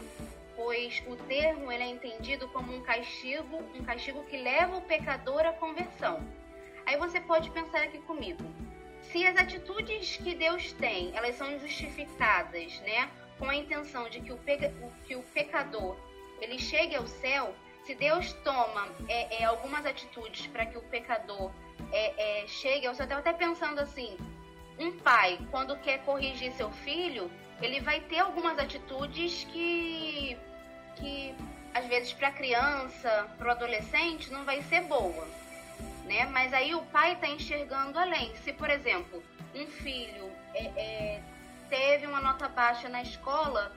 pois 0.55 1.03
o 1.07 1.15
termo 1.15 1.71
é 1.71 1.85
entendido 1.87 2.47
como 2.49 2.75
um 2.75 2.81
castigo, 2.81 3.57
um 3.75 3.83
castigo 3.83 4.23
que 4.25 4.37
leva 4.37 4.77
o 4.77 4.81
pecador 4.81 5.45
à 5.45 5.53
conversão. 5.53 6.21
Aí 6.85 6.97
você 6.97 7.19
pode 7.19 7.49
pensar 7.51 7.81
aqui 7.83 7.97
comigo. 7.99 8.43
Se 9.01 9.25
as 9.25 9.35
atitudes 9.37 10.17
que 10.17 10.35
Deus 10.35 10.73
tem, 10.73 11.15
elas 11.15 11.35
são 11.35 11.59
justificadas, 11.59 12.79
né, 12.81 13.09
com 13.37 13.49
a 13.49 13.55
intenção 13.55 14.09
de 14.09 14.21
que 14.21 14.31
o, 14.31 14.37
peca, 14.37 14.73
que 15.05 15.15
o 15.15 15.23
pecador 15.33 15.97
ele 16.39 16.59
chegue 16.59 16.95
ao 16.95 17.07
céu, 17.07 17.53
se 17.83 17.93
Deus 17.95 18.33
toma 18.43 18.87
é, 19.07 19.41
é, 19.41 19.45
algumas 19.45 19.85
atitudes 19.85 20.47
para 20.47 20.65
que 20.65 20.77
o 20.77 20.81
pecador 20.83 21.51
é, 21.91 22.41
é 22.43 22.47
chegue 22.47 22.87
ao 22.87 22.95
céu, 22.95 23.03
eu 23.03 23.19
estava 23.19 23.21
até 23.21 23.33
pensando 23.33 23.79
assim, 23.79 24.17
um 24.83 24.99
pai, 24.99 25.39
quando 25.51 25.75
quer 25.77 25.99
corrigir 25.99 26.51
seu 26.53 26.71
filho, 26.71 27.31
ele 27.61 27.79
vai 27.79 27.99
ter 28.01 28.19
algumas 28.19 28.59
atitudes 28.59 29.45
que, 29.45 30.37
que 30.95 31.33
às 31.73 31.85
vezes 31.85 32.13
para 32.13 32.27
a 32.27 32.31
criança, 32.31 33.29
para 33.37 33.47
o 33.47 33.51
adolescente, 33.51 34.31
não 34.31 34.43
vai 34.43 34.61
ser 34.63 34.81
boa 34.81 35.27
né? 36.05 36.25
Mas 36.31 36.53
aí 36.53 36.75
o 36.75 36.81
pai 36.85 37.13
está 37.13 37.27
enxergando 37.27 37.97
além. 37.97 38.35
Se, 38.37 38.53
por 38.53 38.69
exemplo, 38.69 39.23
um 39.55 39.65
filho 39.67 40.31
é, 40.53 40.65
é, 40.65 41.21
teve 41.69 42.05
uma 42.05 42.21
nota 42.21 42.47
baixa 42.47 42.89
na 42.89 43.01
escola, 43.01 43.71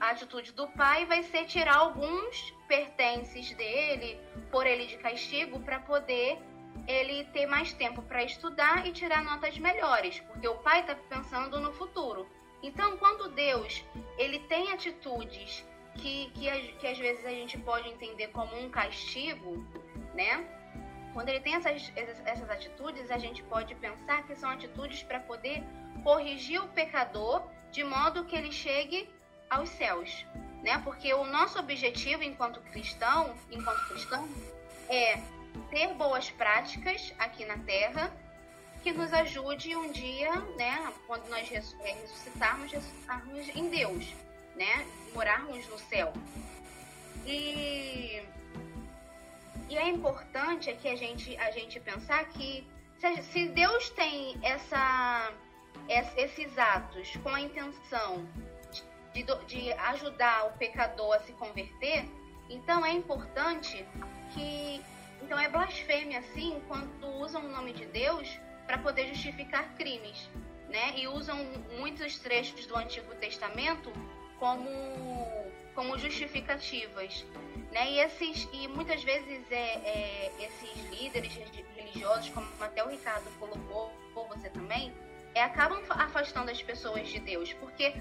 a 0.00 0.10
atitude 0.10 0.52
do 0.52 0.66
pai 0.68 1.04
vai 1.04 1.22
ser 1.24 1.44
tirar 1.44 1.76
alguns 1.76 2.54
pertences 2.66 3.52
dele, 3.54 4.18
por 4.50 4.66
ele 4.66 4.86
de 4.86 4.96
castigo, 4.96 5.60
para 5.60 5.78
poder 5.80 6.38
ele 6.86 7.24
ter 7.26 7.46
mais 7.46 7.72
tempo 7.72 8.02
para 8.02 8.24
estudar 8.24 8.86
e 8.86 8.92
tirar 8.92 9.22
notas 9.22 9.56
melhores, 9.58 10.20
porque 10.20 10.48
o 10.48 10.56
pai 10.56 10.80
está 10.80 10.94
pensando 10.94 11.60
no 11.60 11.72
futuro. 11.72 12.26
Então, 12.62 12.96
quando 12.96 13.28
Deus 13.30 13.84
ele 14.16 14.38
tem 14.40 14.72
atitudes 14.72 15.64
que, 15.94 16.30
que, 16.34 16.72
que 16.78 16.86
às 16.86 16.98
vezes 16.98 17.24
a 17.24 17.30
gente 17.30 17.58
pode 17.58 17.88
entender 17.88 18.28
como 18.28 18.56
um 18.58 18.70
castigo, 18.70 19.64
né? 20.14 20.44
Quando 21.12 21.28
ele 21.28 21.40
tem 21.40 21.54
essas, 21.54 21.92
essas 21.94 22.48
atitudes, 22.48 23.10
a 23.10 23.18
gente 23.18 23.42
pode 23.42 23.74
pensar 23.74 24.22
que 24.26 24.34
são 24.34 24.48
atitudes 24.48 25.02
para 25.02 25.20
poder 25.20 25.62
corrigir 26.02 26.62
o 26.62 26.68
pecador 26.68 27.42
de 27.70 27.84
modo 27.84 28.24
que 28.24 28.34
ele 28.34 28.50
chegue 28.50 29.08
aos 29.50 29.68
céus, 29.68 30.24
né? 30.62 30.80
Porque 30.82 31.12
o 31.12 31.24
nosso 31.24 31.58
objetivo 31.58 32.22
enquanto 32.22 32.60
cristão, 32.60 33.34
enquanto 33.50 33.88
cristão, 33.88 34.26
é 34.88 35.20
ter 35.70 35.94
boas 35.94 36.30
práticas 36.30 37.12
aqui 37.18 37.44
na 37.44 37.58
Terra 37.58 38.12
que 38.82 38.92
nos 38.92 39.12
ajude 39.12 39.76
um 39.76 39.92
dia, 39.92 40.32
né, 40.56 40.92
quando 41.06 41.28
nós 41.28 41.50
é, 41.52 41.62
ressuscitarmos, 41.92 42.72
ressuscitarmos 42.72 43.48
em 43.54 43.68
Deus, 43.68 44.12
né, 44.56 44.84
morarmos 45.14 45.66
no 45.68 45.78
céu. 45.78 46.12
E 47.24 48.22
e 49.72 49.78
é 49.78 49.88
importante 49.88 50.68
aqui 50.68 50.86
a 50.86 50.94
gente, 50.94 51.34
a 51.38 51.50
gente 51.50 51.80
pensar 51.80 52.26
que 52.26 52.66
se, 53.22 53.48
Deus 53.48 53.88
tem 53.88 54.38
essa, 54.42 55.32
esses 55.88 56.58
atos 56.58 57.16
com 57.22 57.30
a 57.30 57.40
intenção 57.40 58.28
de, 59.14 59.24
de 59.46 59.72
ajudar 59.72 60.48
o 60.48 60.58
pecador 60.58 61.14
a 61.14 61.20
se 61.20 61.32
converter, 61.32 62.04
então 62.50 62.84
é 62.84 62.92
importante 62.92 63.82
que. 64.34 64.84
Então 65.22 65.38
é 65.38 65.48
blasfêmia, 65.48 66.18
assim, 66.18 66.60
quando 66.68 67.06
usam 67.20 67.44
o 67.44 67.48
nome 67.48 67.72
de 67.72 67.86
Deus 67.86 68.28
para 68.66 68.78
poder 68.78 69.06
justificar 69.08 69.74
crimes. 69.76 70.28
Né? 70.68 70.94
E 70.96 71.06
usam 71.06 71.36
muitos 71.78 72.18
trechos 72.18 72.66
do 72.66 72.76
Antigo 72.76 73.14
Testamento 73.16 73.92
como, 74.38 74.70
como 75.74 75.98
justificativas. 75.98 77.24
Né? 77.70 77.92
E, 77.92 78.00
esses, 78.00 78.48
e 78.52 78.68
muitas 78.68 79.02
vezes 79.04 79.50
é, 79.50 79.56
é, 79.56 80.32
esses 80.40 80.90
líderes 80.90 81.32
religiosos, 81.76 82.30
como 82.30 82.46
até 82.60 82.82
o 82.84 82.88
Ricardo 82.88 83.30
colocou, 83.38 83.92
ou 84.14 84.28
você 84.28 84.48
também, 84.50 84.92
é, 85.34 85.42
acabam 85.42 85.82
afastando 85.90 86.50
as 86.50 86.62
pessoas 86.62 87.08
de 87.08 87.20
Deus. 87.20 87.52
Porque 87.54 87.94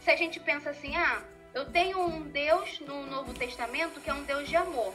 se 0.00 0.10
a 0.10 0.16
gente 0.16 0.38
pensa 0.40 0.70
assim, 0.70 0.94
ah, 0.96 1.22
eu 1.54 1.70
tenho 1.70 1.98
um 2.00 2.22
Deus 2.22 2.80
no 2.80 3.06
Novo 3.06 3.32
Testamento 3.32 4.00
que 4.00 4.10
é 4.10 4.14
um 4.14 4.24
Deus 4.24 4.48
de 4.48 4.56
amor. 4.56 4.94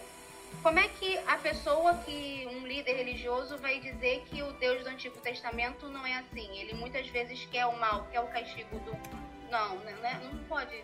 Como 0.61 0.77
é 0.77 0.87
que 0.87 1.17
a 1.19 1.37
pessoa 1.37 1.95
que 1.99 2.47
um 2.51 2.67
líder 2.67 2.93
religioso 2.93 3.57
vai 3.57 3.79
dizer 3.79 4.23
que 4.29 4.41
o 4.43 4.51
Deus 4.53 4.83
do 4.83 4.89
Antigo 4.89 5.17
Testamento 5.21 5.87
não 5.87 6.05
é 6.05 6.15
assim? 6.15 6.57
Ele 6.59 6.73
muitas 6.73 7.07
vezes 7.07 7.45
quer 7.45 7.65
o 7.65 7.79
mal, 7.79 8.07
quer 8.11 8.19
o 8.19 8.27
castigo 8.27 8.77
do. 8.79 8.91
Não, 9.49 9.77
né? 9.77 10.21
não 10.31 10.37
pode 10.43 10.83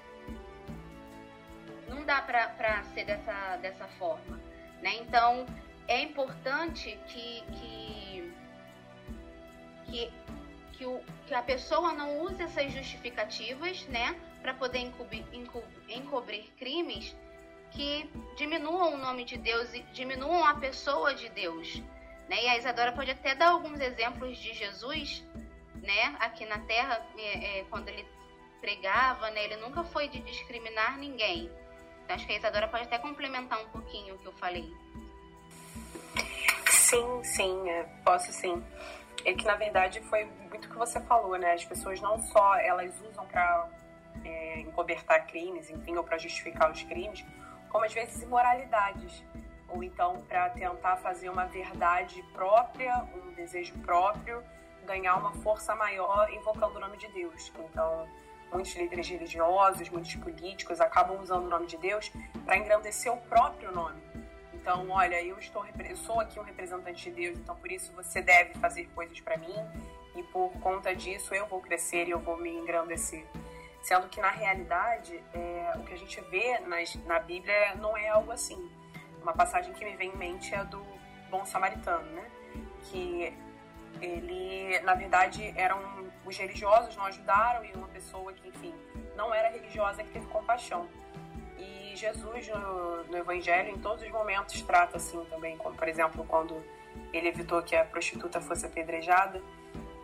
não 1.88 2.04
dá 2.04 2.22
para 2.22 2.84
ser 2.94 3.06
dessa, 3.06 3.58
dessa 3.58 3.88
forma. 4.00 4.40
Né? 4.82 4.96
Então, 4.96 5.46
é 5.88 6.02
importante 6.02 6.98
que, 7.08 7.44
que, 7.54 8.34
que, 9.86 10.12
que, 10.74 10.86
o, 10.86 11.02
que 11.28 11.34
a 11.34 11.42
pessoa 11.42 11.94
não 11.94 12.20
use 12.22 12.42
essas 12.42 12.72
justificativas 12.72 13.86
né, 13.88 14.16
para 14.42 14.54
poder 14.54 14.80
encobrir, 14.80 15.26
encobrir 15.90 16.52
crimes 16.58 17.16
que 17.76 18.10
diminuam 18.38 18.94
o 18.94 18.98
nome 18.98 19.26
de 19.26 19.38
Deus 19.38 19.74
e 19.74 19.82
diminuam 19.94 20.46
a 20.46 20.56
pessoa 20.56 21.14
de 21.14 21.30
Deus. 21.30 21.82
Né? 22.30 22.44
E 22.44 22.48
a 22.48 22.58
Isadora 22.58 22.92
pode 22.92 23.12
até 23.12 23.36
dar 23.36 23.50
alguns 23.50 23.80
exemplos 23.80 24.38
de 24.38 24.54
Jesus 24.54 25.24
né, 25.76 26.16
aqui 26.20 26.46
na 26.46 26.60
Terra, 26.60 27.06
é, 27.18 27.60
é, 27.60 27.64
quando 27.66 27.90
ele 27.90 28.06
pregava, 28.60 29.30
né, 29.32 29.44
ele 29.44 29.58
nunca 29.58 29.84
foi 29.84 30.08
de 30.08 30.20
discriminar 30.22 30.98
ninguém. 30.98 31.52
Acho 32.10 32.26
que 32.26 32.34
a 32.34 32.38
Isadora 32.38 32.68
pode 32.68 32.84
até 32.84 32.98
complementar 32.98 33.62
um 33.62 33.70
pouquinho 33.70 34.16
o 34.16 34.18
que 34.18 34.26
eu 34.26 34.34
falei. 34.34 34.72
Sim, 36.70 37.24
sim, 37.24 37.70
é, 37.70 37.84
posso 38.04 38.32
sim. 38.32 38.64
É 39.24 39.34
que 39.34 39.44
na 39.44 39.56
verdade 39.56 40.02
foi 40.02 40.26
muito 40.26 40.66
o 40.66 40.70
que 40.70 40.78
você 40.78 41.00
falou, 41.02 41.36
né? 41.38 41.54
As 41.54 41.66
pessoas 41.66 42.00
não 42.00 42.20
só 42.20 42.56
elas 42.58 42.94
usam 43.02 43.26
para 43.26 43.70
é, 44.24 44.60
encobertar 44.60 45.26
crimes, 45.26 45.70
enfim, 45.70 45.96
ou 45.96 46.04
para 46.04 46.18
justificar 46.20 46.72
os 46.72 46.84
crimes, 46.84 47.26
como 47.76 47.84
às 47.84 47.94
vezes 47.94 48.22
imoralidades, 48.22 49.22
ou 49.68 49.84
então 49.84 50.22
para 50.30 50.50
tentar 50.52 50.96
fazer 50.96 51.28
uma 51.28 51.44
verdade 51.44 52.24
própria, 52.32 53.06
um 53.14 53.34
desejo 53.34 53.74
próprio, 53.80 54.42
ganhar 54.86 55.18
uma 55.18 55.34
força 55.34 55.76
maior 55.76 56.32
invocando 56.32 56.78
o 56.78 56.80
nome 56.80 56.96
de 56.96 57.10
Deus. 57.10 57.52
Então, 57.70 58.08
muitos 58.50 58.74
líderes 58.76 59.10
religiosos, 59.10 59.90
muitos 59.90 60.16
políticos 60.16 60.80
acabam 60.80 61.20
usando 61.22 61.48
o 61.48 61.50
nome 61.50 61.66
de 61.66 61.76
Deus 61.76 62.10
para 62.46 62.58
engrandecer 62.58 63.12
o 63.12 63.18
próprio 63.18 63.74
nome. 63.74 64.02
Então, 64.54 64.90
olha, 64.90 65.22
eu 65.22 65.38
estou 65.38 65.66
eu 65.78 65.98
sou 65.98 66.22
aqui 66.22 66.40
um 66.40 66.44
representante 66.44 67.10
de 67.10 67.12
Deus, 67.12 67.38
então 67.38 67.58
por 67.58 67.70
isso 67.70 67.92
você 67.92 68.22
deve 68.22 68.54
fazer 68.54 68.86
coisas 68.96 69.20
para 69.20 69.36
mim 69.36 69.54
e 70.16 70.24
por 70.24 70.50
conta 70.62 70.96
disso 70.96 71.36
eu 71.36 71.46
vou 71.48 71.60
crescer 71.60 72.08
e 72.08 72.12
eu 72.12 72.20
vou 72.20 72.38
me 72.38 72.52
engrandecer. 72.52 73.26
Sendo 73.86 74.10
que 74.10 74.20
na 74.20 74.32
realidade 74.32 75.24
é, 75.32 75.74
o 75.76 75.84
que 75.84 75.94
a 75.94 75.96
gente 75.96 76.20
vê 76.22 76.58
nas, 76.62 76.96
na 77.06 77.20
Bíblia 77.20 77.76
não 77.76 77.96
é 77.96 78.10
algo 78.10 78.32
assim. 78.32 78.58
Uma 79.22 79.32
passagem 79.32 79.72
que 79.74 79.86
me 79.86 79.96
vem 79.96 80.10
em 80.10 80.18
mente 80.18 80.56
é 80.56 80.64
do 80.64 80.84
bom 81.30 81.46
samaritano, 81.46 82.04
né? 82.14 82.26
Que 82.86 83.32
ele, 84.02 84.80
na 84.80 84.96
verdade, 84.96 85.54
eram 85.56 85.80
os 86.26 86.36
religiosos 86.36 86.96
não 86.96 87.06
ajudaram 87.06 87.64
e 87.64 87.74
uma 87.74 87.88
pessoa 87.90 88.34
que, 88.34 88.48
enfim, 88.48 88.74
não 89.16 89.32
era 89.32 89.50
religiosa 89.50 90.04
que 90.04 90.10
teve 90.10 90.26
compaixão. 90.26 90.90
E 91.56 91.96
Jesus 91.96 92.48
no, 92.48 93.04
no 93.04 93.18
Evangelho, 93.18 93.70
em 93.70 93.78
todos 93.78 94.04
os 94.04 94.10
momentos, 94.10 94.60
trata 94.64 94.98
assim 94.98 95.24
também, 95.26 95.58
como 95.58 95.76
por 95.76 95.88
exemplo 95.88 96.26
quando 96.28 96.58
ele 97.14 97.28
evitou 97.28 97.62
que 97.62 97.76
a 97.76 97.86
prostituta 97.86 98.42
fosse 98.42 98.66
apedrejada, 98.66 99.40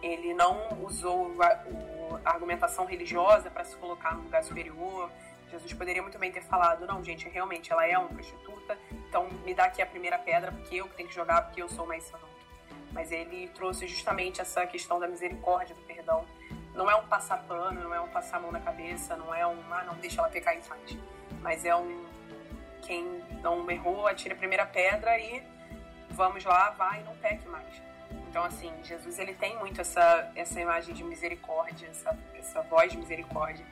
ele 0.03 0.35
não 0.35 0.83
usou 0.83 1.33
a, 1.41 1.47
a 1.47 2.00
argumentação 2.23 2.85
religiosa 2.85 3.49
para 3.49 3.63
se 3.63 3.75
colocar 3.75 4.15
no 4.15 4.23
lugar 4.23 4.43
superior. 4.43 5.09
Jesus 5.49 5.73
poderia 5.73 6.01
muito 6.01 6.17
bem 6.17 6.31
ter 6.31 6.41
falado: 6.41 6.85
não, 6.85 7.03
gente, 7.03 7.27
realmente 7.27 7.71
ela 7.71 7.85
é 7.85 7.97
uma 7.97 8.07
prostituta, 8.09 8.77
então 9.07 9.29
me 9.45 9.53
dá 9.53 9.65
aqui 9.65 9.81
a 9.81 9.85
primeira 9.85 10.17
pedra 10.17 10.51
porque 10.51 10.75
eu 10.75 10.87
que 10.87 10.95
tenho 10.95 11.09
que 11.09 11.15
jogar, 11.15 11.43
porque 11.43 11.61
eu 11.61 11.69
sou 11.69 11.85
mais 11.85 12.03
santo. 12.03 12.31
Mas 12.91 13.11
ele 13.11 13.47
trouxe 13.49 13.87
justamente 13.87 14.41
essa 14.41 14.65
questão 14.65 14.99
da 14.99 15.07
misericórdia, 15.07 15.75
do 15.75 15.81
perdão. 15.81 16.25
Não 16.73 16.89
é 16.89 16.95
um 16.95 17.05
passar 17.07 17.43
pano, 17.43 17.81
não 17.81 17.93
é 17.93 17.99
um 17.99 18.07
passar 18.07 18.37
a 18.37 18.39
mão 18.39 18.51
na 18.51 18.59
cabeça, 18.59 19.15
não 19.15 19.33
é 19.33 19.45
um, 19.45 19.57
ah, 19.71 19.83
não, 19.83 19.95
deixa 19.95 20.21
ela 20.21 20.29
pecar 20.29 20.55
em 20.55 20.61
paz. 20.61 20.97
Mas 21.41 21.65
é 21.65 21.75
um, 21.75 22.05
quem 22.81 23.05
não 23.41 23.69
errou, 23.69 24.07
atire 24.07 24.33
a 24.33 24.37
primeira 24.37 24.65
pedra 24.65 25.17
e 25.19 25.43
vamos 26.09 26.43
lá, 26.43 26.71
vai 26.71 27.01
e 27.01 27.03
não 27.03 27.15
peque 27.17 27.47
mais. 27.47 27.90
Então, 28.31 28.45
assim, 28.45 28.71
Jesus 28.81 29.19
ele 29.19 29.33
tem 29.33 29.57
muito 29.57 29.81
essa, 29.81 30.31
essa 30.37 30.57
imagem 30.57 30.95
de 30.95 31.03
misericórdia, 31.03 31.89
essa, 31.89 32.17
essa 32.33 32.61
voz 32.61 32.89
de 32.89 32.97
misericórdia. 32.97 33.65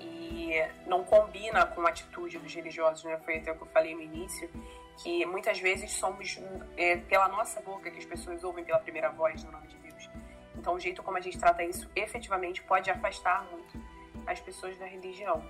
E 0.00 0.50
não 0.86 1.04
combina 1.04 1.66
com 1.66 1.82
a 1.82 1.90
atitude 1.90 2.38
dos 2.38 2.54
religiosos, 2.54 3.04
né? 3.04 3.20
Foi 3.22 3.36
até 3.36 3.52
o 3.52 3.56
que 3.56 3.62
eu 3.64 3.66
falei 3.66 3.94
no 3.94 4.00
início, 4.00 4.50
que 4.96 5.26
muitas 5.26 5.60
vezes 5.60 5.92
somos 5.92 6.40
é, 6.74 6.96
pela 6.96 7.28
nossa 7.28 7.60
boca 7.60 7.90
que 7.90 7.98
as 7.98 8.06
pessoas 8.06 8.42
ouvem 8.42 8.64
pela 8.64 8.78
primeira 8.78 9.10
voz 9.10 9.44
no 9.44 9.52
nome 9.52 9.68
de 9.68 9.76
Deus. 9.76 10.08
Então, 10.56 10.72
o 10.72 10.80
jeito 10.80 11.02
como 11.02 11.18
a 11.18 11.20
gente 11.20 11.38
trata 11.38 11.62
isso 11.62 11.86
efetivamente 11.94 12.62
pode 12.62 12.90
afastar 12.90 13.44
muito 13.50 13.78
as 14.26 14.40
pessoas 14.40 14.78
da 14.78 14.86
religião. 14.86 15.44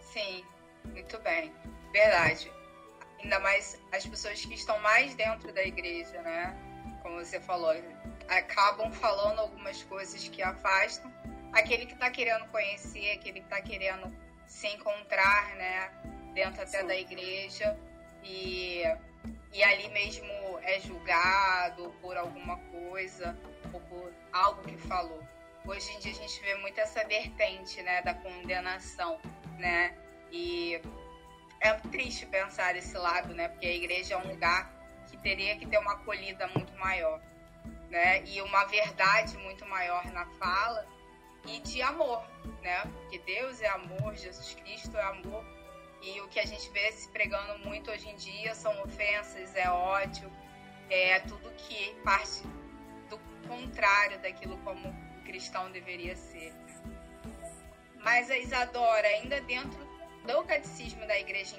Sim, 0.00 0.44
muito 0.84 1.18
bem. 1.18 1.52
Verdade. 1.90 2.52
Ainda 3.20 3.40
mais 3.40 3.82
as 3.90 4.06
pessoas 4.06 4.44
que 4.44 4.54
estão 4.54 4.78
mais 4.78 5.16
dentro 5.16 5.52
da 5.52 5.64
igreja, 5.64 6.22
né? 6.22 6.67
Como 7.08 7.24
você 7.24 7.40
falou, 7.40 7.74
acabam 8.28 8.92
falando 8.92 9.38
algumas 9.38 9.82
coisas 9.82 10.28
que 10.28 10.42
afastam 10.42 11.10
aquele 11.54 11.86
que 11.86 11.94
está 11.94 12.10
querendo 12.10 12.44
conhecer, 12.48 13.12
aquele 13.12 13.40
que 13.40 13.46
está 13.46 13.62
querendo 13.62 14.14
se 14.46 14.66
encontrar, 14.66 15.56
né? 15.56 15.90
Dentro 16.34 16.60
até 16.60 16.82
Sim. 16.82 16.86
da 16.86 16.94
igreja. 16.94 17.78
E, 18.22 18.82
e 19.54 19.64
ali 19.64 19.88
mesmo 19.88 20.28
é 20.62 20.78
julgado 20.80 21.94
por 22.02 22.14
alguma 22.14 22.58
coisa 22.70 23.34
ou 23.72 23.80
por 23.80 24.12
algo 24.30 24.62
que 24.64 24.76
falou. 24.76 25.22
Hoje 25.64 25.90
em 25.94 26.00
dia 26.00 26.12
a 26.12 26.14
gente 26.14 26.38
vê 26.42 26.56
muito 26.56 26.78
essa 26.78 27.06
vertente, 27.06 27.82
né, 27.82 28.02
da 28.02 28.12
condenação, 28.12 29.18
né? 29.58 29.96
E 30.30 30.78
é 31.58 31.72
triste 31.72 32.26
pensar 32.26 32.74
desse 32.74 32.98
lado, 32.98 33.32
né? 33.32 33.48
Porque 33.48 33.66
a 33.66 33.74
igreja 33.74 34.12
é 34.12 34.18
um 34.18 34.28
lugar 34.28 34.77
teria 35.22 35.56
que 35.56 35.66
ter 35.66 35.78
uma 35.78 35.92
acolhida 35.92 36.46
muito 36.48 36.72
maior, 36.78 37.20
né? 37.90 38.24
E 38.24 38.40
uma 38.42 38.64
verdade 38.64 39.36
muito 39.38 39.66
maior 39.66 40.04
na 40.12 40.26
fala 40.38 40.86
e 41.46 41.60
de 41.60 41.80
amor, 41.82 42.24
né? 42.62 42.82
Porque 42.82 43.18
Deus 43.20 43.60
é 43.60 43.68
amor, 43.68 44.14
Jesus 44.14 44.54
Cristo 44.54 44.96
é 44.96 45.02
amor. 45.02 45.44
E 46.02 46.20
o 46.20 46.28
que 46.28 46.38
a 46.38 46.46
gente 46.46 46.68
vê 46.70 46.92
se 46.92 47.08
pregando 47.08 47.58
muito 47.66 47.90
hoje 47.90 48.08
em 48.08 48.16
dia 48.16 48.54
são 48.54 48.82
ofensas, 48.82 49.54
é 49.56 49.68
ódio, 49.68 50.30
é 50.88 51.20
tudo 51.20 51.50
que 51.56 51.94
parte 52.04 52.42
do 53.10 53.18
contrário 53.48 54.18
daquilo 54.20 54.56
como 54.58 54.88
o 54.88 55.24
cristão 55.24 55.70
deveria 55.72 56.14
ser. 56.16 56.54
Mas 57.96 58.30
a 58.30 58.38
Isadora, 58.38 59.06
ainda 59.08 59.40
dentro 59.40 59.78
do 60.24 60.44
catecismo 60.44 61.06
da 61.06 61.18
igreja, 61.18 61.56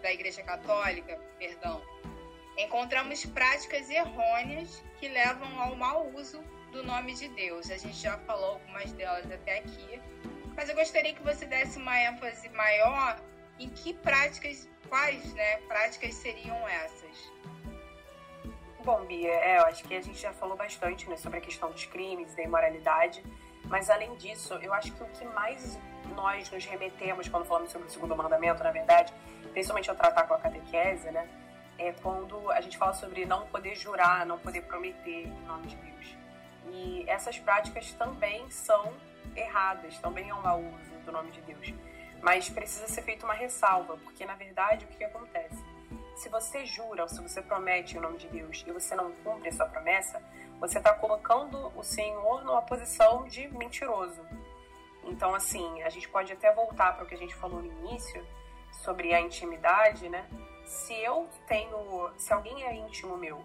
da 0.00 0.12
igreja 0.12 0.42
católica, 0.42 1.18
perdão, 1.38 1.82
encontramos 2.58 3.24
práticas 3.24 3.88
errôneas 3.88 4.82
que 4.98 5.08
levam 5.08 5.60
ao 5.60 5.76
mau 5.76 6.10
uso 6.14 6.42
do 6.72 6.82
nome 6.82 7.14
de 7.14 7.28
Deus. 7.28 7.70
A 7.70 7.78
gente 7.78 7.96
já 7.96 8.18
falou 8.18 8.54
algumas 8.54 8.92
delas 8.92 9.30
até 9.30 9.58
aqui, 9.58 10.00
mas 10.56 10.68
eu 10.68 10.74
gostaria 10.74 11.14
que 11.14 11.22
você 11.22 11.46
desse 11.46 11.78
uma 11.78 11.98
ênfase 11.98 12.48
maior 12.50 13.20
em 13.58 13.70
que 13.70 13.94
práticas, 13.94 14.68
quais 14.88 15.32
né, 15.34 15.58
práticas 15.68 16.14
seriam 16.14 16.68
essas. 16.68 17.32
Bom, 18.84 19.04
Bia, 19.04 19.30
é, 19.30 19.58
eu 19.58 19.66
acho 19.66 19.84
que 19.84 19.94
a 19.94 20.00
gente 20.00 20.18
já 20.18 20.32
falou 20.32 20.56
bastante 20.56 21.08
né, 21.08 21.16
sobre 21.16 21.38
a 21.38 21.40
questão 21.40 21.70
dos 21.70 21.84
crimes, 21.84 22.34
da 22.34 22.42
imoralidade, 22.42 23.22
mas 23.64 23.90
além 23.90 24.14
disso, 24.16 24.54
eu 24.54 24.72
acho 24.72 24.92
que 24.92 25.02
o 25.02 25.06
que 25.08 25.24
mais 25.26 25.78
nós 26.14 26.50
nos 26.50 26.64
remetemos 26.64 27.28
quando 27.28 27.44
falamos 27.44 27.70
sobre 27.70 27.86
o 27.86 27.90
segundo 27.90 28.16
mandamento, 28.16 28.62
na 28.64 28.70
verdade, 28.70 29.12
principalmente 29.52 29.90
ao 29.90 29.96
tratar 29.96 30.26
com 30.26 30.34
a 30.34 30.38
catequese, 30.38 31.10
né? 31.10 31.28
É 31.78 31.92
quando 31.92 32.50
a 32.50 32.60
gente 32.60 32.76
fala 32.76 32.92
sobre 32.92 33.24
não 33.24 33.46
poder 33.46 33.76
jurar, 33.76 34.26
não 34.26 34.38
poder 34.38 34.62
prometer 34.62 35.26
em 35.26 35.46
nome 35.46 35.68
de 35.68 35.76
Deus. 35.76 36.16
E 36.70 37.04
essas 37.08 37.38
práticas 37.38 37.92
também 37.92 38.50
são 38.50 38.92
erradas, 39.34 39.96
também 39.98 40.28
é 40.28 40.34
um 40.34 40.42
mau 40.42 40.60
uso 40.60 40.98
do 41.04 41.12
nome 41.12 41.30
de 41.30 41.40
Deus. 41.42 41.72
Mas 42.20 42.48
precisa 42.48 42.88
ser 42.88 43.02
feita 43.02 43.24
uma 43.24 43.34
ressalva, 43.34 43.96
porque 43.98 44.26
na 44.26 44.34
verdade 44.34 44.84
o 44.84 44.88
que, 44.88 45.04
acontece? 45.04 45.62
Se 46.16 46.28
você 46.28 46.66
jura 46.66 47.06
se 47.06 47.22
você 47.22 47.40
promete 47.40 47.96
em 47.96 48.00
nome 48.00 48.18
de 48.18 48.28
Deus 48.28 48.64
e 48.66 48.72
você 48.72 48.94
não 48.94 49.12
cumpre 49.12 49.48
a 49.48 49.52
sua 49.52 49.66
promessa, 49.66 50.20
você 50.58 50.78
está 50.78 50.92
colocando 50.92 51.72
o 51.78 51.84
Senhor 51.84 52.44
numa 52.44 52.62
posição 52.62 53.24
de 53.28 53.46
mentiroso. 53.48 54.20
Então, 55.04 55.34
assim, 55.34 55.82
a 55.82 55.88
gente 55.88 56.08
pode 56.08 56.32
até 56.32 56.52
voltar 56.52 56.94
para 56.94 57.04
o 57.04 57.06
que 57.06 57.14
a 57.14 57.18
gente 57.18 57.34
falou 57.36 57.62
no 57.62 57.72
início 57.84 58.26
sobre 58.72 59.14
a 59.14 59.20
intimidade, 59.20 60.08
né? 60.08 60.28
Se 60.68 60.92
eu 61.02 61.26
tenho, 61.46 62.10
se 62.18 62.30
alguém 62.30 62.62
é 62.62 62.74
íntimo 62.74 63.16
meu 63.16 63.42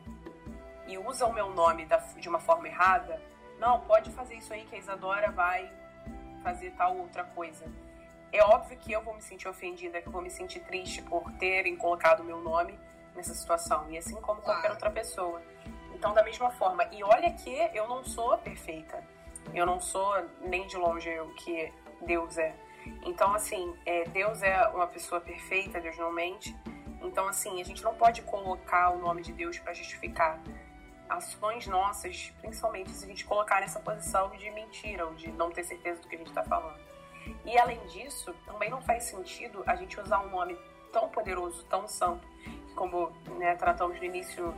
e 0.86 0.98
usa 0.98 1.26
o 1.26 1.32
meu 1.32 1.50
nome 1.52 1.88
de 2.18 2.28
uma 2.28 2.40
forma 2.40 2.68
errada, 2.68 3.22
não, 3.58 3.80
pode 3.80 4.12
fazer 4.12 4.36
isso 4.36 4.52
aí 4.52 4.66
que 4.66 4.76
a 4.76 4.78
Isadora 4.78 5.32
vai 5.32 5.72
fazer 6.44 6.72
tal 6.72 6.98
outra 6.98 7.24
coisa. 7.24 7.66
É 8.30 8.44
óbvio 8.44 8.78
que 8.78 8.92
eu 8.92 9.02
vou 9.02 9.14
me 9.14 9.22
sentir 9.22 9.48
ofendida, 9.48 10.02
que 10.02 10.08
eu 10.08 10.12
vou 10.12 10.22
me 10.22 10.30
sentir 10.30 10.60
triste 10.66 11.02
por 11.02 11.32
terem 11.34 11.78
colocado 11.78 12.20
o 12.20 12.24
meu 12.26 12.42
nome 12.42 12.78
nessa 13.16 13.34
situação, 13.34 13.90
e 13.90 13.98
assim 13.98 14.20
como 14.20 14.42
qualquer 14.42 14.72
outra 14.72 14.92
pessoa. 14.92 15.42
Então, 15.94 16.14
da 16.14 16.24
mesma 16.24 16.52
forma, 16.52 16.84
e 16.92 17.02
olha 17.06 17.32
que 17.32 17.56
eu 17.74 17.88
não 17.88 18.04
sou 18.04 18.38
perfeita. 18.38 19.02
Eu 19.54 19.66
não 19.66 19.80
sou 19.80 20.14
nem 20.42 20.68
de 20.68 20.76
longe 20.76 21.10
o 21.22 21.34
que 21.36 21.72
Deus 22.02 22.38
é. 22.38 22.54
Então, 23.06 23.34
assim, 23.34 23.74
é, 23.86 24.04
Deus 24.10 24.42
é 24.42 24.68
uma 24.70 24.88
pessoa 24.88 25.22
perfeita, 25.22 25.80
Deus 25.80 25.98
não 25.98 26.12
mente. 26.12 26.54
Então, 27.04 27.28
assim, 27.28 27.62
a 27.62 27.66
gente 27.66 27.84
não 27.84 27.94
pode 27.94 28.22
colocar 28.22 28.92
o 28.92 28.98
nome 28.98 29.22
de 29.22 29.34
Deus 29.34 29.60
para 29.60 29.74
justificar 29.74 30.40
ações 31.10 31.68
nossas, 31.68 32.34
principalmente 32.42 32.90
se 32.92 33.06
a 33.06 33.08
gente 33.08 33.26
colocar 33.26 33.60
nessa 33.60 33.80
posição 33.80 34.30
de 34.32 34.50
mentira 34.50 35.06
ou 35.06 35.14
de 35.14 35.32
não 35.32 35.52
ter 35.52 35.64
certeza 35.64 36.02
do 36.02 36.08
que 36.08 36.16
a 36.16 36.18
gente 36.18 36.30
está 36.30 36.44
falando. 36.44 36.80
E 37.46 37.58
além 37.58 37.80
disso, 37.88 38.34
também 38.46 38.70
não 38.70 38.82
faz 38.82 39.04
sentido 39.04 39.64
a 39.66 39.76
gente 39.76 40.00
usar 40.00 40.20
um 40.20 40.30
nome 40.30 40.58
tão 40.92 41.10
poderoso, 41.10 41.64
tão 41.66 41.88
santo, 41.88 42.28
como 42.76 43.12
né, 43.38 43.56
tratamos 43.56 43.98
no 43.98 44.04
início, 44.04 44.54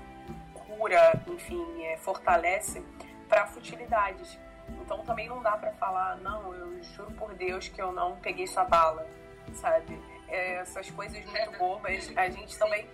cura, 0.54 1.22
enfim, 1.28 1.84
é, 1.84 1.98
fortalece, 1.98 2.84
para 3.28 3.48
futilidades. 3.48 4.38
Então 4.82 5.04
também 5.04 5.28
não 5.28 5.42
dá 5.42 5.58
para 5.58 5.72
falar, 5.74 6.18
não, 6.18 6.54
eu 6.54 6.84
juro 6.84 7.12
por 7.12 7.34
Deus 7.34 7.68
que 7.68 7.82
eu 7.82 7.92
não 7.92 8.16
peguei 8.18 8.48
sua 8.48 8.64
bala, 8.64 9.08
sabe? 9.54 10.00
É, 10.36 10.56
essas 10.56 10.92
coisas 10.92 11.24
muito 11.24 11.58
bobas, 11.58 12.12
a 12.14 12.30
gente 12.30 12.60
também 12.60 12.86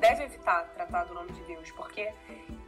deve 0.00 0.24
evitar 0.24 0.64
tratar 0.74 1.04
do 1.04 1.12
nome 1.12 1.30
de 1.30 1.42
Deus, 1.42 1.70
porque, 1.72 2.10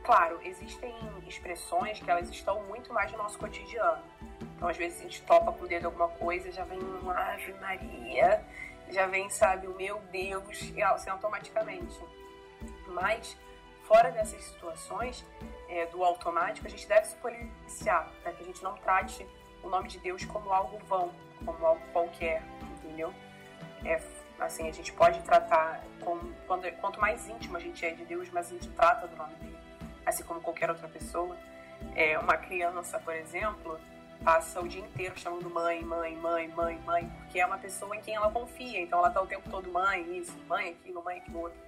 claro, 0.04 0.38
existem 0.42 0.94
expressões 1.26 1.98
que 1.98 2.10
elas 2.10 2.28
estão 2.28 2.62
muito 2.64 2.92
mais 2.92 3.10
no 3.10 3.16
nosso 3.16 3.38
cotidiano. 3.38 4.02
Então, 4.54 4.68
às 4.68 4.76
vezes, 4.76 5.00
a 5.00 5.02
gente 5.04 5.22
topa 5.22 5.50
com 5.50 5.64
o 5.64 5.66
dedo 5.66 5.86
alguma 5.86 6.08
coisa, 6.08 6.52
já 6.52 6.62
vem 6.64 6.78
um 6.78 7.10
Ave 7.10 7.54
Maria, 7.54 8.44
já 8.90 9.06
vem, 9.06 9.30
sabe, 9.30 9.66
o 9.66 9.74
meu 9.74 9.98
Deus, 10.12 10.60
e 10.74 10.82
assim, 10.82 11.08
automaticamente. 11.08 11.98
Mas, 12.88 13.34
fora 13.84 14.10
dessas 14.10 14.42
situações, 14.44 15.24
é, 15.70 15.86
do 15.86 16.04
automático, 16.04 16.66
a 16.66 16.70
gente 16.70 16.86
deve 16.86 17.06
se 17.06 17.16
policiar 17.16 18.12
para 18.22 18.32
que 18.32 18.42
a 18.42 18.46
gente 18.46 18.62
não 18.62 18.76
trate 18.76 19.26
o 19.62 19.70
nome 19.70 19.88
de 19.88 19.98
Deus 19.98 20.22
como 20.26 20.52
algo 20.52 20.78
vão, 20.84 21.14
como 21.46 21.64
algo 21.64 21.80
qualquer, 21.94 22.42
entendeu? 22.76 23.14
É, 23.84 23.98
assim, 24.38 24.68
a 24.68 24.72
gente 24.72 24.92
pode 24.92 25.20
tratar, 25.22 25.82
com, 26.00 26.18
quando, 26.46 26.70
quanto 26.80 27.00
mais 27.00 27.28
íntimo 27.28 27.56
a 27.56 27.60
gente 27.60 27.84
é 27.84 27.90
de 27.90 28.04
Deus, 28.04 28.30
mais 28.30 28.46
a 28.46 28.50
gente 28.50 28.68
trata 28.70 29.06
do 29.06 29.16
nome 29.16 29.34
dele, 29.34 29.58
assim 30.06 30.22
como 30.24 30.40
qualquer 30.40 30.70
outra 30.70 30.88
pessoa. 30.88 31.36
É, 31.94 32.18
uma 32.18 32.36
criança, 32.36 32.98
por 32.98 33.14
exemplo, 33.14 33.78
passa 34.22 34.60
o 34.60 34.68
dia 34.68 34.80
inteiro 34.80 35.18
chamando 35.18 35.48
mãe, 35.50 35.82
mãe, 35.82 36.16
mãe, 36.16 36.48
mãe, 36.48 36.78
mãe, 36.84 37.12
porque 37.18 37.40
é 37.40 37.46
uma 37.46 37.58
pessoa 37.58 37.94
em 37.96 38.00
quem 38.00 38.14
ela 38.14 38.30
confia, 38.30 38.80
então 38.80 38.98
ela 38.98 39.10
tá 39.10 39.22
o 39.22 39.26
tempo 39.26 39.48
todo 39.48 39.70
mãe, 39.70 40.18
isso, 40.18 40.36
mãe, 40.48 40.70
aquilo, 40.70 41.02
mãe, 41.02 41.18
aquilo 41.18 41.40
outro. 41.40 41.58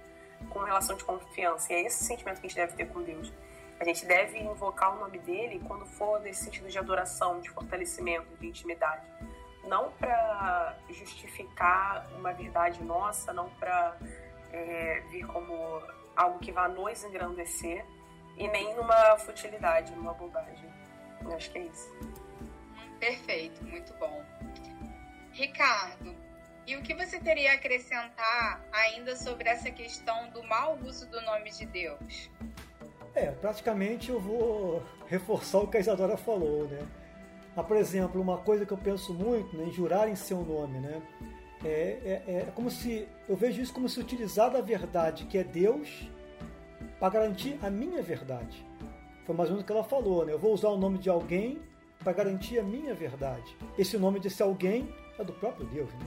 com 0.49 0.59
relação 0.59 0.95
de 0.95 1.03
confiança. 1.03 1.71
E 1.71 1.75
é 1.75 1.81
esse 1.85 2.03
sentimento 2.03 2.41
que 2.41 2.47
a 2.47 2.49
gente 2.49 2.57
deve 2.57 2.73
ter 2.73 2.87
com 2.87 3.01
Deus. 3.01 3.31
A 3.79 3.83
gente 3.83 4.05
deve 4.05 4.37
invocar 4.37 4.95
o 4.95 4.99
nome 4.99 5.17
dele 5.19 5.61
quando 5.67 5.85
for 5.85 6.19
nesse 6.19 6.43
sentido 6.43 6.69
de 6.69 6.77
adoração, 6.77 7.39
de 7.39 7.49
fortalecimento, 7.49 8.27
de 8.39 8.47
intimidade. 8.47 9.01
Não 9.63 9.91
para 9.91 10.75
justificar 10.89 12.07
uma 12.17 12.33
verdade 12.33 12.83
nossa, 12.83 13.31
não 13.31 13.49
para 13.51 13.95
é, 14.51 15.01
vir 15.11 15.25
como 15.27 15.81
algo 16.15 16.39
que 16.39 16.51
vá 16.51 16.67
nos 16.67 17.03
engrandecer 17.03 17.85
e 18.37 18.47
nem 18.47 18.75
numa 18.75 19.17
futilidade, 19.17 19.93
numa 19.93 20.13
bobagem. 20.13 20.69
Eu 21.21 21.35
acho 21.35 21.51
que 21.51 21.59
é 21.59 21.61
isso. 21.63 21.91
Perfeito, 22.99 23.63
muito 23.63 23.93
bom. 23.93 24.23
Ricardo, 25.31 26.15
e 26.67 26.75
o 26.75 26.81
que 26.81 26.93
você 26.93 27.19
teria 27.19 27.51
a 27.51 27.55
acrescentar 27.55 28.61
ainda 28.71 29.15
sobre 29.15 29.49
essa 29.49 29.71
questão 29.71 30.29
do 30.29 30.43
mau 30.43 30.77
uso 30.83 31.07
do 31.09 31.21
nome 31.21 31.51
de 31.51 31.65
Deus? 31.65 32.29
É, 33.13 33.31
praticamente 33.31 34.09
eu 34.09 34.19
vou 34.19 34.83
reforçar 35.07 35.59
o 35.59 35.67
que 35.67 35.77
a 35.77 35.79
Isadora 35.79 36.17
falou, 36.17 36.67
né? 36.67 36.85
Mas, 37.55 37.65
por 37.65 37.77
exemplo, 37.77 38.21
uma 38.21 38.37
coisa 38.37 38.65
que 38.65 38.71
eu 38.71 38.77
penso 38.77 39.13
muito 39.13 39.55
né, 39.57 39.65
em 39.65 39.71
jurar 39.71 40.07
em 40.09 40.15
seu 40.15 40.41
nome, 40.41 40.79
né? 40.79 41.01
É, 41.63 42.23
é, 42.27 42.33
é 42.47 42.51
como 42.55 42.71
se 42.71 43.07
eu 43.29 43.35
vejo 43.35 43.61
isso 43.61 43.73
como 43.73 43.87
se 43.87 43.99
utilizar 43.99 44.49
da 44.49 44.61
verdade 44.61 45.25
que 45.25 45.37
é 45.37 45.43
Deus 45.43 46.09
para 46.99 47.09
garantir 47.09 47.59
a 47.61 47.69
minha 47.69 48.01
verdade. 48.01 48.65
Foi 49.25 49.35
mais 49.35 49.49
ou 49.49 49.55
menos 49.55 49.63
o 49.63 49.65
que 49.65 49.71
ela 49.71 49.83
falou, 49.83 50.25
né? 50.25 50.33
Eu 50.33 50.39
vou 50.39 50.53
usar 50.53 50.69
o 50.69 50.77
nome 50.77 50.97
de 50.97 51.09
alguém 51.09 51.59
para 51.99 52.13
garantir 52.13 52.57
a 52.57 52.63
minha 52.63 52.93
verdade. 52.95 53.55
Esse 53.77 53.97
nome 53.97 54.19
desse 54.19 54.41
alguém 54.41 54.89
é 55.19 55.23
do 55.23 55.33
próprio 55.33 55.65
Deus, 55.67 55.89
né? 55.93 56.05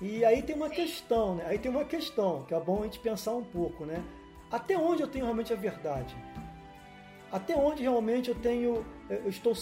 E 0.00 0.24
aí 0.24 0.42
tem 0.42 0.54
uma 0.54 0.68
questão, 0.68 1.36
né? 1.36 1.46
Aí 1.46 1.58
tem 1.58 1.70
uma 1.70 1.84
questão 1.84 2.42
que 2.42 2.54
é 2.54 2.60
bom 2.60 2.80
a 2.80 2.84
gente 2.84 2.98
pensar 2.98 3.34
um 3.34 3.44
pouco, 3.44 3.86
né? 3.86 4.02
Até 4.50 4.76
onde 4.76 5.02
eu 5.02 5.08
tenho 5.08 5.24
realmente 5.24 5.52
a 5.52 5.56
verdade? 5.56 6.14
Até 7.30 7.56
onde 7.56 7.82
realmente 7.82 8.28
eu 8.28 8.34
tenho, 8.34 8.84
eu 9.10 9.28
estou 9.28 9.54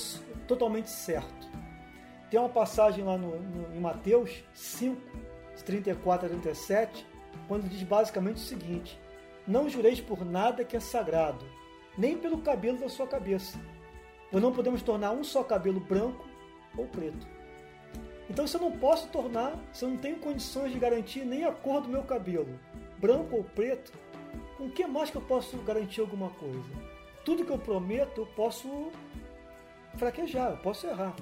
totalmente 0.46 0.90
certo? 0.90 1.48
Tem 2.30 2.38
uma 2.38 2.48
passagem 2.48 3.04
lá 3.04 3.16
no, 3.16 3.38
no, 3.40 3.76
em 3.76 3.80
Mateus 3.80 4.44
5, 4.52 5.00
34 5.64 6.26
a 6.26 6.28
37, 6.28 7.06
quando 7.48 7.68
diz 7.68 7.82
basicamente 7.82 8.36
o 8.36 8.40
seguinte: 8.40 9.00
Não 9.46 9.68
jureis 9.68 10.00
por 10.00 10.24
nada 10.24 10.64
que 10.64 10.76
é 10.76 10.80
sagrado, 10.80 11.44
nem 11.96 12.18
pelo 12.18 12.38
cabelo 12.38 12.78
da 12.78 12.88
sua 12.88 13.06
cabeça, 13.06 13.58
pois 14.30 14.42
não 14.42 14.52
podemos 14.52 14.82
tornar 14.82 15.12
um 15.12 15.24
só 15.24 15.42
cabelo 15.42 15.80
branco 15.80 16.26
ou 16.76 16.86
preto. 16.86 17.26
Então, 18.28 18.46
se 18.46 18.56
eu 18.56 18.60
não 18.60 18.72
posso 18.72 19.08
tornar, 19.08 19.54
se 19.72 19.84
eu 19.84 19.90
não 19.90 19.96
tenho 19.96 20.16
condições 20.16 20.72
de 20.72 20.78
garantir 20.78 21.24
nem 21.24 21.44
a 21.44 21.52
cor 21.52 21.82
do 21.82 21.88
meu 21.88 22.02
cabelo, 22.02 22.58
branco 22.98 23.36
ou 23.36 23.44
preto, 23.44 23.92
com 24.56 24.70
que 24.70 24.86
mais 24.86 25.10
que 25.10 25.16
eu 25.16 25.22
posso 25.22 25.56
garantir 25.58 26.00
alguma 26.00 26.30
coisa? 26.30 26.93
Tudo 27.24 27.44
que 27.44 27.50
eu 27.50 27.58
prometo, 27.58 28.22
eu 28.22 28.26
posso 28.26 28.90
fraquejar, 29.96 30.50
eu 30.50 30.56
posso 30.58 30.86
errar. 30.86 31.14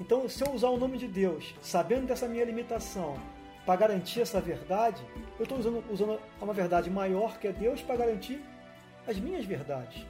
Então, 0.00 0.28
se 0.28 0.44
eu 0.44 0.52
usar 0.52 0.68
o 0.68 0.76
nome 0.76 0.98
de 0.98 1.08
Deus, 1.08 1.54
sabendo 1.60 2.06
dessa 2.06 2.28
minha 2.28 2.44
limitação, 2.44 3.16
para 3.64 3.76
garantir 3.76 4.20
essa 4.20 4.40
verdade, 4.40 5.02
eu 5.38 5.42
estou 5.42 5.58
usando, 5.58 5.84
usando 5.90 6.20
uma 6.40 6.52
verdade 6.52 6.88
maior 6.88 7.38
que 7.38 7.48
é 7.48 7.52
Deus 7.52 7.82
para 7.82 7.96
garantir 7.96 8.40
as 9.06 9.18
minhas 9.18 9.44
verdades. 9.44 10.06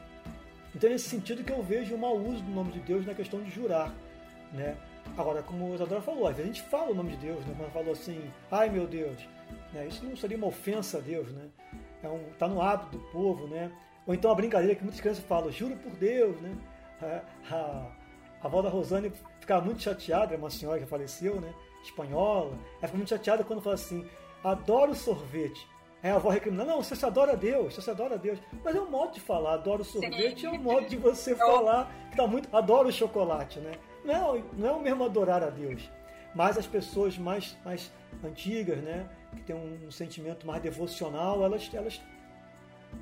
Então, 0.74 0.90
é 0.90 0.92
nesse 0.92 1.08
sentido 1.08 1.42
que 1.42 1.52
eu 1.52 1.62
vejo 1.62 1.94
o 1.94 1.98
mau 1.98 2.16
uso 2.16 2.42
do 2.42 2.50
nome 2.50 2.72
de 2.72 2.80
Deus 2.80 3.06
na 3.06 3.14
questão 3.14 3.40
de 3.40 3.50
jurar. 3.50 3.94
Né? 4.52 4.76
Agora, 5.16 5.42
como 5.42 5.70
o 5.70 5.74
Isadora 5.74 6.02
falou, 6.02 6.26
às 6.26 6.36
vezes 6.36 6.50
a 6.50 6.54
gente 6.54 6.68
fala 6.68 6.90
o 6.90 6.94
nome 6.94 7.12
de 7.12 7.18
Deus, 7.18 7.44
né? 7.46 7.54
mas 7.58 7.72
falou 7.72 7.92
assim, 7.92 8.30
ai 8.50 8.68
meu 8.68 8.86
Deus, 8.86 9.16
né? 9.72 9.86
isso 9.86 10.04
não 10.04 10.16
seria 10.16 10.36
uma 10.36 10.48
ofensa 10.48 10.98
a 10.98 11.00
Deus, 11.00 11.32
né? 11.32 11.48
É 12.02 12.08
um, 12.08 12.24
tá 12.38 12.46
no 12.46 12.60
hábito 12.60 12.98
do 12.98 13.04
povo, 13.10 13.46
né? 13.46 13.72
Ou 14.06 14.14
então 14.14 14.30
a 14.30 14.34
brincadeira 14.34 14.74
que 14.74 14.82
muitas 14.82 15.00
crianças 15.00 15.24
falam, 15.24 15.50
juro 15.50 15.76
por 15.76 15.92
Deus, 15.92 16.40
né? 16.40 16.56
A, 17.02 17.54
a, 17.54 17.56
a 18.42 18.46
avó 18.46 18.62
da 18.62 18.68
Rosane 18.68 19.12
ficava 19.40 19.64
muito 19.64 19.82
chateada, 19.82 20.34
é 20.34 20.38
uma 20.38 20.50
senhora 20.50 20.78
que 20.78 20.86
faleceu, 20.86 21.40
né? 21.40 21.52
Espanhola. 21.82 22.52
Ela 22.78 22.82
ficou 22.82 22.98
muito 22.98 23.08
chateada 23.08 23.42
quando 23.44 23.62
fala 23.62 23.74
assim, 23.74 24.06
adoro 24.44 24.94
sorvete. 24.94 25.66
Aí 26.02 26.10
a 26.10 26.16
avó 26.16 26.28
reclama, 26.28 26.64
não, 26.64 26.82
você 26.82 27.04
adora 27.04 27.32
a 27.32 27.34
Deus, 27.36 27.74
você 27.74 27.90
adora 27.90 28.14
a 28.14 28.18
Deus. 28.18 28.38
Mas 28.62 28.76
é 28.76 28.80
um 28.80 28.90
modo 28.90 29.12
de 29.12 29.20
falar, 29.20 29.54
adoro 29.54 29.82
sorvete, 29.82 30.40
Sim. 30.40 30.46
é 30.46 30.50
um 30.50 30.58
modo 30.58 30.86
de 30.86 30.96
você 30.96 31.34
falar 31.34 31.92
que 32.10 32.16
tá 32.16 32.26
muito, 32.26 32.48
adoro 32.54 32.92
chocolate, 32.92 33.58
né? 33.58 33.72
Não, 34.04 34.38
não 34.52 34.68
é 34.68 34.72
o 34.72 34.80
mesmo 34.80 35.04
adorar 35.04 35.42
a 35.42 35.50
Deus. 35.50 35.90
Mas 36.34 36.58
as 36.58 36.66
pessoas 36.66 37.16
mais, 37.18 37.56
mais 37.64 37.90
antigas, 38.22 38.78
né, 38.78 39.08
que 39.34 39.42
têm 39.42 39.56
um, 39.56 39.86
um 39.86 39.90
sentimento 39.90 40.46
mais 40.46 40.62
devocional, 40.62 41.42
elas, 41.42 41.68
elas, 41.72 42.00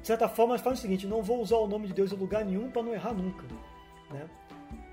de 0.01 0.07
certa 0.07 0.29
forma, 0.29 0.59
fazem 0.59 0.79
o 0.79 0.83
seguinte: 0.83 1.07
não 1.07 1.23
vou 1.23 1.41
usar 1.41 1.57
o 1.57 1.67
nome 1.67 1.87
de 1.87 1.93
Deus 1.93 2.13
em 2.13 2.17
lugar 2.17 2.45
nenhum 2.45 2.71
para 2.71 2.83
não 2.83 2.95
errar 2.95 3.13
nunca. 3.13 3.45
Né? 4.11 4.29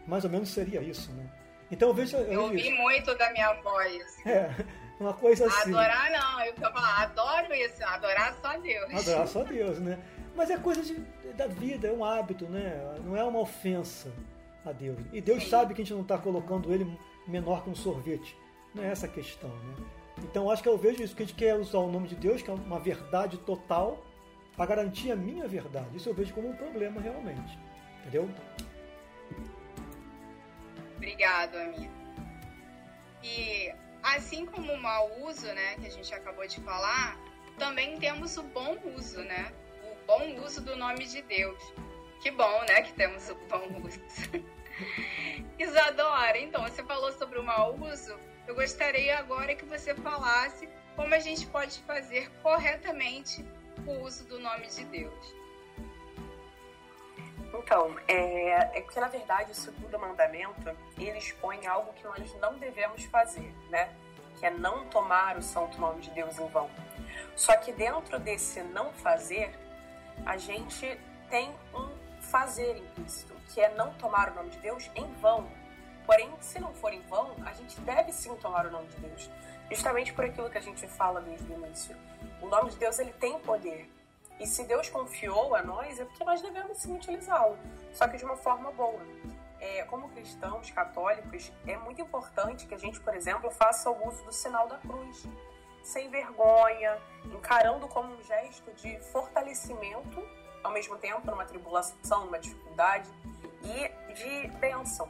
Mais 0.07 0.23
ou 0.23 0.29
menos 0.29 0.49
seria 0.49 0.81
isso. 0.81 1.11
Né? 1.11 1.29
Então 1.71 1.89
eu 1.89 1.93
vejo. 1.93 2.17
Eu, 2.17 2.33
eu 2.33 2.41
ouvi 2.43 2.61
isso. 2.61 2.81
muito 2.81 3.15
da 3.15 3.31
minha 3.31 3.53
voz. 3.61 4.25
É, 4.25 4.49
uma 4.99 5.13
coisa 5.13 5.45
assim. 5.45 5.69
Adorar 5.69 6.11
não, 6.11 6.45
eu 6.45 6.53
falar, 6.55 7.03
adoro 7.03 7.53
isso, 7.53 7.83
adorar 7.83 8.35
só 8.41 8.57
Deus. 8.57 8.93
Adorar 8.93 9.27
só 9.27 9.43
Deus, 9.45 9.79
né? 9.79 9.99
Mas 10.35 10.49
é 10.49 10.57
coisa 10.57 10.81
de, 10.81 10.95
da 11.33 11.47
vida, 11.47 11.87
é 11.87 11.91
um 11.91 12.03
hábito, 12.03 12.45
né? 12.45 12.79
Não 13.03 13.15
é 13.15 13.23
uma 13.23 13.39
ofensa 13.39 14.11
a 14.65 14.71
Deus. 14.71 14.97
E 15.11 15.21
Deus 15.21 15.43
Sim. 15.43 15.49
sabe 15.49 15.73
que 15.73 15.81
a 15.81 15.83
gente 15.83 15.93
não 15.93 16.01
está 16.01 16.17
colocando 16.17 16.73
ele 16.73 16.87
menor 17.27 17.63
que 17.63 17.69
um 17.69 17.75
sorvete. 17.75 18.35
Não 18.73 18.83
é 18.83 18.87
essa 18.87 19.05
a 19.05 19.09
questão, 19.09 19.49
né? 19.49 19.75
Então 20.23 20.49
acho 20.49 20.61
que 20.61 20.69
eu 20.69 20.77
vejo 20.77 21.01
isso, 21.03 21.15
que 21.15 21.23
a 21.23 21.25
gente 21.25 21.35
quer 21.35 21.55
usar 21.55 21.79
o 21.79 21.91
nome 21.91 22.07
de 22.07 22.15
Deus, 22.15 22.41
que 22.41 22.49
é 22.49 22.53
uma 22.53 22.79
verdade 22.79 23.37
total, 23.39 24.05
para 24.61 24.75
garantir 24.75 25.11
a 25.11 25.15
minha 25.15 25.47
verdade. 25.47 25.97
Isso 25.97 26.07
eu 26.07 26.13
vejo 26.13 26.35
como 26.35 26.49
um 26.49 26.55
problema 26.55 27.01
realmente. 27.01 27.57
Entendeu? 28.01 28.29
Obrigado, 30.97 31.55
amigo. 31.55 31.91
E 33.23 33.73
assim 34.03 34.45
como 34.45 34.71
o 34.71 34.79
mau 34.79 35.09
uso, 35.23 35.47
né, 35.47 35.77
que 35.77 35.87
a 35.87 35.89
gente 35.89 36.13
acabou 36.13 36.45
de 36.45 36.61
falar, 36.61 37.17
também 37.57 37.97
temos 37.97 38.37
o 38.37 38.43
bom 38.43 38.77
uso, 38.95 39.23
né? 39.23 39.51
O 39.83 40.05
bom 40.05 40.45
uso 40.45 40.61
do 40.61 40.75
nome 40.75 41.07
de 41.07 41.23
Deus. 41.23 41.73
Que 42.21 42.29
bom, 42.29 42.61
né, 42.69 42.83
que 42.83 42.93
temos 42.93 43.31
o 43.31 43.35
bom 43.49 43.65
uso. 43.83 43.99
Isadora, 45.57 46.37
então, 46.37 46.61
você 46.61 46.83
falou 46.83 47.11
sobre 47.13 47.39
o 47.39 47.43
mau 47.43 47.75
uso. 47.79 48.15
Eu 48.45 48.53
gostaria 48.53 49.17
agora 49.17 49.55
que 49.55 49.65
você 49.65 49.95
falasse 49.95 50.69
como 50.95 51.15
a 51.15 51.19
gente 51.19 51.47
pode 51.47 51.79
fazer 51.79 52.29
corretamente 52.43 53.43
o 53.87 54.03
uso 54.03 54.23
do 54.25 54.39
nome 54.39 54.67
de 54.67 54.85
Deus. 54.85 55.35
Então, 57.53 57.95
é, 58.07 58.77
é 58.77 58.81
que 58.81 58.99
na 58.99 59.07
verdade 59.07 59.51
o 59.51 59.55
segundo 59.55 59.99
mandamento 59.99 60.75
ele 60.97 61.17
expõe 61.17 61.67
algo 61.67 61.93
que 61.93 62.03
nós 62.03 62.33
não 62.39 62.57
devemos 62.57 63.03
fazer, 63.05 63.53
né? 63.69 63.93
Que 64.39 64.45
é 64.45 64.49
não 64.49 64.85
tomar 64.85 65.37
o 65.37 65.41
santo 65.41 65.79
nome 65.79 66.01
de 66.01 66.09
Deus 66.11 66.39
em 66.39 66.47
vão. 66.47 66.69
Só 67.35 67.55
que 67.57 67.71
dentro 67.71 68.19
desse 68.19 68.61
não 68.61 68.91
fazer, 68.93 69.53
a 70.25 70.37
gente 70.37 70.99
tem 71.29 71.53
um 71.73 71.89
fazer 72.21 72.77
implícito, 72.77 73.33
que 73.53 73.59
é 73.59 73.69
não 73.73 73.93
tomar 73.95 74.31
o 74.31 74.35
nome 74.35 74.49
de 74.49 74.59
Deus 74.59 74.89
em 74.95 75.11
vão. 75.15 75.49
Porém, 76.05 76.31
se 76.39 76.59
não 76.59 76.73
for 76.73 76.93
em 76.93 77.01
vão, 77.01 77.35
a 77.45 77.53
gente 77.53 77.79
deve 77.81 78.11
sim 78.11 78.35
tomar 78.37 78.65
o 78.65 78.71
nome 78.71 78.87
de 78.87 78.97
Deus, 78.97 79.29
justamente 79.71 80.13
por 80.13 80.25
aquilo 80.25 80.49
que 80.49 80.57
a 80.57 80.61
gente 80.61 80.85
fala 80.87 81.21
desde 81.21 81.51
o 81.51 81.55
início. 81.55 81.95
O 82.41 82.47
nome 82.47 82.71
de 82.71 82.77
Deus 82.77 82.99
ele 82.99 83.13
tem 83.13 83.39
poder. 83.39 83.89
E 84.39 84.45
se 84.45 84.63
Deus 84.63 84.89
confiou 84.89 85.55
a 85.55 85.61
nós, 85.61 85.99
é 85.99 86.05
porque 86.05 86.23
nós 86.23 86.41
devemos 86.41 86.77
sim 86.77 86.95
utilizá-lo, 86.95 87.57
só 87.93 88.07
que 88.07 88.17
de 88.17 88.25
uma 88.25 88.35
forma 88.35 88.71
boa. 88.71 88.99
É, 89.59 89.83
como 89.83 90.09
cristãos 90.09 90.71
católicos, 90.71 91.51
é 91.67 91.77
muito 91.77 92.01
importante 92.01 92.65
que 92.65 92.73
a 92.73 92.77
gente, 92.77 92.99
por 92.99 93.15
exemplo, 93.15 93.51
faça 93.51 93.89
o 93.89 94.07
uso 94.07 94.23
do 94.23 94.33
sinal 94.33 94.67
da 94.67 94.77
cruz, 94.77 95.27
sem 95.83 96.09
vergonha, 96.09 96.97
encarando 97.25 97.87
como 97.87 98.13
um 98.13 98.23
gesto 98.23 98.71
de 98.73 98.99
fortalecimento 99.11 100.21
ao 100.63 100.71
mesmo 100.71 100.97
tempo 100.97 101.29
numa 101.29 101.45
tribulação, 101.45 102.25
numa 102.25 102.39
dificuldade 102.39 103.09
e 103.63 104.13
de 104.13 104.47
bênção. 104.57 105.09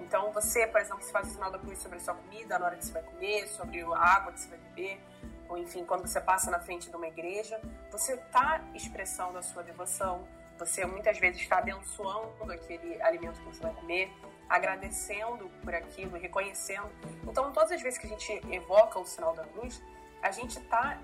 Então 0.00 0.32
você, 0.32 0.66
por 0.66 0.80
exemplo, 0.80 1.02
se 1.02 1.12
faz 1.12 1.28
o 1.28 1.30
sinal 1.32 1.50
da 1.50 1.58
cruz 1.58 1.78
sobre 1.78 1.98
a 1.98 2.00
sua 2.00 2.14
comida 2.14 2.58
na 2.58 2.66
hora 2.66 2.76
que 2.76 2.84
você 2.84 2.92
vai 2.92 3.02
comer, 3.02 3.48
sobre 3.48 3.80
a 3.82 3.98
água 3.98 4.32
que 4.32 4.40
você 4.40 4.48
vai 4.48 4.58
beber, 4.58 5.00
ou 5.48 5.58
enfim, 5.58 5.84
quando 5.84 6.06
você 6.06 6.20
passa 6.20 6.50
na 6.50 6.60
frente 6.60 6.88
de 6.88 6.96
uma 6.96 7.08
igreja, 7.08 7.60
você 7.90 8.14
está 8.14 8.60
expressando 8.74 9.36
a 9.36 9.42
sua 9.42 9.62
devoção, 9.62 10.26
você 10.58 10.84
muitas 10.84 11.18
vezes 11.18 11.40
está 11.40 11.58
abençoando 11.58 12.52
aquele 12.52 13.00
alimento 13.02 13.40
que 13.40 13.46
você 13.46 13.60
vai 13.60 13.74
comer, 13.74 14.12
agradecendo 14.48 15.50
por 15.62 15.74
aquilo, 15.74 16.18
reconhecendo. 16.18 16.90
Então, 17.24 17.52
todas 17.52 17.72
as 17.72 17.82
vezes 17.82 17.98
que 17.98 18.06
a 18.06 18.10
gente 18.10 18.42
evoca 18.52 18.98
o 18.98 19.06
sinal 19.06 19.34
da 19.34 19.44
cruz, 19.44 19.82
a 20.22 20.30
gente 20.30 20.58
está 20.58 20.98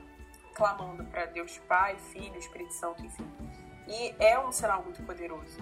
clamando 0.55 1.05
para 1.05 1.27
Deus 1.27 1.59
Pai, 1.67 1.97
Filho, 2.13 2.37
Espírito 2.39 2.73
Santo, 2.73 3.05
enfim. 3.05 3.29
E 3.87 4.15
é 4.19 4.39
um 4.39 4.53
sinal 4.53 4.83
muito 4.83 5.03
poderoso. 5.03 5.59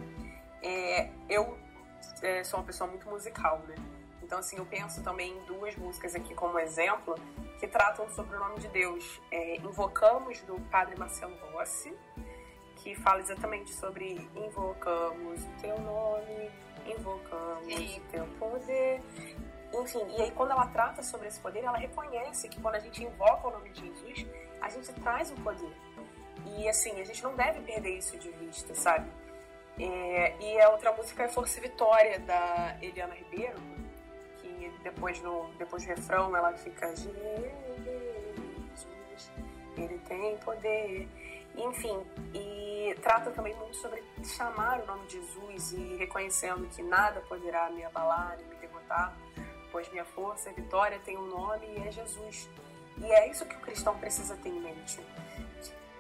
É, 0.63 1.11
eu 1.29 1.59
é, 2.23 2.45
sou 2.45 2.61
uma 2.61 2.67
pessoa 2.67 2.89
muito 2.89 3.09
musical, 3.09 3.59
né? 3.69 3.75
Então, 4.23 4.39
assim, 4.39 4.57
eu 4.57 4.65
penso 4.65 5.03
também 5.03 5.33
em 5.37 5.45
duas 5.45 5.77
músicas 5.77 6.15
aqui 6.15 6.35
como 6.35 6.59
exemplo 6.59 7.15
que 7.61 7.67
tratam 7.67 8.09
sobre 8.11 8.37
o 8.37 8.41
nome 8.41 8.59
de 8.59 8.69
Deus. 8.69 9.21
É, 9.31 9.57
Invocamos, 9.57 10.41
do 10.41 10.59
Padre 10.71 10.97
Marcelo 10.97 11.37
Rossi, 11.53 11.95
que 12.77 12.95
fala 12.97 13.21
exatamente 13.21 13.73
sobre 13.73 14.29
invocamos 14.35 15.43
o 15.43 15.61
teu 15.61 15.79
nome, 15.79 16.51
invocamos 16.87 17.75
Sim. 17.75 17.99
o 17.99 18.11
teu 18.11 18.27
poder. 18.39 19.03
Enfim, 19.73 20.07
e 20.17 20.23
aí 20.23 20.31
quando 20.31 20.53
ela 20.53 20.67
trata 20.69 21.03
sobre 21.03 21.29
esse 21.29 21.41
poder, 21.41 21.65
ela 21.65 21.79
reconhece 21.79 22.49
que 22.49 22.61
quando 22.61 22.77
a 22.77 22.79
gente 22.79 23.03
invoca 23.03 23.49
o 23.49 23.51
nome 23.51 23.71
de 23.71 23.81
Jesus, 23.81 24.27
a 24.61 24.69
gente 24.69 24.93
traz 25.01 25.31
o 25.31 25.35
poder. 25.37 25.73
E 26.47 26.69
assim, 26.69 27.01
a 27.01 27.05
gente 27.05 27.23
não 27.23 27.35
deve 27.35 27.61
perder 27.63 27.99
isso 27.99 28.17
de 28.19 28.31
vista, 28.33 28.75
sabe? 28.75 29.11
É, 29.79 30.37
e 30.41 30.61
a 30.61 30.71
outra 30.71 30.93
música 30.93 31.25
é 31.25 31.29
Força 31.29 31.59
e 31.59 31.63
Vitória, 31.63 32.19
da 32.21 32.77
Eliana 32.81 33.15
Ribeiro, 33.15 33.59
que 34.41 34.73
depois, 34.83 35.21
no, 35.21 35.51
depois 35.59 35.85
do 35.85 35.89
refrão 35.89 36.37
ela 36.37 36.53
fica 36.53 36.93
ele 39.77 39.99
tem 40.07 40.37
poder. 40.39 41.09
Enfim, 41.57 42.05
e 42.33 42.97
trata 43.01 43.31
também 43.31 43.55
muito 43.55 43.77
sobre 43.77 44.03
chamar 44.25 44.81
o 44.81 44.87
nome 44.87 45.07
de 45.07 45.21
Jesus 45.21 45.73
e 45.73 45.97
reconhecendo 45.97 46.69
que 46.69 46.83
nada 46.83 47.21
poderá 47.23 47.71
me 47.71 47.85
abalar 47.85 48.37
e 48.41 48.45
me 48.45 48.57
derrotar, 48.57 49.17
pois 49.71 49.89
minha 49.91 50.05
força 50.05 50.51
e 50.51 50.55
vitória 50.55 50.99
tem 51.05 51.17
um 51.17 51.27
nome 51.27 51.67
e 51.67 51.87
é 51.87 51.93
Jesus. 51.93 52.49
E 52.99 53.11
é 53.13 53.29
isso 53.29 53.47
que 53.47 53.57
o 53.57 53.61
cristão 53.61 53.97
precisa 53.99 54.37
ter 54.37 54.49
em 54.49 54.61
mente. 54.61 55.01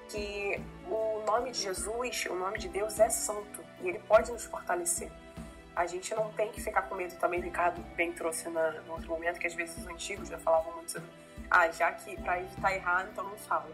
Que 0.08 0.60
o 0.88 1.24
nome 1.24 1.52
de 1.52 1.60
Jesus, 1.60 2.26
o 2.26 2.34
nome 2.34 2.58
de 2.58 2.68
Deus 2.68 2.98
é 2.98 3.08
santo 3.08 3.63
e 3.80 3.88
ele 3.88 3.98
pode 4.00 4.30
nos 4.32 4.44
fortalecer. 4.44 5.10
A 5.74 5.86
gente 5.86 6.14
não 6.14 6.32
tem 6.32 6.52
que 6.52 6.60
ficar 6.60 6.82
com 6.82 6.94
medo 6.94 7.16
também, 7.16 7.40
Ricardo 7.40 7.82
bem 7.96 8.12
trouxe 8.12 8.48
na, 8.48 8.70
no 8.82 8.92
outro 8.92 9.08
momento, 9.08 9.40
que 9.40 9.46
às 9.46 9.54
vezes 9.54 9.76
os 9.78 9.86
antigos 9.86 10.28
já 10.28 10.38
falavam 10.38 10.72
muito 10.74 10.92
sobre, 10.92 11.08
ah, 11.50 11.68
já 11.70 11.90
que 11.92 12.16
para 12.20 12.40
evitar 12.40 12.74
errado, 12.74 13.08
então 13.10 13.24
não 13.24 13.36
fala. 13.36 13.68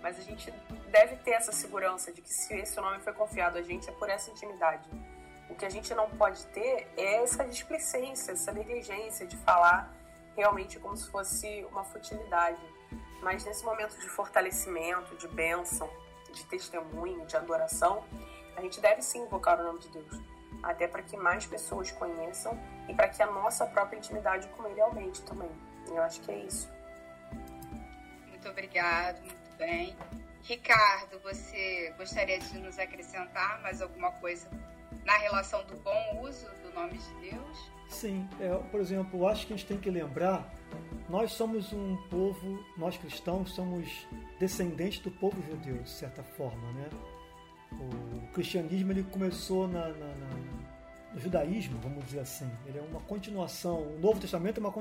Mas 0.00 0.18
a 0.18 0.22
gente 0.22 0.52
deve 0.88 1.16
ter 1.16 1.32
essa 1.32 1.52
segurança 1.52 2.12
de 2.12 2.20
que 2.20 2.32
se 2.32 2.54
esse 2.54 2.80
nome 2.80 3.00
foi 3.00 3.12
confiado 3.12 3.58
a 3.58 3.62
gente 3.62 3.88
é 3.88 3.92
por 3.92 4.08
essa 4.08 4.30
intimidade. 4.30 4.88
O 5.48 5.54
que 5.54 5.64
a 5.64 5.70
gente 5.70 5.94
não 5.94 6.08
pode 6.10 6.44
ter 6.46 6.88
é 6.96 7.22
essa 7.22 7.44
displicência, 7.44 8.32
essa 8.32 8.52
negligência 8.52 9.26
de 9.26 9.36
falar 9.38 9.92
realmente 10.36 10.78
como 10.78 10.96
se 10.96 11.10
fosse 11.10 11.66
uma 11.70 11.84
futilidade. 11.84 12.60
Mas 13.20 13.44
nesse 13.44 13.64
momento 13.64 13.98
de 13.98 14.08
fortalecimento, 14.08 15.14
de 15.16 15.28
bênção, 15.28 15.88
de 16.32 16.44
testemunho, 16.46 17.26
de 17.26 17.36
adoração, 17.36 18.04
a 18.56 18.60
gente 18.60 18.80
deve 18.80 19.02
sim 19.02 19.22
invocar 19.22 19.60
o 19.60 19.64
nome 19.64 19.80
de 19.80 19.88
Deus, 19.88 20.20
até 20.62 20.86
para 20.86 21.02
que 21.02 21.16
mais 21.16 21.46
pessoas 21.46 21.90
conheçam 21.92 22.58
e 22.88 22.94
para 22.94 23.08
que 23.08 23.22
a 23.22 23.26
nossa 23.26 23.66
própria 23.66 23.96
intimidade 23.96 24.48
com 24.48 24.66
Ele 24.68 24.80
aumente 24.80 25.22
também. 25.22 25.50
Eu 25.88 26.02
acho 26.02 26.20
que 26.20 26.30
é 26.30 26.38
isso. 26.38 26.70
Muito 28.28 28.48
obrigado, 28.48 29.20
muito 29.20 29.56
bem. 29.56 29.96
Ricardo, 30.42 31.20
você 31.20 31.94
gostaria 31.96 32.38
de 32.38 32.58
nos 32.58 32.78
acrescentar 32.78 33.60
mais 33.62 33.80
alguma 33.80 34.10
coisa 34.12 34.48
na 35.04 35.16
relação 35.18 35.64
do 35.64 35.76
bom 35.76 36.20
uso 36.22 36.48
do 36.62 36.72
nome 36.74 36.98
de 36.98 37.30
Deus? 37.30 37.72
Sim, 37.88 38.28
é, 38.40 38.48
por 38.70 38.80
exemplo, 38.80 39.20
eu 39.20 39.28
acho 39.28 39.46
que 39.46 39.52
a 39.52 39.56
gente 39.56 39.68
tem 39.68 39.78
que 39.78 39.90
lembrar, 39.90 40.50
nós 41.08 41.32
somos 41.32 41.72
um 41.72 41.96
povo, 42.08 42.64
nós 42.76 42.96
cristãos 42.96 43.54
somos 43.54 44.06
descendentes 44.40 45.00
do 45.00 45.10
povo 45.10 45.40
judeu, 45.42 45.76
de 45.82 45.90
certa 45.90 46.22
forma, 46.22 46.72
né? 46.72 46.88
O 47.80 48.32
cristianismo 48.32 48.92
ele 48.92 49.02
começou 49.04 49.68
na, 49.68 49.88
na, 49.88 50.06
na, 50.06 50.28
no 51.14 51.20
judaísmo, 51.20 51.78
vamos 51.82 52.04
dizer 52.04 52.20
assim. 52.20 52.50
Ele 52.66 52.78
é 52.78 52.82
uma 52.82 53.00
continuação. 53.00 53.82
O 53.82 53.98
Novo 54.00 54.20
Testamento 54.20 54.58
é 54.58 54.60
uma, 54.60 54.74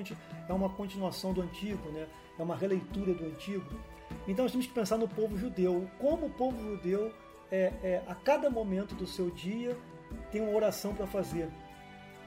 é 0.49 0.53
uma 0.53 0.69
continuação 0.69 1.33
do 1.33 1.41
Antigo, 1.41 1.89
né? 1.91 2.07
é 2.37 2.43
uma 2.43 2.55
releitura 2.55 3.13
do 3.13 3.25
Antigo. 3.25 3.65
Então 4.27 4.45
nós 4.45 4.51
temos 4.51 4.67
que 4.67 4.73
pensar 4.73 4.97
no 4.97 5.07
povo 5.07 5.37
judeu. 5.37 5.87
Como 5.99 6.27
o 6.27 6.29
povo 6.29 6.61
judeu, 6.61 7.13
é, 7.51 7.73
é 7.83 8.03
a 8.07 8.15
cada 8.15 8.49
momento 8.49 8.95
do 8.95 9.05
seu 9.05 9.29
dia, 9.29 9.75
tem 10.31 10.41
uma 10.41 10.55
oração 10.55 10.93
para 10.93 11.07
fazer, 11.07 11.49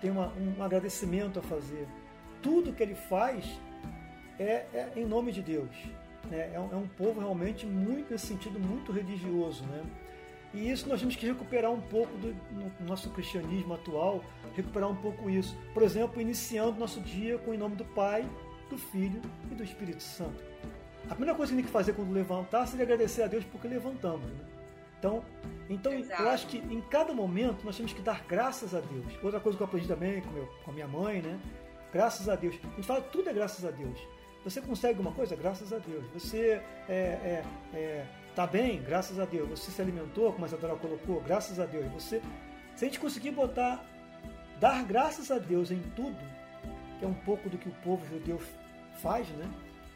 tem 0.01 0.11
uma, 0.11 0.33
um 0.35 0.63
agradecimento 0.63 1.39
a 1.39 1.43
fazer. 1.43 1.87
Tudo 2.43 2.73
que 2.73 2.83
ele 2.83 2.95
faz 2.95 3.59
é, 4.39 4.67
é 4.73 4.93
em 4.97 5.07
nome 5.07 5.33
de 5.33 5.43
Deus. 5.43 5.71
Né? 6.31 6.53
É, 6.55 6.61
um, 6.61 6.73
é 6.73 6.77
um 6.77 6.89
povo 6.89 7.21
realmente 7.21 7.67
muito, 7.67 8.11
nesse 8.11 8.27
sentido, 8.27 8.59
muito 8.59 8.93
religioso. 8.93 9.65
Né? 9.65 9.83
E 10.55 10.71
isso 10.71 10.89
nós 10.89 11.01
temos 11.01 11.17
que 11.17 11.27
recuperar 11.27 11.73
um 11.73 11.81
pouco 11.81 12.17
do 12.19 12.35
no 12.53 12.87
nosso 12.87 13.11
cristianismo 13.11 13.75
atual, 13.75 14.25
recuperar 14.55 14.89
um 14.89 14.95
pouco 14.95 15.29
isso. 15.29 15.57
Por 15.75 15.83
exemplo, 15.83 16.21
iniciando 16.21 16.79
nosso 16.79 17.01
dia 17.01 17.37
com 17.39 17.51
o 17.51 17.59
nome 17.59 17.75
do 17.75 17.85
Pai, 17.85 18.25
do 18.71 18.79
Filho 18.79 19.21
e 19.51 19.55
do 19.55 19.65
Espírito 19.65 20.03
Santo. 20.03 20.43
A 21.07 21.15
primeira 21.15 21.35
coisa 21.35 21.53
que 21.53 21.59
a 21.59 21.61
gente 21.61 21.65
tem 21.65 21.65
que 21.65 21.71
fazer 21.71 21.93
quando 21.93 22.13
levantar 22.13 22.67
seria 22.67 22.85
agradecer 22.85 23.25
a 23.25 23.27
Deus 23.27 23.45
porque 23.45 23.67
levantamos. 23.67 24.25
Né? 24.25 24.45
Então, 24.99 25.25
então 25.69 25.93
eu 25.93 26.29
acho 26.31 26.47
que 26.47 26.59
em 26.59 26.81
cada 26.83 27.13
momento 27.13 27.65
nós 27.65 27.77
temos 27.77 27.93
que 27.93 28.01
dar 28.01 28.25
graças 28.27 28.75
a 28.75 28.81
Deus. 28.81 29.13
Outra 29.23 29.41
coisa 29.41 29.59
que 29.59 29.63
eu 29.63 29.67
aprendi 29.67 29.89
também 29.89 30.23
com, 30.23 30.31
meu, 30.31 30.47
com 30.65 30.71
a 30.71 30.75
minha 30.75 30.89
mãe, 30.89 31.21
né? 31.21 31.39
Graças 31.93 32.29
a 32.29 32.37
Deus. 32.37 32.55
A 32.63 32.67
gente 32.69 32.87
fala 32.87 33.03
tudo 33.03 33.29
é 33.29 33.33
graças 33.33 33.65
a 33.65 33.71
Deus. 33.71 33.99
Você 34.45 34.61
consegue 34.61 35.01
uma 35.01 35.13
coisa? 35.13 35.37
Graças 35.37 35.73
a 35.73 35.79
Deus. 35.79 36.05
Você 36.15 36.61
é, 36.89 36.95
é, 36.95 37.45
é 37.75 38.07
Tá 38.35 38.49
bem, 38.49 38.83
graças 38.83 39.21
a 39.21 39.25
Deus. 39.25 39.49
Você 39.49 39.71
se 39.71 39.81
alimentou, 39.81 40.33
como 40.33 40.45
a 40.45 40.49
Isadora 40.49 40.75
colocou, 40.75 41.21
graças 41.21 41.61
a 41.61 41.67
Deus. 41.67 41.87
Você, 41.93 42.21
se 42.75 42.85
a 42.85 42.89
gente 42.89 42.99
conseguir 42.99 43.31
botar, 43.31 43.85
dar 44.59 44.83
graças 44.85 45.31
a 45.31 45.39
Deus 45.39 45.71
em 45.71 45.81
tudo, 45.95 46.19
que 46.99 47.05
é 47.05 47.09
um 47.09 47.15
pouco 47.15 47.49
do 47.49 47.57
que 47.57 47.69
o 47.69 47.75
povo 47.85 48.05
judeu 48.07 48.41
faz, 49.01 49.29
né? 49.29 49.49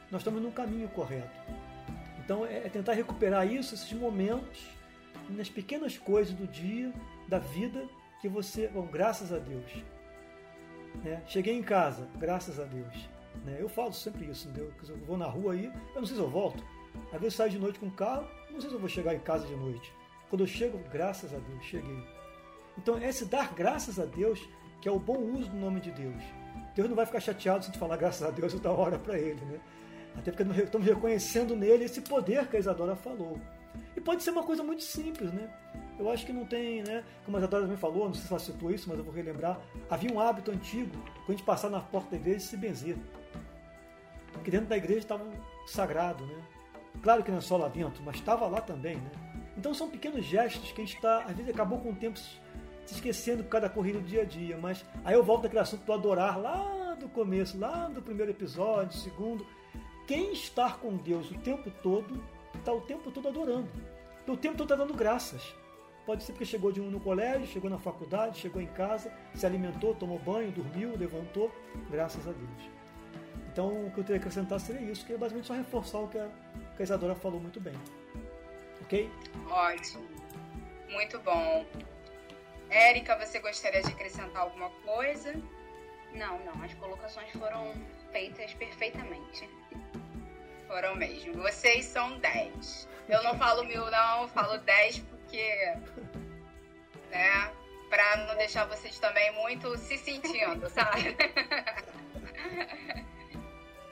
Nós 0.08 0.20
estamos 0.20 0.40
no 0.40 0.52
caminho 0.52 0.88
correto. 0.90 1.36
Então 2.24 2.46
é, 2.46 2.58
é 2.58 2.68
tentar 2.68 2.92
recuperar 2.92 3.50
isso, 3.50 3.74
esses 3.74 3.92
momentos, 3.92 4.68
nas 5.28 5.50
pequenas 5.50 5.98
coisas 5.98 6.32
do 6.32 6.46
dia, 6.46 6.92
da 7.26 7.40
vida, 7.40 7.88
que 8.20 8.28
você, 8.28 8.68
bom, 8.68 8.86
graças 8.86 9.32
a 9.32 9.38
Deus. 9.38 9.82
Né? 11.02 11.22
Cheguei 11.26 11.56
em 11.56 11.62
casa, 11.62 12.08
graças 12.16 12.60
a 12.60 12.64
Deus. 12.64 12.94
Né? 13.44 13.56
Eu 13.58 13.68
falo 13.68 13.92
sempre 13.92 14.26
isso? 14.26 14.48
Eu 14.56 14.72
vou 14.98 15.18
na 15.18 15.26
rua 15.26 15.54
aí, 15.54 15.66
eu 15.66 16.00
não 16.00 16.06
sei 16.06 16.16
se 16.16 16.22
eu 16.22 16.30
volto, 16.30 16.64
às 17.12 17.20
vezes 17.20 17.34
saio 17.34 17.50
de 17.50 17.58
noite 17.58 17.78
com 17.78 17.86
o 17.86 17.90
carro, 17.90 18.26
não 18.50 18.60
sei 18.60 18.70
se 18.70 18.76
eu 18.76 18.80
vou 18.80 18.88
chegar 18.88 19.14
em 19.14 19.20
casa 19.20 19.46
de 19.46 19.54
noite. 19.54 19.92
Quando 20.28 20.42
eu 20.42 20.46
chego, 20.46 20.78
graças 20.90 21.32
a 21.32 21.38
Deus, 21.38 21.64
cheguei. 21.64 22.04
Então, 22.76 22.98
esse 23.02 23.24
dar 23.24 23.54
graças 23.54 23.98
a 23.98 24.04
Deus, 24.04 24.48
que 24.80 24.88
é 24.88 24.92
o 24.92 24.98
bom 24.98 25.18
uso 25.18 25.50
do 25.50 25.56
nome 25.56 25.80
de 25.80 25.90
Deus. 25.90 26.22
Deus 26.74 26.88
não 26.88 26.96
vai 26.96 27.06
ficar 27.06 27.20
chateado 27.20 27.64
se 27.64 27.70
gente 27.70 27.78
falar 27.78 27.96
graças 27.96 28.22
a 28.22 28.30
Deus 28.30 28.52
toda 28.60 28.70
hora 28.70 28.98
para 28.98 29.18
Ele, 29.18 29.44
né? 29.44 29.58
Até 30.16 30.32
porque 30.32 30.62
estamos 30.62 30.86
reconhecendo 30.86 31.54
nele 31.54 31.84
esse 31.84 32.00
poder 32.00 32.46
que 32.48 32.56
a 32.56 32.60
Isadora 32.60 32.96
falou. 32.96 33.38
E 33.96 34.00
pode 34.00 34.22
ser 34.22 34.30
uma 34.30 34.42
coisa 34.42 34.62
muito 34.62 34.82
simples, 34.82 35.32
né? 35.32 35.48
Eu 35.98 36.10
acho 36.10 36.24
que 36.24 36.32
não 36.32 36.44
tem, 36.44 36.82
né? 36.82 37.04
Como 37.24 37.36
a 37.36 37.40
Isadora 37.40 37.64
também 37.64 37.78
falou, 37.78 38.06
não 38.06 38.14
sei 38.14 38.24
se 38.24 38.32
ela 38.32 38.40
citou 38.40 38.70
isso, 38.70 38.88
mas 38.88 38.98
eu 38.98 39.04
vou 39.04 39.12
relembrar. 39.12 39.60
Havia 39.90 40.12
um 40.12 40.20
hábito 40.20 40.50
antigo, 40.50 40.92
quando 40.92 41.28
a 41.28 41.32
gente 41.32 41.42
passar 41.42 41.70
na 41.70 41.80
porta 41.80 42.10
da 42.10 42.16
igreja, 42.16 42.40
se 42.40 42.56
benzer. 42.56 42.96
Porque 44.32 44.50
dentro 44.50 44.66
da 44.66 44.76
igreja 44.76 45.00
estava 45.00 45.24
sagrado, 45.66 46.24
né? 46.26 46.36
Claro 47.02 47.22
que 47.22 47.30
não 47.30 47.38
é 47.38 47.40
só 47.40 47.56
lá 47.56 47.68
dentro, 47.68 48.02
mas 48.04 48.16
estava 48.16 48.46
lá 48.46 48.60
também, 48.60 48.96
né? 48.96 49.10
Então 49.56 49.74
são 49.74 49.88
pequenos 49.88 50.24
gestos 50.24 50.70
que 50.72 50.80
a 50.80 50.84
gente 50.84 50.96
está, 50.96 51.22
às 51.22 51.36
vezes 51.36 51.52
acabou 51.52 51.78
com 51.80 51.90
o 51.90 51.94
tempo 51.94 52.18
se 52.18 52.38
esquecendo 52.94 53.42
por 53.44 53.50
causa 53.50 53.68
da 53.68 53.74
corrida 53.74 53.98
do 53.98 54.06
dia 54.06 54.22
a 54.22 54.24
dia, 54.24 54.56
mas 54.56 54.84
aí 55.04 55.14
eu 55.14 55.22
volto 55.22 55.46
àquele 55.46 55.60
assunto 55.60 55.84
do 55.84 55.92
adorar 55.92 56.38
lá 56.38 56.96
do 56.98 57.08
começo, 57.08 57.58
lá 57.58 57.88
do 57.88 58.02
primeiro 58.02 58.30
episódio, 58.30 58.98
segundo. 58.98 59.46
Quem 60.06 60.32
está 60.32 60.70
com 60.70 60.96
Deus 60.96 61.30
o 61.30 61.34
tempo 61.38 61.70
todo, 61.82 62.22
está 62.54 62.72
o 62.72 62.80
tempo 62.80 63.10
todo 63.10 63.28
adorando. 63.28 63.68
O 64.26 64.36
tempo 64.36 64.56
todo 64.56 64.72
está 64.72 64.76
dando 64.76 64.94
graças. 64.94 65.54
Pode 66.06 66.22
ser 66.22 66.32
porque 66.32 66.44
chegou 66.44 66.72
de 66.72 66.80
um 66.80 66.90
no 66.90 67.00
colégio, 67.00 67.46
chegou 67.46 67.68
na 67.68 67.78
faculdade, 67.78 68.38
chegou 68.38 68.62
em 68.62 68.66
casa, 68.66 69.12
se 69.34 69.44
alimentou, 69.44 69.94
tomou 69.94 70.18
banho, 70.18 70.50
dormiu, 70.50 70.96
levantou, 70.96 71.50
graças 71.90 72.26
a 72.26 72.32
Deus. 72.32 72.70
Então 73.52 73.86
o 73.86 73.90
que 73.90 74.00
eu 74.00 74.04
teria 74.04 74.20
que 74.20 74.28
acrescentar 74.28 74.58
seria 74.60 74.90
isso, 74.90 75.04
que 75.04 75.12
é 75.12 75.18
basicamente 75.18 75.46
só 75.46 75.54
reforçar 75.54 75.98
o 75.98 76.08
que 76.08 76.18
a 76.18 76.28
que 76.78 76.82
a 76.82 76.84
Isadora 76.84 77.14
falou 77.16 77.40
muito 77.40 77.60
bem. 77.60 77.74
Ok? 78.82 79.10
Ótimo. 79.50 80.08
Muito 80.88 81.18
bom. 81.18 81.66
Érica, 82.70 83.18
você 83.18 83.40
gostaria 83.40 83.82
de 83.82 83.88
acrescentar 83.88 84.42
alguma 84.42 84.70
coisa? 84.86 85.34
Não, 86.14 86.38
não. 86.44 86.62
As 86.62 86.72
colocações 86.74 87.32
foram 87.32 87.74
feitas 88.12 88.54
perfeitamente. 88.54 89.50
Foram 90.68 90.94
mesmo. 90.94 91.34
Vocês 91.42 91.84
são 91.84 92.16
10. 92.20 92.88
Eu 93.08 93.24
não 93.24 93.36
falo 93.36 93.64
mil, 93.64 93.90
não, 93.90 94.22
eu 94.22 94.28
falo 94.28 94.56
10 94.58 95.00
porque. 95.00 95.74
Né? 97.10 97.52
Pra 97.90 98.18
não 98.18 98.36
deixar 98.36 98.66
vocês 98.66 99.00
também 99.00 99.32
muito 99.32 99.76
se 99.78 99.98
sentindo, 99.98 100.70
sabe? 100.70 101.16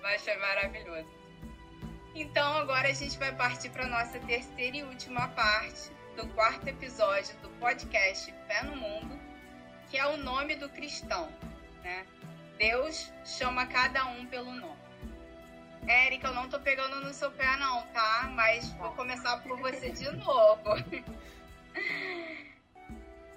Mas 0.03 0.23
foi 0.23 0.37
maravilhoso. 0.37 1.26
Então 2.19 2.57
agora 2.57 2.89
a 2.89 2.95
gente 2.95 3.19
vai 3.19 3.31
partir 3.31 3.69
para 3.69 3.87
nossa 3.87 4.19
terceira 4.21 4.75
e 4.75 4.83
última 4.83 5.29
parte 5.29 5.91
do 6.17 6.27
quarto 6.29 6.67
episódio 6.67 7.37
do 7.43 7.51
podcast 7.61 8.33
Fé 8.47 8.63
no 8.63 8.75
Mundo, 8.75 9.21
que 9.91 9.99
é 9.99 10.07
o 10.07 10.17
nome 10.17 10.57
do 10.57 10.67
cristão, 10.71 11.31
né? 11.85 12.07
Deus 12.57 13.13
chama 13.23 13.67
cada 13.67 14.07
um 14.07 14.25
pelo 14.25 14.51
nome. 14.51 14.81
Érica, 15.87 16.29
eu 16.29 16.35
não 16.35 16.49
tô 16.49 16.59
pegando 16.59 17.03
no 17.03 17.13
seu 17.13 17.31
pé 17.33 17.55
não, 17.59 17.83
tá? 17.89 18.31
Mas 18.33 18.67
vou 18.73 18.93
começar 18.93 19.37
por 19.43 19.59
você 19.59 19.91
de 19.91 20.11
novo. 20.13 20.63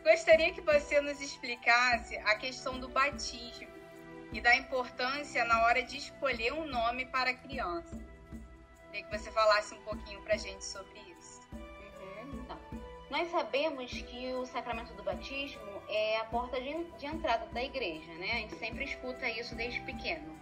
Gostaria 0.06 0.54
que 0.54 0.62
você 0.62 1.02
nos 1.02 1.20
explicasse 1.20 2.16
a 2.20 2.34
questão 2.36 2.80
do 2.80 2.88
batismo 2.88 3.68
e 4.32 4.40
da 4.40 4.56
importância 4.56 5.44
na 5.44 5.66
hora 5.66 5.84
de 5.84 5.98
escolher 5.98 6.54
um 6.54 6.66
nome 6.66 7.06
para 7.08 7.32
a 7.32 7.34
criança. 7.34 8.09
Queria 8.92 9.06
que 9.06 9.18
você 9.18 9.32
falasse 9.32 9.74
um 9.74 9.82
pouquinho 9.82 10.22
pra 10.22 10.36
gente 10.38 10.64
sobre 10.66 11.00
isso. 11.00 11.42
Uhum, 11.54 12.42
então. 12.42 12.60
Nós 13.10 13.28
sabemos 13.30 13.92
que 13.92 14.34
o 14.34 14.46
sacramento 14.46 14.94
do 14.94 15.04
batismo 15.04 15.82
é 15.88 16.18
a 16.18 16.26
porta 16.26 16.60
de, 16.62 16.84
de 16.98 17.06
entrada 17.06 17.46
da 17.48 17.64
igreja, 17.64 18.12
né? 18.14 18.32
A 18.32 18.38
gente 18.38 18.56
sempre 18.56 18.84
escuta 18.84 19.28
isso 19.30 19.56
desde 19.56 19.80
pequeno. 19.82 20.38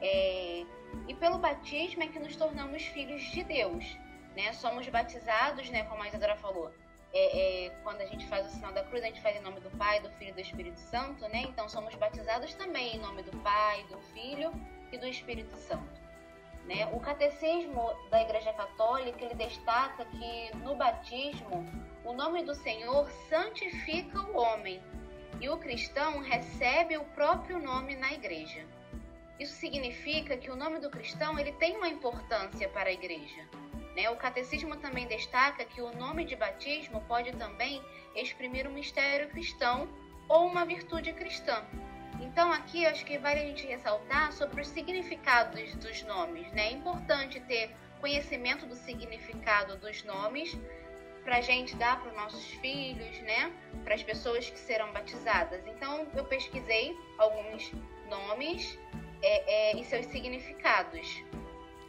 É, 0.00 0.64
e 1.06 1.14
pelo 1.14 1.38
batismo 1.38 2.02
é 2.02 2.08
que 2.08 2.18
nos 2.18 2.34
tornamos 2.34 2.82
filhos 2.86 3.22
de 3.22 3.44
Deus, 3.44 3.96
né? 4.34 4.52
Somos 4.52 4.88
batizados, 4.88 5.68
né? 5.70 5.84
Como 5.84 6.02
a 6.02 6.08
Isadora 6.08 6.36
falou, 6.36 6.72
é, 7.12 7.66
é, 7.66 7.70
quando 7.82 8.00
a 8.00 8.06
gente 8.06 8.26
faz 8.26 8.46
o 8.46 8.50
sinal 8.50 8.72
da 8.72 8.84
cruz, 8.84 9.02
a 9.02 9.06
gente 9.06 9.20
faz 9.20 9.36
em 9.36 9.40
nome 9.40 9.60
do 9.60 9.70
Pai, 9.70 10.00
do 10.00 10.10
Filho 10.12 10.30
e 10.30 10.34
do 10.34 10.40
Espírito 10.40 10.78
Santo, 10.78 11.28
né? 11.28 11.42
Então 11.42 11.68
somos 11.68 11.94
batizados 11.94 12.54
também 12.54 12.96
em 12.96 12.98
nome 12.98 13.22
do 13.22 13.36
Pai, 13.38 13.84
do 13.84 13.98
Filho 14.12 14.52
e 14.92 14.98
do 14.98 15.06
Espírito 15.06 15.56
Santo. 15.56 15.99
Né? 16.70 16.88
O 16.92 17.00
catecismo 17.00 17.92
da 18.10 18.22
Igreja 18.22 18.52
Católica 18.52 19.24
ele 19.24 19.34
destaca 19.34 20.04
que 20.04 20.56
no 20.58 20.76
batismo 20.76 21.68
o 22.04 22.12
nome 22.12 22.44
do 22.44 22.54
Senhor 22.54 23.10
santifica 23.28 24.20
o 24.20 24.36
homem 24.36 24.80
e 25.40 25.48
o 25.48 25.58
cristão 25.58 26.20
recebe 26.20 26.96
o 26.96 27.04
próprio 27.06 27.58
nome 27.58 27.96
na 27.96 28.12
igreja. 28.12 28.64
Isso 29.36 29.54
significa 29.54 30.36
que 30.36 30.48
o 30.48 30.54
nome 30.54 30.78
do 30.78 30.88
cristão 30.88 31.36
ele 31.40 31.50
tem 31.52 31.76
uma 31.76 31.88
importância 31.88 32.68
para 32.68 32.88
a 32.88 32.92
igreja. 32.92 33.48
Né? 33.96 34.08
O 34.08 34.16
catecismo 34.16 34.76
também 34.76 35.08
destaca 35.08 35.64
que 35.64 35.82
o 35.82 35.92
nome 35.96 36.24
de 36.24 36.36
batismo 36.36 37.00
pode 37.08 37.32
também 37.32 37.82
exprimir 38.14 38.68
um 38.68 38.72
mistério 38.72 39.28
cristão 39.30 39.88
ou 40.28 40.46
uma 40.46 40.64
virtude 40.64 41.12
cristã. 41.14 41.64
Então 42.20 42.52
aqui 42.52 42.86
acho 42.86 43.04
que 43.04 43.18
vale 43.18 43.40
a 43.40 43.44
gente 43.44 43.66
ressaltar 43.66 44.32
sobre 44.32 44.62
os 44.62 44.68
significados 44.68 45.74
dos 45.76 46.02
nomes. 46.02 46.50
Né? 46.52 46.68
É 46.68 46.72
importante 46.72 47.40
ter 47.40 47.70
conhecimento 48.00 48.66
do 48.66 48.74
significado 48.74 49.76
dos 49.76 50.02
nomes 50.04 50.56
para 51.24 51.36
a 51.36 51.40
gente 51.40 51.76
dar 51.76 52.00
para 52.00 52.10
os 52.10 52.16
nossos 52.16 52.44
filhos, 52.44 53.20
né? 53.20 53.52
Para 53.84 53.94
as 53.94 54.02
pessoas 54.02 54.48
que 54.48 54.58
serão 54.58 54.90
batizadas. 54.92 55.60
Então 55.66 56.06
eu 56.14 56.24
pesquisei 56.24 56.96
alguns 57.18 57.72
nomes 58.08 58.78
é, 59.22 59.70
é, 59.72 59.76
e 59.76 59.84
seus 59.84 60.06
significados. 60.06 61.22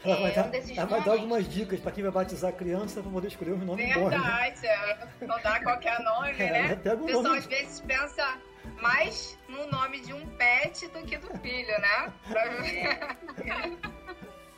Ela 0.03 0.15
vai, 0.15 0.31
é, 0.31 0.33
dar, 0.33 0.47
um 0.47 0.75
ela 0.75 0.85
vai 0.87 1.01
dar 1.01 1.11
algumas 1.11 1.47
dicas 1.47 1.79
para 1.79 1.91
quem 1.91 2.03
vai 2.03 2.11
batizar 2.11 2.49
a 2.49 2.53
criança 2.53 3.01
para 3.01 3.11
poder 3.11 3.27
escolher 3.27 3.51
os 3.51 3.63
nomes 3.63 3.85
Verdade, 3.85 4.01
bons. 4.01 4.61
Verdade, 4.61 4.61
né? 4.61 5.27
não 5.27 5.41
dá 5.41 5.63
qualquer 5.63 5.99
nome, 5.99 6.31
é, 6.41 6.51
né? 6.51 6.73
O 6.73 7.05
pessoal 7.05 7.23
nome. 7.23 7.37
às 7.37 7.45
vezes 7.45 7.79
pensa 7.81 8.37
mais 8.79 9.37
no 9.47 9.67
nome 9.67 10.01
de 10.01 10.13
um 10.13 10.25
pet 10.37 10.87
do 10.87 11.03
que 11.05 11.17
do 11.17 11.35
filho, 11.39 11.79
né? 11.79 12.13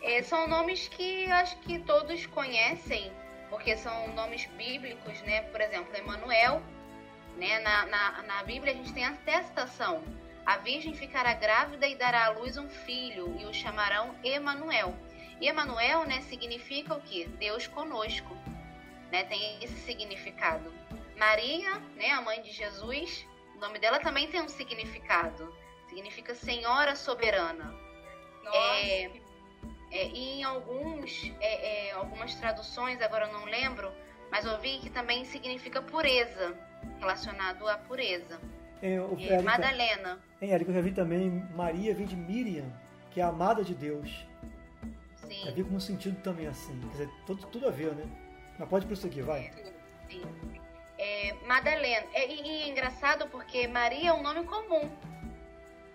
é, 0.02 0.22
são 0.24 0.48
nomes 0.48 0.88
que 0.88 1.26
acho 1.32 1.58
que 1.60 1.80
todos 1.80 2.26
conhecem, 2.28 3.12
porque 3.50 3.76
são 3.78 4.14
nomes 4.14 4.46
bíblicos, 4.58 5.22
né? 5.22 5.42
Por 5.44 5.62
exemplo, 5.62 5.96
Emanuel, 5.96 6.62
né? 7.38 7.60
Na, 7.60 7.86
na, 7.86 8.22
na 8.24 8.44
Bíblia 8.44 8.74
a 8.74 8.76
gente 8.76 8.94
tem 8.94 9.06
até 9.06 9.36
a 9.36 9.44
citação. 9.44 10.04
A 10.46 10.58
virgem 10.58 10.94
ficará 10.94 11.34
grávida 11.34 11.88
e 11.88 11.96
dará 11.96 12.26
à 12.26 12.30
luz 12.30 12.58
um 12.58 12.70
filho, 12.70 13.36
e 13.40 13.46
o 13.46 13.54
chamarão 13.54 14.14
Emanuel. 14.24 14.94
E 15.40 15.48
Emanuel, 15.48 16.06
né, 16.06 16.22
significa 16.22 16.94
o 16.94 17.02
que? 17.02 17.26
Deus 17.26 17.66
conosco. 17.68 18.36
Né? 19.12 19.24
Tem 19.24 19.64
esse 19.64 19.76
significado. 19.82 20.74
Maria, 21.18 21.76
né, 21.96 22.12
a 22.12 22.22
mãe 22.22 22.42
de 22.42 22.52
Jesus, 22.52 23.26
nome 23.64 23.80
dela 23.80 24.00
também 24.00 24.28
tem 24.28 24.42
um 24.42 24.50
significado. 24.50 25.54
Significa 25.88 26.36
Senhora 26.36 26.96
Soberana. 26.96 27.74
Nossa. 28.44 28.58
É, 28.58 29.12
é, 29.92 30.08
e 30.08 30.40
em 30.40 30.44
alguns, 30.44 31.32
é, 31.40 31.90
é, 31.90 31.92
algumas 31.94 32.36
traduções, 32.36 33.02
agora 33.02 33.28
eu 33.28 33.34
não 33.34 33.46
lembro, 33.46 33.92
mas 34.30 34.46
eu 34.46 34.60
vi 34.60 34.80
que 34.80 34.90
também 34.90 35.24
significa 35.24 35.82
pureza, 35.82 36.58
relacionado 37.00 37.68
à 37.68 37.78
pureza. 37.78 38.40
É, 38.82 39.00
o, 39.00 39.16
é, 39.20 39.42
Madalena. 39.42 40.20
Em 40.42 40.52
Érica, 40.52 40.72
eu 40.72 40.76
já 40.76 40.82
vi 40.82 40.92
também 40.92 41.30
Maria 41.56 41.96
vem 41.96 42.06
de 42.06 42.16
Miriam, 42.16 42.66
que 43.12 43.22
é 43.22 43.24
a 43.24 43.28
amada 43.28 43.64
de 43.64 43.74
Deus. 43.74 44.26
Sim. 45.16 45.46
Já 45.46 45.52
vi 45.52 45.64
como 45.64 45.80
sentido 45.80 46.22
também 46.22 46.48
assim. 46.48 46.78
Quer 46.82 46.88
dizer, 46.90 47.10
tudo, 47.26 47.48
tudo 47.48 47.68
a 47.68 47.72
ver, 47.72 47.94
né? 47.94 48.06
Mas 48.60 48.68
pode 48.68 48.86
prosseguir, 48.86 49.24
vai. 49.24 49.52
Sim. 50.10 50.24
É, 50.98 51.34
Madalena. 51.46 52.08
É, 52.14 52.28
e, 52.28 52.64
é 52.64 52.68
engraçado 52.68 53.28
porque 53.30 53.68
Maria 53.68 54.10
é 54.10 54.14
um 54.14 54.22
nome 54.22 54.44
comum. 54.46 54.90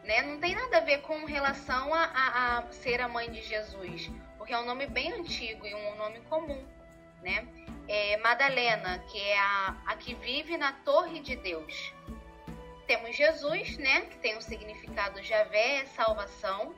Né? 0.05 0.23
Não 0.23 0.39
tem 0.39 0.55
nada 0.55 0.79
a 0.79 0.81
ver 0.81 1.03
com 1.03 1.25
relação 1.25 1.93
a, 1.93 2.05
a, 2.05 2.59
a, 2.59 2.73
ser 2.73 3.01
a 3.01 3.09
mãe 3.09 3.31
de 3.31 3.43
Jesus, 3.43 4.11
porque 4.39 4.53
é 4.53 4.59
um 4.59 4.65
nome 4.65 4.87
bem 4.87 5.13
antigo 5.13 5.67
e 5.67 5.75
um 5.75 5.97
nome 5.97 6.21
comum, 6.23 6.67
né? 7.23 7.47
É 7.87 8.17
Madalena, 8.17 8.99
que 9.11 9.21
é 9.21 9.39
a, 9.39 9.77
a 9.87 9.97
que 9.97 10.15
vive 10.15 10.57
na 10.57 10.73
torre 10.73 11.21
de 11.21 11.37
Deus. 11.37 11.93
Temos 12.87 13.17
Jesus, 13.17 13.77
né? 13.77 14.03
Que 14.03 14.17
tem 14.17 14.37
o 14.39 14.41
significado 14.41 15.23
Javé, 15.23 15.85
salvação. 15.87 16.75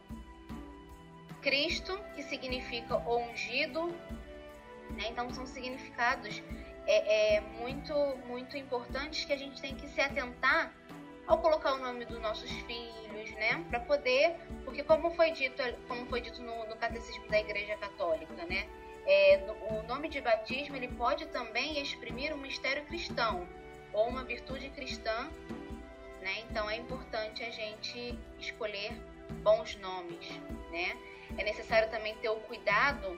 Cristo, 1.41 1.99
que 2.15 2.23
significa 2.25 2.97
ungido. 2.97 3.87
Né? 4.91 5.07
Então 5.09 5.33
são 5.33 5.47
significados 5.47 6.43
é, 6.91 7.37
é, 7.37 7.41
muito, 7.41 7.95
muito 8.27 8.57
importantes 8.57 9.25
que 9.25 9.33
a 9.33 9.37
gente 9.37 9.61
tem 9.61 9.77
que 9.77 9.87
se 9.87 10.01
atentar 10.01 10.75
ao 11.25 11.39
colocar 11.39 11.75
o 11.75 11.79
nome 11.79 12.05
dos 12.05 12.21
nossos 12.21 12.51
filhos, 12.51 13.31
né? 13.37 13.65
Para 13.71 13.79
poder, 13.79 14.35
porque 14.65 14.83
como 14.83 15.13
foi 15.13 15.31
dito, 15.31 15.63
como 15.87 16.05
foi 16.07 16.21
dito 16.21 16.43
no, 16.43 16.67
no 16.67 16.75
catecismo 16.75 17.29
da 17.29 17.39
Igreja 17.39 17.77
Católica, 17.77 18.45
né? 18.47 18.69
É, 19.07 19.41
o 19.71 19.85
nome 19.85 20.09
de 20.09 20.21
batismo 20.21 20.75
ele 20.75 20.89
pode 20.89 21.27
também 21.27 21.81
exprimir 21.81 22.35
um 22.35 22.39
mistério 22.39 22.85
cristão 22.87 23.47
ou 23.93 24.09
uma 24.09 24.25
virtude 24.25 24.69
cristã, 24.71 25.31
né? 26.21 26.41
Então 26.51 26.69
é 26.69 26.77
importante 26.77 27.45
a 27.45 27.51
gente 27.51 28.19
escolher 28.41 28.91
bons 29.45 29.77
nomes, 29.77 30.29
né? 30.73 30.99
É 31.39 31.45
necessário 31.45 31.89
também 31.89 32.17
ter 32.17 32.31
o 32.31 32.41
cuidado 32.41 33.17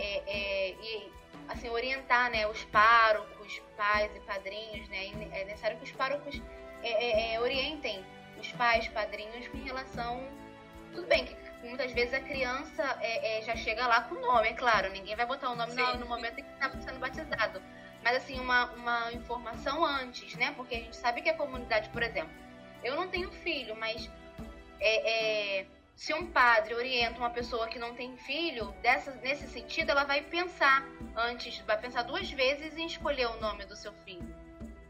é, 0.00 0.22
é, 0.26 0.70
e 0.70 1.12
assim 1.48 1.68
orientar, 1.68 2.30
né, 2.30 2.46
os 2.46 2.64
párocos, 2.64 3.60
pais 3.76 4.10
e 4.14 4.20
padrinhos, 4.20 4.88
né? 4.88 5.06
É 5.32 5.44
necessário 5.44 5.76
que 5.78 5.84
os 5.84 5.92
párocos 5.92 6.40
é, 6.82 7.32
é, 7.32 7.34
é, 7.34 7.40
orientem 7.40 8.04
os 8.38 8.50
pais, 8.52 8.88
padrinhos 8.88 9.46
em 9.54 9.64
relação. 9.64 10.26
Tudo 10.92 11.06
bem 11.06 11.26
que 11.26 11.36
muitas 11.66 11.92
vezes 11.92 12.14
a 12.14 12.20
criança 12.20 12.98
é, 13.00 13.38
é, 13.38 13.42
já 13.42 13.56
chega 13.56 13.86
lá 13.86 14.02
com 14.02 14.14
o 14.14 14.20
nome, 14.20 14.48
é 14.48 14.52
claro, 14.52 14.90
ninguém 14.92 15.16
vai 15.16 15.26
botar 15.26 15.50
o 15.50 15.56
nome 15.56 15.74
no, 15.74 15.98
no, 15.98 16.06
momento 16.06 16.38
em 16.38 16.44
que 16.44 16.52
está 16.52 16.70
sendo 16.70 16.98
batizado. 16.98 17.60
Mas 18.02 18.16
assim, 18.16 18.38
uma, 18.38 18.66
uma 18.72 19.12
informação 19.12 19.84
antes, 19.84 20.34
né? 20.36 20.52
Porque 20.56 20.74
a 20.74 20.78
gente 20.78 20.96
sabe 20.96 21.22
que 21.22 21.30
a 21.30 21.34
comunidade, 21.34 21.88
por 21.88 22.02
exemplo, 22.02 22.32
eu 22.82 22.94
não 22.94 23.08
tenho 23.08 23.30
filho, 23.30 23.74
mas 23.76 24.10
é, 24.78 25.60
é, 25.60 25.66
se 25.96 26.12
um 26.12 26.26
padre 26.26 26.74
orienta 26.74 27.18
uma 27.18 27.30
pessoa 27.30 27.68
que 27.68 27.78
não 27.78 27.94
tem 27.94 28.16
filho, 28.16 28.72
dessa, 28.82 29.12
nesse 29.16 29.46
sentido, 29.46 29.90
ela 29.90 30.04
vai 30.04 30.22
pensar 30.22 30.84
antes, 31.16 31.58
vai 31.60 31.78
pensar 31.78 32.02
duas 32.02 32.30
vezes 32.30 32.76
em 32.76 32.86
escolher 32.86 33.26
o 33.26 33.40
nome 33.40 33.64
do 33.64 33.76
seu 33.76 33.92
filho. 34.04 34.34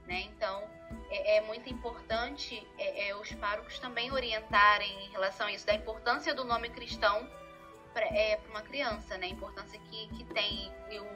Né? 0.07 0.23
Então, 0.23 0.63
é, 1.11 1.37
é 1.37 1.41
muito 1.43 1.69
importante 1.69 2.67
é, 2.79 3.09
é, 3.09 3.17
os 3.17 3.31
párocos 3.35 3.79
também 3.79 4.11
orientarem 4.13 5.05
em 5.05 5.11
relação 5.11 5.47
a 5.47 5.53
isso, 5.53 5.67
da 5.67 5.75
importância 5.75 6.35
do 6.35 6.45
nome 6.45 6.71
cristão 6.71 7.29
para 7.93 8.07
é, 8.07 8.41
uma 8.49 8.63
criança, 8.63 9.17
né? 9.19 9.27
a 9.27 9.31
importância 9.31 9.79
que, 9.79 10.09
que 10.09 10.25
tem 10.33 10.73
e 10.91 10.99
o, 10.99 11.07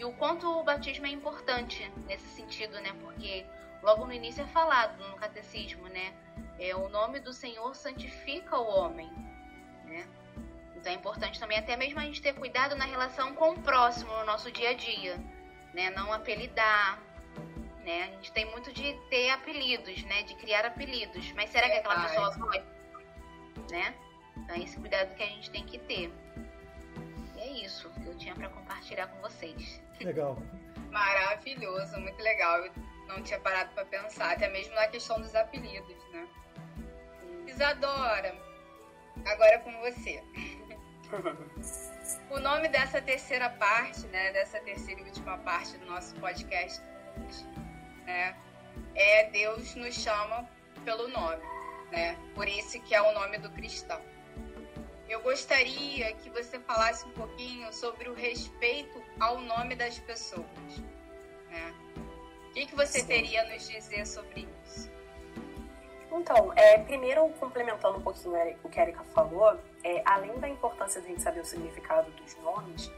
e 0.00 0.04
o 0.04 0.12
quanto 0.14 0.46
o 0.46 0.64
batismo 0.64 1.06
é 1.06 1.10
importante 1.10 1.90
nesse 2.06 2.26
sentido, 2.28 2.80
né? 2.80 2.92
porque 3.00 3.46
logo 3.82 4.04
no 4.06 4.12
início 4.12 4.42
é 4.42 4.46
falado 4.46 4.98
no 5.08 5.16
catecismo, 5.16 5.88
né? 5.88 6.12
É, 6.58 6.74
o 6.74 6.88
nome 6.88 7.20
do 7.20 7.32
Senhor 7.32 7.74
santifica 7.74 8.58
o 8.58 8.66
homem, 8.66 9.10
né? 9.84 10.06
Então 10.76 10.92
é 10.92 10.96
importante 10.96 11.38
também 11.38 11.58
até 11.58 11.76
mesmo 11.76 12.00
a 12.00 12.02
gente 12.02 12.22
ter 12.22 12.34
cuidado 12.34 12.74
na 12.74 12.84
relação 12.84 13.34
com 13.34 13.50
o 13.50 13.60
próximo 13.60 14.12
no 14.12 14.24
nosso 14.24 14.50
dia 14.50 14.70
a 14.70 14.74
dia, 14.74 15.16
né? 15.74 15.90
Não 15.90 16.12
apelidar, 16.12 16.98
né? 17.84 18.04
A 18.04 18.10
gente 18.12 18.32
tem 18.32 18.44
muito 18.50 18.72
de 18.72 18.94
ter 19.08 19.30
apelidos, 19.30 20.02
né? 20.04 20.22
De 20.22 20.34
criar 20.36 20.64
apelidos. 20.64 21.32
Mas 21.32 21.50
será 21.50 21.68
que 21.68 21.76
aquela 21.76 22.02
pessoa 22.02 22.32
foi? 22.32 22.62
Né? 23.70 23.94
Então 24.36 24.56
é 24.56 24.60
esse 24.60 24.78
cuidado 24.78 25.14
que 25.14 25.22
a 25.22 25.26
gente 25.26 25.50
tem 25.50 25.64
que 25.64 25.78
ter. 25.78 26.12
E 27.36 27.40
é 27.40 27.48
isso 27.64 27.90
que 27.90 28.06
eu 28.06 28.16
tinha 28.16 28.34
para 28.34 28.48
compartilhar 28.48 29.06
com 29.06 29.20
vocês. 29.20 29.80
Legal. 30.00 30.38
Maravilhoso, 30.90 31.98
muito 32.00 32.20
legal. 32.22 32.64
Não 33.10 33.22
tinha 33.22 33.40
parado 33.40 33.74
para 33.74 33.84
pensar, 33.84 34.32
até 34.32 34.48
mesmo 34.48 34.74
na 34.74 34.86
questão 34.86 35.20
dos 35.20 35.34
apelidos, 35.34 35.96
né? 36.10 36.28
Isadora, 37.46 38.36
agora 39.26 39.54
é 39.54 39.58
com 39.58 39.72
você. 39.80 40.22
o 42.30 42.38
nome 42.38 42.68
dessa 42.68 43.02
terceira 43.02 43.50
parte, 43.50 44.06
né, 44.06 44.32
dessa 44.32 44.60
terceira 44.60 45.00
e 45.00 45.04
última 45.04 45.36
parte 45.38 45.76
do 45.78 45.86
nosso 45.86 46.14
podcast, 46.16 46.80
né, 48.06 48.36
é 48.94 49.24
Deus 49.30 49.74
nos 49.74 49.94
chama 49.94 50.48
pelo 50.84 51.08
nome, 51.08 51.42
né? 51.90 52.16
Por 52.34 52.48
isso 52.48 52.80
que 52.82 52.94
é 52.94 53.02
o 53.02 53.12
nome 53.12 53.38
do 53.38 53.50
cristão. 53.50 54.00
Eu 55.08 55.20
gostaria 55.22 56.12
que 56.14 56.30
você 56.30 56.60
falasse 56.60 57.04
um 57.06 57.10
pouquinho 57.10 57.72
sobre 57.72 58.08
o 58.08 58.14
respeito 58.14 59.02
ao 59.18 59.40
nome 59.40 59.74
das 59.74 59.98
pessoas, 59.98 60.78
né? 61.50 61.74
O 62.50 62.52
que, 62.52 62.66
que 62.66 62.74
você 62.74 63.00
Sim. 63.00 63.06
teria 63.06 63.42
a 63.42 63.44
nos 63.46 63.68
dizer 63.68 64.04
sobre 64.06 64.48
isso? 64.66 64.90
Então, 66.10 66.52
é, 66.56 66.78
primeiro, 66.78 67.28
complementando 67.38 67.98
um 67.98 68.02
pouquinho 68.02 68.34
o 68.64 68.68
que 68.68 68.80
a 68.80 68.82
Erika 68.82 69.04
falou, 69.14 69.56
é, 69.84 70.02
além 70.04 70.36
da 70.38 70.48
importância 70.48 71.00
de 71.00 71.06
a 71.06 71.10
gente 71.10 71.22
saber 71.22 71.40
o 71.40 71.44
significado 71.44 72.10
dos 72.10 72.36
nomes, 72.38 72.90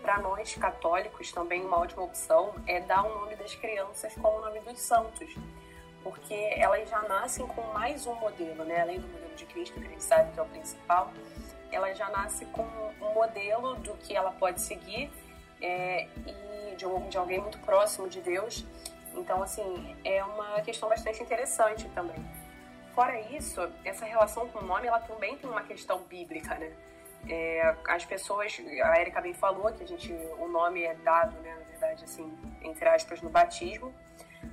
para 0.00 0.18
nós 0.18 0.54
católicos 0.54 1.32
também 1.32 1.64
uma 1.64 1.78
ótima 1.78 2.02
opção 2.02 2.54
é 2.66 2.80
dar 2.80 3.04
o 3.04 3.20
nome 3.20 3.34
das 3.34 3.54
crianças 3.54 4.14
como 4.14 4.38
o 4.38 4.44
nome 4.44 4.60
dos 4.60 4.80
santos, 4.80 5.34
porque 6.04 6.34
elas 6.56 6.88
já 6.88 7.02
nascem 7.02 7.46
com 7.48 7.60
mais 7.72 8.06
um 8.06 8.14
modelo, 8.14 8.64
né? 8.64 8.80
além 8.80 9.00
do 9.00 9.08
modelo 9.08 9.34
de 9.34 9.44
Cristo, 9.44 9.78
que 9.78 9.86
a 9.86 9.90
gente 9.90 10.04
sabe 10.04 10.32
que 10.32 10.38
é 10.38 10.42
o 10.42 10.46
principal, 10.46 11.12
ela 11.72 11.92
já 11.94 12.08
nasce 12.08 12.44
com 12.46 12.62
um 12.62 13.12
modelo 13.12 13.74
do 13.76 13.94
que 13.94 14.14
ela 14.14 14.30
pode 14.30 14.60
seguir 14.60 15.10
é, 15.60 16.06
e 16.26 16.76
de, 16.76 16.86
um, 16.86 17.08
de 17.08 17.18
alguém 17.18 17.40
muito 17.40 17.58
próximo 17.58 18.08
de 18.08 18.20
Deus. 18.20 18.64
Então, 19.14 19.42
assim, 19.42 19.96
é 20.04 20.22
uma 20.24 20.60
questão 20.62 20.88
bastante 20.88 21.22
interessante 21.22 21.88
também. 21.90 22.16
Fora 22.94 23.18
isso, 23.20 23.60
essa 23.84 24.04
relação 24.04 24.48
com 24.48 24.58
o 24.58 24.64
nome, 24.64 24.86
ela 24.86 25.00
também 25.00 25.36
tem 25.36 25.48
uma 25.48 25.62
questão 25.62 26.02
bíblica, 26.02 26.54
né? 26.56 26.72
É, 27.28 27.76
as 27.86 28.04
pessoas, 28.04 28.60
a 28.82 29.00
Erika 29.00 29.20
bem 29.20 29.34
falou 29.34 29.70
que 29.72 29.84
a 29.84 29.86
gente, 29.86 30.12
o 30.38 30.48
nome 30.48 30.82
é 30.82 30.94
dado, 30.94 31.38
né, 31.40 31.54
na 31.54 31.64
verdade, 31.64 32.04
assim, 32.04 32.32
entre 32.62 32.88
aspas, 32.88 33.20
no 33.20 33.28
batismo, 33.28 33.94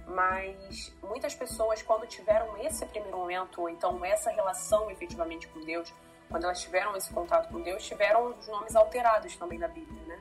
mas 0.06 0.94
muitas 1.02 1.34
pessoas, 1.34 1.82
quando 1.82 2.06
tiveram 2.08 2.58
esse 2.58 2.86
primeiro 2.86 3.18
momento, 3.18 3.62
ou 3.62 3.70
então 3.70 4.04
essa 4.04 4.30
relação 4.32 4.92
efetivamente 4.92 5.48
com 5.48 5.62
Deus, 5.62 5.94
quando 6.30 6.44
elas 6.44 6.62
tiveram 6.62 6.96
esse 6.98 7.12
contato 7.14 7.50
com 7.50 7.62
Deus, 7.62 7.86
tiveram 7.86 8.36
os 8.38 8.48
nomes 8.48 8.76
alterados 8.76 9.36
também 9.38 9.58
na 9.58 9.68
Bíblia, 9.70 10.04
né? 10.06 10.20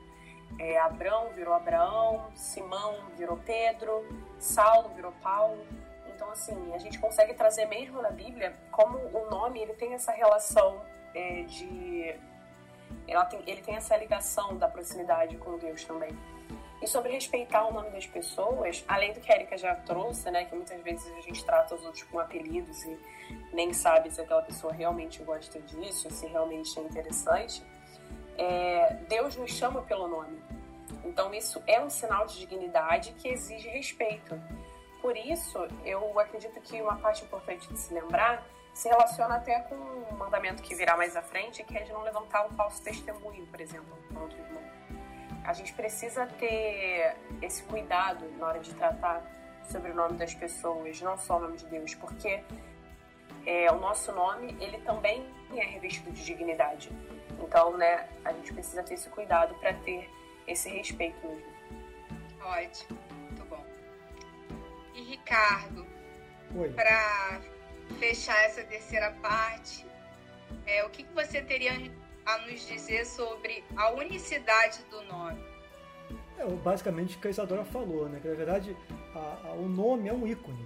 É, 0.59 0.79
Abrão 0.79 1.29
virou 1.29 1.53
Abraão, 1.53 2.31
Simão 2.35 2.95
virou 3.15 3.37
Pedro, 3.37 4.05
Saulo 4.39 4.89
virou 4.89 5.11
Paulo. 5.21 5.65
Então, 6.07 6.31
assim, 6.31 6.73
a 6.73 6.77
gente 6.79 6.97
consegue 6.99 7.33
trazer 7.33 7.65
mesmo 7.65 8.01
na 8.01 8.09
Bíblia 8.09 8.55
como 8.71 8.97
o 8.97 9.29
nome 9.29 9.59
ele 9.59 9.73
tem 9.73 9.93
essa 9.93 10.11
relação 10.11 10.81
é, 11.13 11.43
de. 11.43 12.15
Tem, 13.29 13.43
ele 13.45 13.61
tem 13.61 13.75
essa 13.75 13.95
ligação 13.95 14.57
da 14.57 14.67
proximidade 14.67 15.37
com 15.37 15.57
Deus 15.57 15.83
também. 15.83 16.17
E 16.81 16.87
sobre 16.87 17.11
respeitar 17.11 17.65
o 17.65 17.73
nome 17.73 17.89
das 17.89 18.05
pessoas, 18.05 18.83
além 18.87 19.11
do 19.11 19.19
que 19.19 19.31
a 19.31 19.35
Erika 19.35 19.57
já 19.57 19.73
trouxe, 19.75 20.29
né, 20.29 20.45
que 20.45 20.55
muitas 20.55 20.79
vezes 20.81 21.11
a 21.17 21.21
gente 21.21 21.43
trata 21.43 21.73
os 21.73 21.83
outros 21.83 22.03
com 22.03 22.19
apelidos 22.19 22.83
e 22.83 22.99
nem 23.51 23.73
sabe 23.73 24.11
se 24.11 24.21
aquela 24.21 24.43
pessoa 24.43 24.71
realmente 24.71 25.23
gosta 25.23 25.59
disso, 25.59 26.09
se 26.11 26.27
realmente 26.27 26.77
é 26.79 26.83
interessante, 26.83 27.63
é, 28.37 28.97
Deus 29.07 29.35
nos 29.35 29.51
chama 29.51 29.81
pelo 29.81 30.07
nome. 30.07 30.41
Então 31.03 31.33
isso 31.33 31.61
é 31.67 31.79
um 31.81 31.89
sinal 31.89 32.25
de 32.25 32.39
dignidade 32.39 33.13
que 33.13 33.27
exige 33.27 33.67
respeito. 33.69 34.39
Por 35.01 35.15
isso, 35.15 35.59
eu 35.85 36.19
acredito 36.19 36.59
que 36.61 36.81
uma 36.81 36.97
parte 36.97 37.23
importante 37.23 37.67
de 37.71 37.77
se 37.77 37.93
lembrar 37.93 38.43
se 38.73 38.89
relaciona 38.89 39.35
até 39.35 39.59
com 39.61 39.75
um 39.75 40.17
mandamento 40.17 40.61
que 40.61 40.75
virá 40.75 40.95
mais 40.95 41.15
à 41.15 41.21
frente, 41.21 41.63
que 41.63 41.77
é 41.77 41.83
de 41.83 41.91
não 41.91 42.03
levantar 42.03 42.45
um 42.45 42.49
falso 42.55 42.81
testemunho, 42.83 43.45
por 43.47 43.59
exemplo, 43.59 43.97
contra 44.13 44.37
o 44.37 44.41
irmão 44.41 44.57
a 45.47 45.53
gente 45.53 45.71
precisa 45.73 46.27
ter 46.27 47.15
esse 47.41 47.63
cuidado 47.63 48.29
na 48.37 48.47
hora 48.47 48.59
de 48.59 48.73
tratar 48.75 49.23
sobre 49.71 49.91
o 49.91 49.95
nome 49.95 50.17
das 50.17 50.35
pessoas, 50.35 51.01
não 51.01 51.17
só 51.17 51.37
o 51.37 51.39
nome 51.39 51.55
de 51.55 51.65
Deus, 51.67 51.95
porque 51.95 52.43
é, 53.45 53.71
o 53.71 53.79
nosso 53.79 54.11
nome 54.11 54.57
ele 54.59 54.77
também 54.79 55.25
é 55.55 55.63
revestido 55.63 56.11
de 56.11 56.25
dignidade. 56.25 56.91
Então, 57.41 57.77
né, 57.77 58.07
a 58.25 58.33
gente 58.33 58.53
precisa 58.53 58.83
ter 58.83 58.95
esse 58.95 59.09
cuidado 59.09 59.53
para 59.55 59.73
ter 59.73 60.09
esse 60.47 60.69
respeito 60.69 61.27
mesmo. 61.27 61.57
Ótimo, 62.41 62.99
muito 63.11 63.45
bom. 63.45 63.65
E 64.93 65.01
Ricardo, 65.03 65.85
para 66.75 67.41
fechar 67.99 68.37
essa 68.45 68.63
terceira 68.63 69.11
parte, 69.21 69.85
é, 70.65 70.83
o 70.85 70.89
que, 70.89 71.03
que 71.03 71.13
você 71.13 71.41
teria 71.41 71.73
a 72.25 72.37
nos 72.39 72.67
dizer 72.67 73.05
sobre 73.05 73.63
a 73.75 73.91
unicidade 73.91 74.83
do 74.89 75.01
nome? 75.03 75.41
É 76.37 76.45
basicamente 76.45 77.17
o 77.17 77.19
que 77.19 77.27
a 77.27 77.31
Isadora 77.31 77.65
falou, 77.65 78.07
né? 78.07 78.19
Que 78.21 78.27
na 78.27 78.35
verdade 78.35 78.77
a, 79.15 79.47
a, 79.47 79.51
o 79.53 79.67
nome 79.67 80.07
é 80.07 80.13
um 80.13 80.27
ícone, 80.27 80.65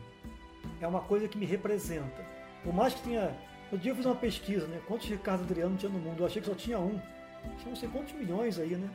é 0.81 0.87
uma 0.87 1.01
coisa 1.01 1.27
que 1.27 1.37
me 1.37 1.45
representa. 1.45 2.25
Por 2.63 2.73
mais 2.73 2.93
que 2.93 3.01
tenha. 3.01 3.35
No 3.71 3.77
dia 3.77 3.91
eu 3.91 3.95
fiz 3.95 4.05
uma 4.05 4.15
pesquisa, 4.15 4.67
né? 4.67 4.81
Quantos 4.87 5.07
Ricardo 5.07 5.43
Adriano 5.43 5.77
tinha 5.77 5.91
no 5.91 5.99
mundo? 5.99 6.19
Eu 6.19 6.25
achei 6.25 6.41
que 6.41 6.47
só 6.47 6.55
tinha 6.55 6.77
um. 6.79 6.99
Tinha 7.57 7.69
não 7.69 7.75
sei 7.75 7.89
quantos 7.89 8.13
milhões 8.13 8.59
aí, 8.59 8.75
né? 8.75 8.89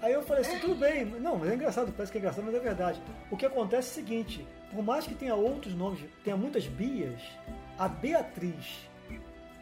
Aí 0.00 0.12
eu 0.12 0.22
falei 0.22 0.42
assim, 0.42 0.58
tudo 0.58 0.74
bem, 0.74 1.06
não, 1.06 1.38
mas 1.38 1.50
é 1.50 1.54
engraçado, 1.54 1.90
parece 1.92 2.12
que 2.12 2.18
é 2.18 2.20
engraçado, 2.20 2.44
mas 2.44 2.54
é 2.54 2.60
verdade. 2.60 3.00
O 3.30 3.38
que 3.38 3.46
acontece 3.46 3.88
é 3.88 3.92
o 3.92 3.94
seguinte, 3.94 4.46
por 4.70 4.84
mais 4.84 5.06
que 5.06 5.14
tenha 5.14 5.34
outros 5.34 5.74
nomes, 5.74 5.98
tenha 6.22 6.36
muitas 6.36 6.66
Bias, 6.66 7.22
a 7.78 7.88
Beatriz 7.88 8.86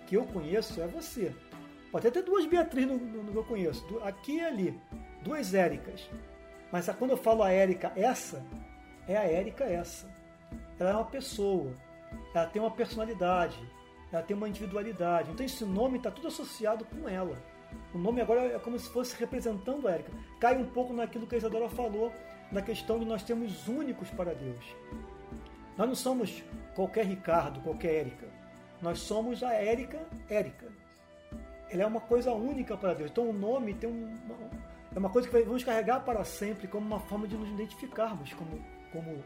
que 0.07 0.17
eu 0.17 0.25
conheço 0.27 0.81
é 0.83 0.87
você. 0.89 1.33
Pode 1.93 2.09
até 2.09 2.21
ter 2.21 2.27
duas 2.27 2.45
Beatriz 2.47 2.89
no, 2.89 2.99
no, 2.99 3.23
no 3.23 3.31
que 3.31 3.39
eu 3.39 3.45
conheço, 3.45 4.01
aqui 4.03 4.39
e 4.39 4.41
ali, 4.41 4.81
duas 5.23 5.55
Éricas. 5.55 6.11
Mas 6.73 6.89
quando 6.99 7.13
eu 7.13 7.17
falo 7.17 7.43
a 7.43 7.51
Érica 7.53 7.93
essa, 7.95 8.45
é 9.07 9.17
a 9.17 9.23
Érica 9.23 9.63
essa. 9.63 10.09
Ela 10.77 10.91
é 10.91 10.95
uma 10.95 11.05
pessoa, 11.05 11.73
ela 12.35 12.47
tem 12.47 12.61
uma 12.61 12.71
personalidade, 12.71 13.57
ela 14.13 14.23
tem 14.23 14.37
uma 14.37 14.49
individualidade. 14.49 15.31
Então 15.31 15.45
esse 15.45 15.65
nome 15.65 15.97
está 15.99 16.11
tudo 16.11 16.29
associado 16.29 16.85
com 16.85 17.09
ela. 17.09 17.37
O 17.95 17.99
nome 17.99 18.21
agora 18.21 18.43
é 18.43 18.59
como 18.59 18.79
se 18.79 18.89
fosse 18.89 19.19
representando 19.19 19.89
a 19.89 19.93
Érica. 19.93 20.13
Cai 20.39 20.57
um 20.57 20.67
pouco 20.67 20.93
naquilo 20.93 21.27
que 21.27 21.35
a 21.35 21.39
Isadora 21.39 21.69
falou, 21.69 22.13
na 22.51 22.61
questão 22.61 22.99
de 22.99 23.05
nós 23.05 23.23
termos 23.23 23.67
únicos 23.67 24.11
para 24.11 24.35
Deus. 24.35 24.65
Nós 25.79 25.89
não 25.89 25.95
somos 25.95 26.43
qualquer 26.75 27.07
Ricardo, 27.07 27.61
qualquer 27.61 27.95
Érica. 27.95 28.27
Nós 28.83 28.99
somos 28.99 29.43
a 29.43 29.55
Érica 29.55 30.01
Érica 30.29 30.71
ela 31.73 31.85
é 31.85 31.87
uma 31.87 32.01
coisa 32.01 32.33
única 32.33 32.77
para 32.77 32.93
Deus. 32.93 33.11
Então 33.11 33.31
o 33.31 33.33
nome 33.33 33.73
tem 33.75 33.89
uma, 33.91 34.37
é 34.95 34.99
uma 34.99 35.09
coisa 35.09 35.29
que 35.29 35.43
vamos 35.43 35.65
carregar 35.65 36.01
para 36.05 36.23
sempre 36.23 36.69
como 36.69 36.87
uma 36.87 37.01
forma 37.01 37.27
de 37.27 37.35
nos 37.35 37.49
identificarmos 37.49 38.33
como, 38.35 38.63
como, 38.93 39.25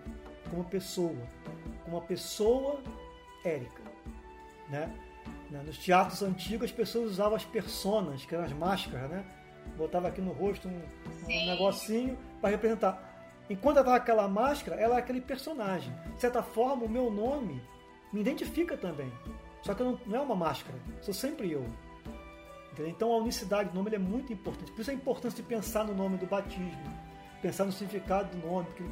como 0.49 0.65
pessoa, 0.65 1.17
uma 1.87 2.01
pessoa 2.01 2.81
Érica. 3.45 3.83
Né? 4.69 4.93
né? 5.51 5.63
Nos 5.65 5.79
teatros 5.79 6.23
antigos 6.23 6.71
as 6.71 6.73
pessoas 6.73 7.13
usavam 7.13 7.37
as 7.37 7.45
personas, 7.45 8.25
que 8.25 8.35
eram 8.35 8.45
as 8.45 8.53
máscaras, 8.53 9.11
né? 9.11 9.25
Botava 9.77 10.09
aqui 10.09 10.21
no 10.21 10.33
rosto 10.33 10.69
um, 10.69 10.83
um 11.25 11.47
negocinho 11.47 12.17
para 12.41 12.51
representar. 12.51 13.15
Enquanto 13.49 13.79
ela 13.79 13.97
aquela 13.97 14.29
máscara, 14.29 14.81
ela 14.81 14.97
é 14.97 14.99
aquele 14.99 15.21
personagem. 15.21 15.93
De 16.15 16.21
certa 16.21 16.43
forma, 16.43 16.85
o 16.85 16.89
meu 16.89 17.11
nome 17.11 17.63
me 18.13 18.21
identifica 18.21 18.77
também. 18.77 19.13
Só 19.63 19.75
que 19.75 19.83
não, 19.83 19.99
não 20.07 20.17
é 20.17 20.21
uma 20.21 20.37
máscara, 20.37 20.79
sou 21.03 21.13
sempre 21.13 21.51
eu. 21.51 21.65
Então 22.79 23.13
a 23.13 23.17
unicidade 23.17 23.71
do 23.71 23.75
nome 23.75 23.95
é 23.95 23.99
muito 23.99 24.33
importante. 24.33 24.71
Por 24.73 24.81
isso 24.81 24.91
a 24.91 24.95
importância 24.95 25.43
de 25.43 25.49
pensar 25.49 25.85
no 25.85 25.95
nome 25.95 26.19
do 26.19 26.27
batismo, 26.27 26.85
pensar 27.41 27.65
no 27.65 27.73
significado 27.73 28.37
do 28.37 28.47
nome. 28.47 28.67
Porque 28.67 28.85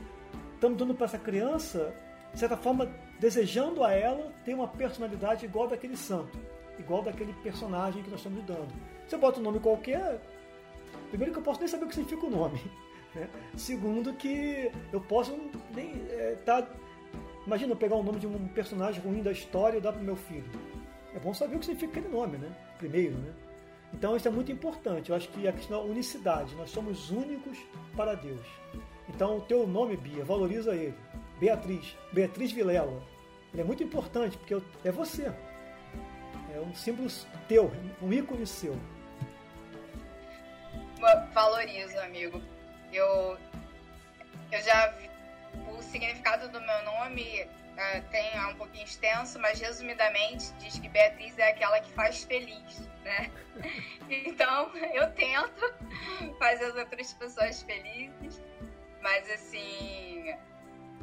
estamos 0.54 0.78
dando 0.78 0.94
para 0.94 1.06
essa 1.06 1.18
criança, 1.18 1.94
de 2.32 2.38
certa 2.38 2.56
forma, 2.56 2.90
desejando 3.24 3.82
a 3.82 3.90
ela 3.90 4.30
ter 4.44 4.52
uma 4.52 4.68
personalidade 4.68 5.46
igual 5.46 5.66
daquele 5.66 5.96
santo, 5.96 6.38
igual 6.78 7.00
daquele 7.00 7.32
personagem 7.42 8.02
que 8.02 8.10
nós 8.10 8.20
estamos 8.20 8.44
dando. 8.44 8.68
Se 9.08 9.14
eu 9.14 9.18
boto 9.18 9.40
um 9.40 9.42
nome 9.42 9.60
qualquer, 9.60 10.20
primeiro 11.08 11.32
que 11.32 11.38
eu 11.38 11.42
posso 11.42 11.58
nem 11.58 11.66
saber 11.66 11.86
o 11.86 11.88
que 11.88 11.94
significa 11.94 12.26
o 12.26 12.30
nome. 12.30 12.60
Né? 13.14 13.28
Segundo 13.56 14.12
que 14.14 14.72
eu 14.92 15.00
posso 15.00 15.38
nem 15.72 15.92
é, 16.10 16.36
tá, 16.44 16.66
Imagina 17.46 17.72
eu 17.74 17.76
pegar 17.76 17.94
o 17.94 18.02
nome 18.02 18.18
de 18.18 18.26
um 18.26 18.48
personagem 18.48 19.00
ruim 19.00 19.22
da 19.22 19.30
história 19.30 19.78
e 19.78 19.80
dar 19.80 19.92
para 19.92 20.02
meu 20.02 20.16
filho. 20.16 20.50
É 21.14 21.20
bom 21.20 21.32
saber 21.32 21.54
o 21.54 21.60
que 21.60 21.66
significa 21.66 22.00
aquele 22.00 22.12
nome, 22.12 22.38
né? 22.38 22.52
Primeiro, 22.76 23.16
né? 23.18 23.32
Então 23.92 24.16
isso 24.16 24.26
é 24.26 24.32
muito 24.32 24.50
importante. 24.50 25.10
Eu 25.10 25.16
acho 25.16 25.28
que 25.28 25.46
a 25.46 25.52
questão 25.52 25.78
da 25.78 25.88
unicidade. 25.88 26.56
Nós 26.56 26.70
somos 26.70 27.08
únicos 27.12 27.56
para 27.94 28.14
Deus. 28.16 28.44
Então 29.08 29.38
o 29.38 29.42
teu 29.42 29.64
nome, 29.64 29.96
Bia, 29.96 30.24
valoriza 30.24 30.74
ele. 30.74 30.94
Beatriz, 31.38 31.96
Beatriz 32.12 32.50
Vilela. 32.50 33.13
Ele 33.54 33.62
é 33.62 33.64
muito 33.64 33.82
importante 33.82 34.36
porque 34.36 34.54
é 34.84 34.90
você. 34.90 35.32
É 36.52 36.60
um 36.60 36.74
símbolo 36.74 37.08
teu, 37.48 37.72
um 38.02 38.12
ícone 38.12 38.46
seu. 38.46 38.76
Valorizo, 41.32 41.98
amigo. 42.00 42.42
Eu, 42.92 43.38
eu 44.50 44.62
já 44.62 44.88
vi 44.88 45.08
o 45.68 45.80
significado 45.82 46.48
do 46.48 46.60
meu 46.60 46.82
nome 46.84 47.48
é, 47.76 48.00
tem 48.02 48.32
é 48.34 48.46
um 48.46 48.54
pouquinho 48.54 48.84
extenso, 48.84 49.38
mas 49.38 49.60
resumidamente 49.60 50.52
diz 50.54 50.78
que 50.78 50.88
Beatriz 50.88 51.38
é 51.38 51.50
aquela 51.50 51.80
que 51.80 51.92
faz 51.92 52.24
feliz, 52.24 52.88
né? 53.02 53.30
Então 54.08 54.70
eu 54.92 55.10
tento 55.12 55.74
fazer 56.38 56.66
as 56.66 56.76
outras 56.76 57.12
pessoas 57.14 57.62
felizes, 57.62 58.40
mas 59.00 59.28
assim 59.30 60.34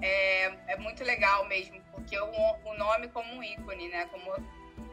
é, 0.01 0.73
é 0.73 0.77
muito 0.77 1.03
legal 1.03 1.47
mesmo, 1.47 1.81
porque 1.91 2.17
o, 2.17 2.31
o 2.65 2.73
nome 2.75 3.07
como 3.09 3.33
um 3.33 3.43
ícone, 3.43 3.89
né? 3.89 4.05
Como 4.05 4.33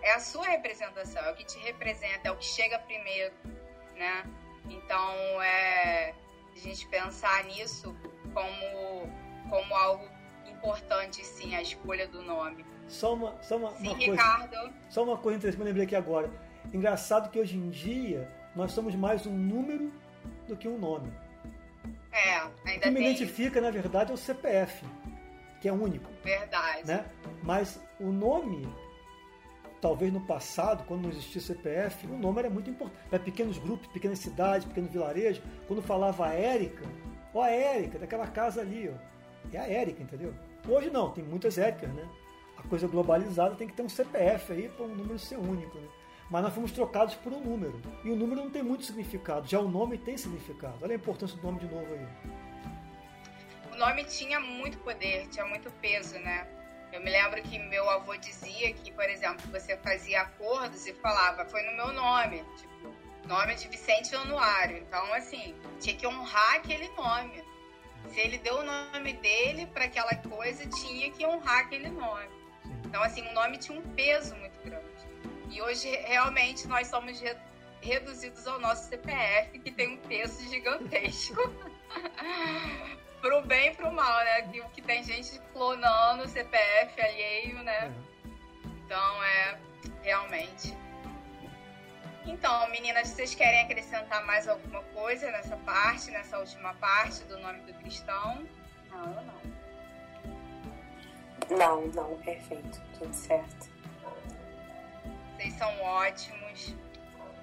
é 0.02 0.12
a 0.12 0.20
sua 0.20 0.46
representação, 0.46 1.22
é 1.24 1.30
o 1.30 1.34
que 1.34 1.44
te 1.44 1.58
representa, 1.58 2.28
é 2.28 2.30
o 2.30 2.36
que 2.36 2.44
chega 2.44 2.78
primeiro, 2.78 3.34
né? 3.96 4.24
Então 4.68 5.42
é 5.42 6.14
a 6.54 6.58
gente 6.58 6.86
pensar 6.88 7.44
nisso 7.44 7.96
como 8.34 9.28
como 9.48 9.74
algo 9.74 10.06
importante, 10.46 11.24
sim, 11.24 11.54
a 11.54 11.62
escolha 11.62 12.06
do 12.06 12.22
nome. 12.22 12.64
Só 12.86 13.14
uma, 13.14 13.42
só 13.42 13.56
uma, 13.56 13.70
sim, 13.76 13.88
uma 13.88 13.96
Ricardo. 13.96 14.50
coisa. 14.50 14.74
Só 14.88 15.04
uma 15.04 15.16
coisa 15.16 15.38
interessante 15.38 15.56
que 15.56 15.62
eu 15.62 15.66
lembrei 15.66 15.84
aqui 15.84 15.96
agora. 15.96 16.30
Engraçado 16.72 17.30
que 17.30 17.38
hoje 17.38 17.56
em 17.56 17.70
dia 17.70 18.28
nós 18.54 18.72
somos 18.72 18.94
mais 18.94 19.26
um 19.26 19.32
número 19.32 19.92
do 20.46 20.56
que 20.56 20.68
um 20.68 20.78
nome. 20.78 21.12
É, 22.18 22.34
ainda 22.64 22.76
O 22.76 22.80
que 22.80 22.90
me 22.90 23.00
identifica, 23.00 23.60
na 23.60 23.70
verdade, 23.70 24.10
é 24.10 24.14
o 24.14 24.16
CPF, 24.16 24.84
que 25.60 25.68
é 25.68 25.72
único. 25.72 26.10
isso. 26.10 26.22
Verdade. 26.24 26.86
Né? 26.86 27.04
Mas 27.42 27.80
o 28.00 28.10
nome, 28.10 28.68
talvez 29.80 30.12
no 30.12 30.20
passado, 30.20 30.84
quando 30.84 31.02
não 31.02 31.10
existia 31.10 31.40
CPF, 31.40 32.06
o 32.06 32.18
nome 32.18 32.40
era 32.40 32.50
muito 32.50 32.68
importante. 32.68 33.08
Para 33.08 33.18
pequenos 33.18 33.58
grupos, 33.58 33.86
pequenas 33.88 34.18
cidades, 34.18 34.66
pequenos 34.66 34.90
vilarejos, 34.90 35.42
quando 35.66 35.82
falava 35.82 36.32
Érica, 36.32 36.84
ó 37.32 37.42
a 37.42 37.50
Érica, 37.50 37.98
daquela 37.98 38.26
casa 38.26 38.60
ali, 38.60 38.92
ó. 38.92 39.08
É 39.52 39.58
a 39.58 39.66
Érica, 39.66 40.02
entendeu? 40.02 40.34
Hoje 40.68 40.90
não, 40.90 41.10
tem 41.10 41.24
muitas 41.24 41.56
Éricas, 41.56 41.88
né? 41.94 42.06
A 42.56 42.62
coisa 42.64 42.88
globalizada 42.88 43.54
tem 43.54 43.68
que 43.68 43.74
ter 43.74 43.82
um 43.82 43.88
CPF 43.88 44.52
aí 44.52 44.68
para 44.68 44.84
um 44.84 44.94
número 44.94 45.18
ser 45.18 45.36
único, 45.36 45.78
né? 45.78 45.88
Mas 46.30 46.42
nós 46.42 46.54
fomos 46.54 46.72
trocados 46.72 47.14
por 47.14 47.32
um 47.32 47.40
número. 47.40 47.80
E 48.04 48.10
o 48.10 48.16
número 48.16 48.42
não 48.42 48.50
tem 48.50 48.62
muito 48.62 48.84
significado, 48.84 49.48
já 49.48 49.58
o 49.58 49.68
nome 49.68 49.96
tem 49.96 50.16
significado. 50.16 50.78
Olha 50.82 50.92
a 50.92 50.96
importância 50.96 51.36
do 51.36 51.42
nome 51.42 51.60
de 51.60 51.66
novo 51.66 51.86
aí. 51.92 52.06
O 53.72 53.76
nome 53.76 54.04
tinha 54.04 54.38
muito 54.38 54.78
poder, 54.78 55.28
tinha 55.28 55.46
muito 55.46 55.70
peso, 55.80 56.18
né? 56.18 56.46
Eu 56.92 57.02
me 57.02 57.10
lembro 57.10 57.42
que 57.42 57.58
meu 57.58 57.88
avô 57.88 58.16
dizia 58.16 58.72
que, 58.72 58.90
por 58.92 59.04
exemplo, 59.08 59.50
você 59.50 59.76
fazia 59.76 60.22
acordos 60.22 60.86
e 60.86 60.94
falava, 60.94 61.44
foi 61.44 61.62
no 61.62 61.72
meu 61.76 61.92
nome, 61.92 62.44
tipo, 62.56 62.94
nome 63.26 63.54
de 63.54 63.68
Vicente 63.68 64.10
Januário. 64.10 64.78
Então, 64.78 65.12
assim, 65.12 65.54
tinha 65.80 65.94
que 65.94 66.06
honrar 66.06 66.56
aquele 66.56 66.88
nome. 66.90 67.44
Se 68.08 68.20
ele 68.20 68.38
deu 68.38 68.56
o 68.56 68.64
nome 68.64 69.12
dele 69.14 69.66
para 69.66 69.84
aquela 69.84 70.14
coisa, 70.14 70.66
tinha 70.66 71.10
que 71.10 71.26
honrar 71.26 71.60
aquele 71.60 71.90
nome. 71.90 72.28
Então, 72.84 73.02
assim, 73.02 73.20
o 73.28 73.34
nome 73.34 73.58
tinha 73.58 73.78
um 73.78 73.82
peso 73.94 74.34
muito. 74.36 74.57
E 75.50 75.62
hoje, 75.62 75.88
realmente, 75.88 76.66
nós 76.68 76.88
somos 76.88 77.20
re- 77.20 77.36
reduzidos 77.80 78.46
ao 78.46 78.58
nosso 78.60 78.88
CPF, 78.88 79.58
que 79.58 79.70
tem 79.70 79.94
um 79.94 79.96
peso 79.98 80.48
gigantesco. 80.48 81.36
pro 83.20 83.42
bem 83.42 83.72
e 83.72 83.74
pro 83.74 83.92
mal, 83.92 84.18
né? 84.24 84.42
Que, 84.42 84.62
que 84.70 84.82
tem 84.82 85.02
gente 85.02 85.38
clonando 85.52 86.24
o 86.24 86.28
CPF 86.28 87.00
alheio, 87.00 87.62
né? 87.62 87.92
Então, 88.84 89.24
é 89.24 89.58
realmente. 90.02 90.76
Então, 92.26 92.68
meninas, 92.70 93.08
vocês 93.08 93.34
querem 93.34 93.62
acrescentar 93.62 94.24
mais 94.26 94.46
alguma 94.46 94.82
coisa 94.94 95.30
nessa 95.30 95.56
parte, 95.58 96.10
nessa 96.10 96.38
última 96.38 96.74
parte 96.74 97.24
do 97.24 97.38
nome 97.38 97.60
do 97.60 97.72
cristão? 97.74 98.46
Não, 98.90 99.14
eu 99.14 99.22
não. 99.22 99.58
Não, 101.56 101.86
não, 101.88 102.18
perfeito. 102.18 102.80
Tudo 102.98 103.14
certo. 103.14 103.67
Vocês 105.38 105.54
são 105.54 105.80
ótimos. 105.82 106.74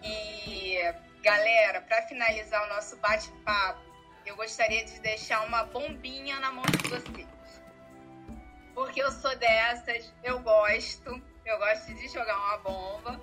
E, 0.03 0.77
galera, 1.23 1.79
para 1.81 2.01
finalizar 2.03 2.65
o 2.65 2.75
nosso 2.75 2.97
bate-papo, 2.97 3.79
eu 4.25 4.35
gostaria 4.35 4.83
de 4.83 4.99
deixar 4.99 5.45
uma 5.47 5.63
bombinha 5.63 6.37
na 6.41 6.51
mão 6.51 6.65
de 6.65 6.89
vocês. 6.89 7.27
Porque 8.73 9.01
eu 9.01 9.09
sou 9.13 9.33
dessas, 9.37 10.13
eu 10.23 10.39
gosto, 10.41 11.21
eu 11.45 11.57
gosto 11.57 11.93
de 11.93 12.07
jogar 12.09 12.37
uma 12.37 12.57
bomba. 12.57 13.21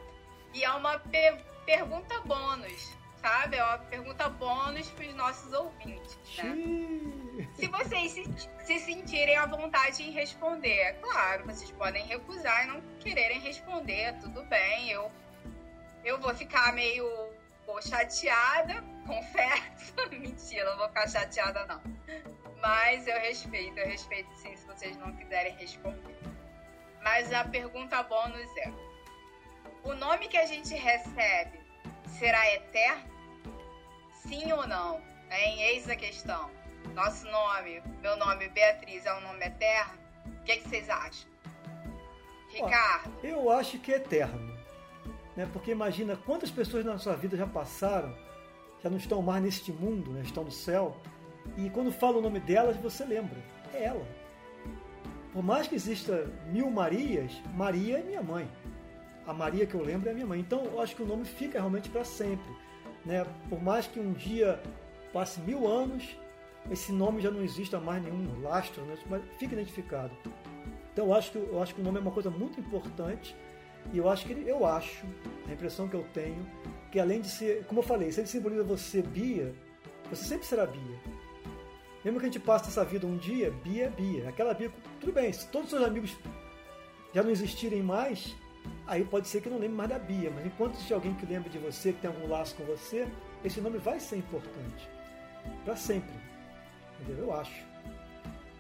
E 0.55 0.65
é 0.65 0.71
uma 0.71 0.99
pe- 0.99 1.37
pergunta 1.67 2.19
bônus, 2.23 2.97
sabe? 3.21 3.57
É 3.57 3.63
uma 3.65 3.79
pergunta 3.79 4.29
bônus 4.31 4.89
para 4.91 5.05
os 5.07 5.15
nossos 5.15 5.53
ouvintes, 5.53 6.17
né? 6.39 6.45
Xiii. 6.55 7.12
Se 7.55 7.67
vocês 7.69 8.13
se, 8.13 8.25
se 8.65 8.79
sentirem 8.81 9.37
à 9.37 9.47
vontade 9.47 10.03
em 10.03 10.11
responder, 10.11 10.79
é 10.79 10.93
claro, 10.95 11.47
vocês 11.47 11.71
podem 11.71 12.05
recusar 12.07 12.65
e 12.65 12.67
não 12.67 12.81
quererem 13.01 13.41
responder, 13.41 14.19
tudo 14.21 14.45
bem. 14.45 14.91
Eu, 14.91 15.11
eu 16.05 16.21
vou 16.21 16.35
ficar 16.35 16.73
meio 16.75 17.07
pô, 17.65 17.81
chateada, 17.81 18.85
confesso. 19.07 19.95
Mentira, 20.11 20.71
não 20.71 20.79
vou 20.79 20.89
ficar 20.89 21.09
chateada, 21.09 21.65
não. 21.67 21.81
Mas 22.61 23.07
eu 23.07 23.19
respeito, 23.19 23.79
eu 23.79 23.87
respeito 23.87 24.31
sim 24.37 24.55
se 24.57 24.67
vocês 24.67 24.97
não 24.99 25.15
quiserem 25.17 25.57
responder. 25.57 26.17
Mas 27.03 27.33
a 27.33 27.45
pergunta 27.45 28.03
bônus 28.03 28.57
é: 28.59 28.73
o 29.83 29.95
nome 29.95 30.29
que 30.29 30.37
a 30.37 30.47
gente 30.47 30.75
recebe 30.75 31.59
será 32.19 32.47
eterno? 32.55 33.11
Sim 34.15 34.53
ou 34.53 34.67
não? 34.67 35.03
Hein? 35.31 35.63
Eis 35.63 35.89
a 35.89 35.97
questão. 35.97 36.62
Nosso 36.95 37.27
nome, 37.31 37.83
meu 38.01 38.17
nome 38.17 38.49
Beatriz, 38.49 39.07
é 39.07 39.15
um 39.15 39.21
nome 39.23 39.45
eterno? 39.47 39.99
O 40.27 40.45
que, 40.45 40.57
que 40.57 40.69
vocês 40.69 40.91
acham? 40.91 41.31
Ricardo, 42.51 43.11
Eu 43.23 43.51
acho 43.51 43.79
que 43.79 43.93
é 43.93 43.97
eterno. 43.97 44.57
Né? 45.37 45.49
Porque 45.53 45.71
imagina 45.71 46.17
quantas 46.17 46.51
pessoas 46.51 46.85
na 46.85 46.99
sua 46.99 47.17
vida 47.17 47.37
já 47.37 47.47
passaram, 47.47 48.15
já 48.83 48.91
não 48.91 48.99
estão 48.99 49.23
mais 49.23 49.43
neste 49.43 49.73
mundo, 49.73 50.13
né? 50.13 50.23
estão 50.23 50.45
no 50.45 50.51
céu, 50.51 50.97
e 51.57 51.71
quando 51.71 51.93
fala 51.93 52.19
o 52.19 52.23
nome 52.23 52.41
delas, 52.41 52.77
você 52.77 53.05
lembra. 53.05 53.39
É 53.73 53.85
ela. 53.85 54.07
Por 55.33 55.43
mais 55.43 55.67
que 55.67 55.75
exista 55.75 56.31
mil 56.47 56.71
Marias, 56.71 57.33
Maria 57.55 57.99
é 57.99 58.03
minha 58.03 58.23
mãe. 58.23 58.49
A 59.27 59.33
Maria 59.33 59.67
que 59.67 59.75
eu 59.75 59.83
lembro 59.83 60.11
é 60.11 60.13
minha 60.13 60.27
mãe. 60.27 60.41
Então 60.41 60.65
eu 60.65 60.81
acho 60.81 60.95
que 60.95 61.03
o 61.03 61.07
nome 61.07 61.25
fica 61.25 61.59
realmente 61.59 61.89
para 61.89 62.05
sempre. 62.05 62.55
Né? 63.05 63.25
Por 63.49 63.63
mais 63.63 63.87
que 63.87 63.99
um 63.99 64.13
dia 64.13 64.61
passe 65.13 65.41
mil 65.41 65.67
anos, 65.67 66.17
esse 66.71 66.93
nome 66.93 67.21
já 67.21 67.31
não 67.31 67.43
exista 67.43 67.79
mais 67.81 68.03
nenhum 68.03 68.41
lastro, 68.43 68.83
né? 68.85 68.97
mas 69.09 69.23
fica 69.39 69.55
identificado. 69.55 70.13
Então 70.93 71.07
eu 71.07 71.15
acho 71.15 71.33
que 71.33 71.39
eu 71.39 71.63
acho 71.63 71.75
que 71.75 71.81
o 71.81 71.85
nome 71.85 71.99
é 71.99 72.01
uma 72.01 72.11
coisa 72.11 72.31
muito 72.31 72.61
importante 72.61 73.35
e 73.93 73.99
eu 73.99 74.09
acho 74.09 74.27
que 74.27 74.33
ele, 74.33 74.49
eu 74.49 74.65
acho, 74.67 75.05
a 75.49 75.53
impressão 75.53 75.89
que 75.89 75.95
eu 75.95 76.05
tenho, 76.13 76.47
que 76.91 77.01
além 77.01 77.21
de 77.21 77.29
ser, 77.29 77.65
como 77.65 77.81
eu 77.81 77.85
falei, 77.85 78.13
se 78.13 78.21
ele 78.21 78.29
simboliza 78.29 78.63
você 78.63 79.03
Bia, 79.03 79.53
você 80.09 80.25
sempre 80.25 80.47
será 80.47 80.67
Bia. 80.67 80.99
Mesmo 82.05 82.19
que 82.19 82.27
a 82.27 82.29
gente 82.29 82.41
passe 82.41 82.69
essa 82.69 82.85
vida 82.85 83.07
um 83.07 83.17
dia, 83.17 83.51
Bia 83.51 83.87
é 83.87 83.89
Bia. 83.89 84.29
Aquela 84.29 84.55
Bia, 84.55 84.71
tudo 85.01 85.13
bem, 85.13 85.33
se 85.33 85.49
todos 85.49 85.73
os 85.73 85.79
seus 85.79 85.89
amigos 85.89 86.17
já 87.15 87.23
não 87.23 87.31
existirem 87.31 87.83
mais, 87.83 88.35
aí 88.87 89.05
pode 89.05 89.29
ser 89.29 89.41
que 89.41 89.49
não 89.49 89.59
lembre 89.59 89.77
mais 89.77 89.91
da 89.91 89.99
Bia, 89.99 90.31
mas 90.31 90.47
enquanto 90.47 90.75
existir 90.75 90.95
alguém 90.95 91.15
que 91.15 91.27
lembre 91.27 91.51
de 91.51 91.59
você, 91.59 91.93
que 91.93 92.01
tem 92.01 92.11
algum 92.11 92.29
laço 92.29 92.55
com 92.57 92.65
você, 92.65 93.07
esse 93.45 93.61
nome 93.61 93.79
vai 93.79 93.99
ser 94.01 94.17
importante. 94.17 94.89
Para 95.65 95.77
sempre. 95.77 96.22
Entendeu? 97.03 97.27
Eu 97.27 97.35
acho. 97.35 97.65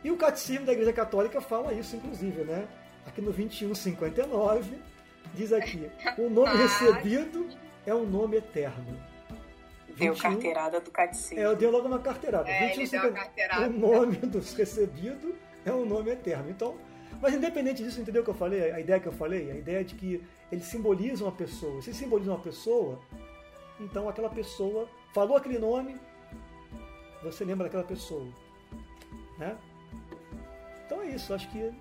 E 0.04 0.10
o 0.10 0.16
Catecismo 0.16 0.66
da 0.66 0.72
Igreja 0.72 0.92
Católica 0.92 1.40
fala 1.40 1.72
isso, 1.72 1.96
inclusive, 1.96 2.42
né? 2.44 2.66
Aqui 3.06 3.20
no 3.20 3.32
2159, 3.32 4.78
diz 5.34 5.52
aqui: 5.52 5.88
o 6.18 6.28
nome 6.28 6.50
Ah. 6.52 6.56
recebido 6.56 7.48
é 7.86 7.94
um 7.94 8.04
nome 8.04 8.36
eterno. 8.36 9.00
Deu 9.96 10.14
21 10.14 10.14
carteirada 10.34 10.80
do 10.80 10.90
catecismo. 10.90 11.38
É, 11.38 11.44
eu 11.44 11.54
dei 11.54 11.68
logo 11.68 11.86
uma 11.86 11.98
carteirada. 11.98 12.48
É, 12.48 12.72
ele 12.74 12.86
deu 12.88 13.00
a 13.00 13.04
21,50. 13.04 13.12
carteirada. 13.12 13.66
O 13.66 13.70
nome 13.72 14.16
dos 14.16 14.54
recebido 14.54 15.34
é 15.64 15.72
um 15.72 15.84
nome 15.84 16.10
eterno. 16.10 16.50
Então, 16.50 16.76
mas 17.20 17.34
independente 17.34 17.82
disso, 17.82 18.00
entendeu 18.00 18.22
o 18.22 18.24
que 18.24 18.30
eu 18.30 18.34
falei? 18.34 18.72
A 18.72 18.80
ideia 18.80 18.98
que 18.98 19.06
eu 19.06 19.12
falei? 19.12 19.50
A 19.50 19.54
ideia 19.54 19.84
de 19.84 19.94
que 19.94 20.22
ele 20.50 20.62
simboliza 20.62 21.24
uma 21.24 21.32
pessoa. 21.32 21.80
Se 21.82 21.92
simboliza 21.92 22.30
uma 22.32 22.40
pessoa, 22.40 22.98
então 23.78 24.08
aquela 24.08 24.30
pessoa 24.30 24.88
falou 25.14 25.36
aquele 25.36 25.58
nome, 25.58 25.96
você 27.22 27.44
lembra 27.44 27.64
daquela 27.64 27.84
pessoa. 27.84 28.26
Né? 29.38 29.56
Então 30.84 31.02
é 31.02 31.06
isso, 31.06 31.32
acho 31.34 31.48
que. 31.50 31.72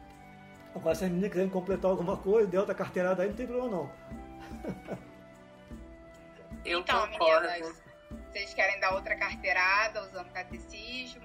Agora, 0.73 0.95
se 0.95 1.03
as 1.03 1.09
meninas 1.09 1.31
quiserem 1.31 1.49
completar 1.49 1.91
alguma 1.91 2.15
coisa, 2.15 2.47
der 2.47 2.59
outra 2.59 2.73
carteirada 2.73 3.23
aí, 3.23 3.29
não 3.29 3.35
tem 3.35 3.45
problema 3.45 3.69
não. 3.69 3.91
Eu 6.63 6.79
então, 6.79 7.07
concordo. 7.07 7.47
meninas, 7.47 7.81
vocês 8.31 8.53
querem 8.53 8.79
dar 8.79 8.93
outra 8.93 9.15
carteirada 9.15 10.03
usando 10.03 10.31
catecismo? 10.31 11.21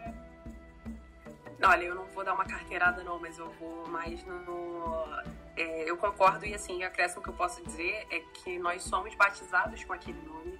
Olha, 1.62 1.84
eu 1.84 1.94
não 1.94 2.06
vou 2.06 2.24
dar 2.24 2.34
uma 2.34 2.44
carteirada 2.44 3.02
não, 3.02 3.18
mas 3.18 3.38
eu 3.38 3.50
vou 3.52 3.86
mais 3.88 4.22
no... 4.24 5.08
é, 5.56 5.88
eu 5.88 5.96
concordo 5.96 6.44
e 6.44 6.54
assim, 6.54 6.82
o 6.82 6.86
acréscimo 6.86 7.22
que 7.22 7.30
eu 7.30 7.34
posso 7.34 7.62
dizer 7.64 8.06
é 8.10 8.20
que 8.34 8.58
nós 8.58 8.82
somos 8.82 9.14
batizados 9.14 9.82
com 9.84 9.92
aquele 9.92 10.20
nome. 10.22 10.58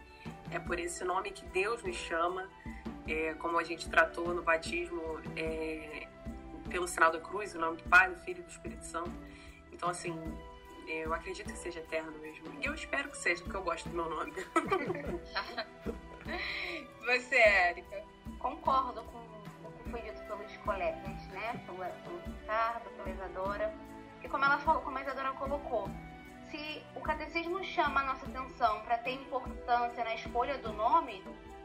É 0.51 0.59
por 0.59 0.79
esse 0.79 1.05
nome 1.05 1.33
que 1.33 1.45
Deus 1.47 1.83
nos 1.83 1.97
chama. 1.97 2.49
É, 3.09 3.35
como 3.35 3.59
a 3.59 3.65
gente 3.65 3.89
tratou 3.89 4.35
no 4.35 4.43
batismo, 4.43 5.21
é, 5.37 6.07
pelo 6.69 6.89
sinal 6.89 7.13
da 7.13 7.21
cruz, 7.21 7.55
o 7.55 7.59
nome 7.59 7.77
do 7.77 7.89
Pai, 7.89 8.11
do 8.11 8.17
Filho 8.21 8.41
e 8.41 8.43
do 8.43 8.51
Espírito 8.51 8.85
Santo. 8.85 9.13
Então, 9.73 9.89
assim, 9.89 10.19
eu 10.89 11.13
acredito 11.13 11.53
que 11.53 11.59
seja 11.59 11.81
eterno 11.81 12.13
mesmo. 12.19 12.47
E 12.61 12.67
eu 12.67 12.75
espero 12.75 13.09
que 13.11 13.17
seja, 13.17 13.43
porque 13.43 13.57
eu 13.57 13.63
gosto 13.63 13.89
do 13.89 13.97
meu 13.97 14.09
nome. 14.09 14.33
Você, 17.07 17.37
Érica? 17.37 18.03
Concordo 18.39 19.03
com 19.05 19.19
o 19.67 19.73
que 19.73 19.91
foi 19.91 20.01
dito 20.01 20.21
pelos 20.27 20.57
colegas, 20.59 21.27
né? 21.29 21.61
Pelo, 21.67 21.79
pelo 21.79 22.19
Ricardo, 22.27 22.89
pela 22.97 23.11
Isadora. 23.11 23.75
E 24.23 24.29
como 24.29 24.45
ela 24.45 24.59
falou, 24.59 24.83
como 24.83 24.99
a 24.99 25.03
Isadora 25.03 25.33
colocou, 25.35 25.89
se 26.51 26.83
o 26.95 27.01
catecismo 27.01 27.63
chama 27.65 28.01
a 28.01 28.05
nossa 28.05 28.27
atenção 28.27 28.81
para 28.83 28.99
ter 28.99 29.13
importância 29.13 30.05
na 30.05 30.15
escolha 30.15 30.59
do 30.59 30.73
nome, 30.73 31.23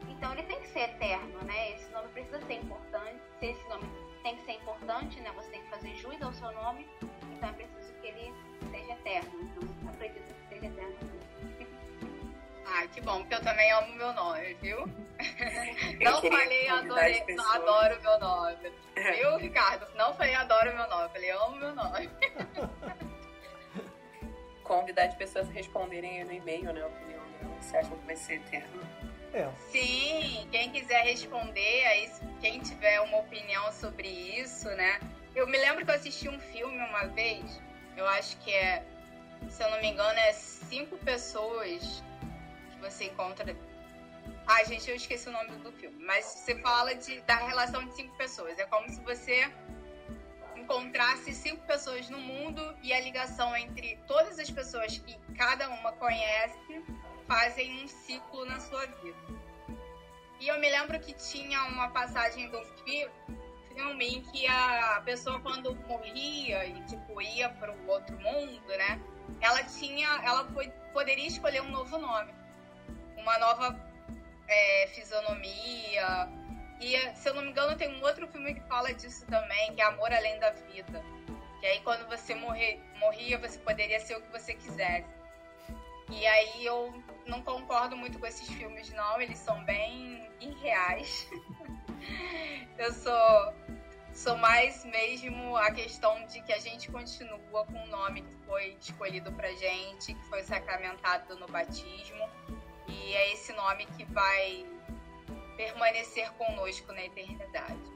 então 0.08 0.32
ele 0.32 0.42
tem 0.44 0.60
que 0.60 0.68
ser 0.68 0.80
eterno, 0.80 1.42
né? 1.44 1.72
Esse 1.72 1.90
nome 1.90 2.08
precisa 2.08 2.40
ser 2.42 2.54
importante. 2.54 3.20
Se 3.38 3.46
esse 3.46 3.68
nome 3.68 3.84
tem 4.22 4.36
que 4.36 4.44
ser 4.44 4.52
importante, 4.52 5.20
né? 5.20 5.32
Você 5.34 5.50
tem 5.50 5.62
que 5.62 5.68
fazer 5.68 5.94
juízo 5.96 6.24
ao 6.24 6.32
seu 6.32 6.52
nome, 6.52 6.88
então 7.32 7.48
é 7.48 7.52
preciso 7.52 7.92
que 8.00 8.06
ele 8.06 8.32
seja 8.70 8.92
eterno. 8.92 9.30
Então 9.42 9.90
acredito 9.90 10.34
que 10.34 10.48
seja 10.48 10.66
eterno. 10.66 10.96
Ah, 12.64 12.86
que 12.86 13.00
bom, 13.00 13.18
porque 13.18 13.34
eu 13.34 13.42
também 13.42 13.70
amo 13.72 13.94
meu 13.96 14.12
nome, 14.14 14.54
viu? 14.54 14.78
não 16.00 16.22
falei 16.22 16.68
adorei, 16.68 17.24
não 17.36 17.52
adoro 17.52 18.00
meu 18.00 18.18
nome. 18.18 18.72
Viu, 18.94 19.36
Ricardo? 19.36 19.86
Não 19.94 20.14
falei 20.14 20.34
adoro 20.34 20.74
meu 20.74 20.88
nome, 20.88 21.08
falei 21.10 21.30
amo 21.30 21.56
meu 21.56 21.74
nome. 21.74 22.08
Convidar 24.62 25.04
as 25.04 25.14
pessoas 25.16 25.48
a 25.48 25.52
responderem 25.52 26.24
no 26.24 26.32
e-mail, 26.32 26.72
né? 26.72 26.82
A 26.82 26.86
opinião 26.86 27.22
dela. 27.32 27.60
Você 27.60 27.76
acha 27.76 27.90
que 27.90 28.06
vai 28.06 28.16
ser 28.16 28.34
eterno? 28.34 28.80
Sim, 29.70 30.46
quem 30.50 30.70
quiser 30.70 31.02
responder, 31.04 31.86
aí, 31.86 32.10
quem 32.40 32.60
tiver 32.60 33.00
uma 33.00 33.18
opinião 33.18 33.72
sobre 33.72 34.08
isso, 34.08 34.68
né? 34.70 35.00
Eu 35.34 35.46
me 35.46 35.56
lembro 35.56 35.84
que 35.84 35.90
eu 35.90 35.94
assisti 35.94 36.28
um 36.28 36.38
filme 36.38 36.76
uma 36.76 37.06
vez, 37.06 37.60
eu 37.96 38.06
acho 38.08 38.36
que 38.38 38.52
é, 38.52 38.84
se 39.48 39.62
eu 39.62 39.70
não 39.70 39.80
me 39.80 39.88
engano, 39.88 40.18
é 40.18 40.32
cinco 40.32 40.96
pessoas 40.98 42.02
você 42.82 43.04
encontra. 43.04 43.56
Ai, 44.46 44.66
gente, 44.66 44.90
eu 44.90 44.96
esqueci 44.96 45.28
o 45.28 45.32
nome 45.32 45.56
do 45.58 45.72
filme. 45.72 46.04
Mas 46.04 46.24
você 46.24 46.56
fala 46.60 46.94
de, 46.94 47.20
da 47.20 47.36
relação 47.36 47.84
de 47.84 47.94
cinco 47.94 48.14
pessoas. 48.16 48.58
É 48.58 48.64
como 48.66 48.88
se 48.90 49.00
você 49.02 49.50
encontrasse 50.56 51.32
cinco 51.32 51.64
pessoas 51.66 52.10
no 52.10 52.18
mundo 52.18 52.76
e 52.82 52.92
a 52.92 53.00
ligação 53.00 53.56
entre 53.56 53.98
todas 54.06 54.38
as 54.38 54.50
pessoas 54.50 54.98
que 54.98 55.16
cada 55.36 55.68
uma 55.70 55.92
conhece 55.92 56.82
fazem 57.32 57.82
um 57.82 57.88
ciclo 57.88 58.44
na 58.44 58.60
sua 58.60 58.84
vida. 58.84 59.16
E 60.38 60.48
eu 60.48 60.58
me 60.60 60.68
lembro 60.68 61.00
que 61.00 61.14
tinha 61.14 61.64
uma 61.64 61.88
passagem 61.88 62.50
do 62.50 62.62
filme 62.84 64.06
em 64.06 64.20
que 64.20 64.46
a 64.46 65.00
pessoa 65.02 65.40
quando 65.40 65.74
morria 65.88 66.66
e 66.66 66.84
tipo 66.84 67.22
ia 67.22 67.48
para 67.48 67.72
o 67.72 67.86
outro 67.88 68.20
mundo, 68.20 68.68
né? 68.68 69.00
Ela 69.40 69.62
tinha, 69.62 70.08
ela 70.22 70.46
poderia 70.92 71.26
escolher 71.26 71.62
um 71.62 71.70
novo 71.70 71.96
nome 71.96 72.30
uma 73.16 73.38
nova 73.38 73.80
é, 74.46 74.86
fisionomia. 74.88 76.28
E, 76.80 76.98
se 77.14 77.28
eu 77.28 77.34
não 77.34 77.42
me 77.42 77.50
engano, 77.50 77.76
tem 77.76 77.88
um 77.88 78.02
outro 78.02 78.26
filme 78.26 78.52
que 78.54 78.60
fala 78.68 78.92
disso 78.92 79.24
também, 79.26 79.74
que 79.74 79.80
é 79.80 79.84
Amor 79.86 80.12
Além 80.12 80.38
da 80.38 80.50
Vida. 80.50 81.02
Que 81.60 81.66
aí 81.66 81.80
quando 81.80 82.06
você 82.08 82.34
morrer, 82.34 82.78
morria, 82.98 83.38
você 83.38 83.58
poderia 83.60 84.00
ser 84.00 84.16
o 84.16 84.20
que 84.20 84.32
você 84.32 84.52
quisesse. 84.52 85.21
E 86.12 86.26
aí 86.26 86.64
eu 86.64 86.92
não 87.26 87.42
concordo 87.42 87.96
muito 87.96 88.18
com 88.18 88.26
esses 88.26 88.46
filmes, 88.48 88.90
não. 88.90 89.20
Eles 89.20 89.38
são 89.38 89.64
bem 89.64 90.28
irreais. 90.40 91.26
eu 92.78 92.92
sou, 92.92 93.54
sou 94.12 94.36
mais 94.36 94.84
mesmo 94.84 95.56
a 95.56 95.70
questão 95.70 96.26
de 96.26 96.42
que 96.42 96.52
a 96.52 96.58
gente 96.58 96.90
continua 96.90 97.64
com 97.64 97.82
o 97.82 97.86
nome 97.86 98.22
que 98.22 98.34
foi 98.46 98.76
escolhido 98.80 99.32
pra 99.32 99.50
gente, 99.54 100.12
que 100.12 100.24
foi 100.26 100.42
sacramentado 100.42 101.34
no 101.36 101.46
batismo 101.48 102.28
e 102.88 103.14
é 103.14 103.32
esse 103.32 103.52
nome 103.54 103.86
que 103.96 104.04
vai 104.04 104.66
permanecer 105.56 106.30
conosco 106.32 106.92
na 106.92 107.04
eternidade. 107.04 107.92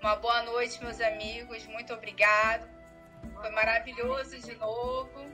Uma 0.01 0.17
boa 0.17 0.43
noite, 0.43 0.83
meus 0.83 1.01
amigos. 1.01 1.67
Muito 1.67 1.93
obrigado. 1.93 2.67
Foi 3.35 3.51
maravilhoso 3.51 4.39
de 4.41 4.57
novo. 4.57 5.31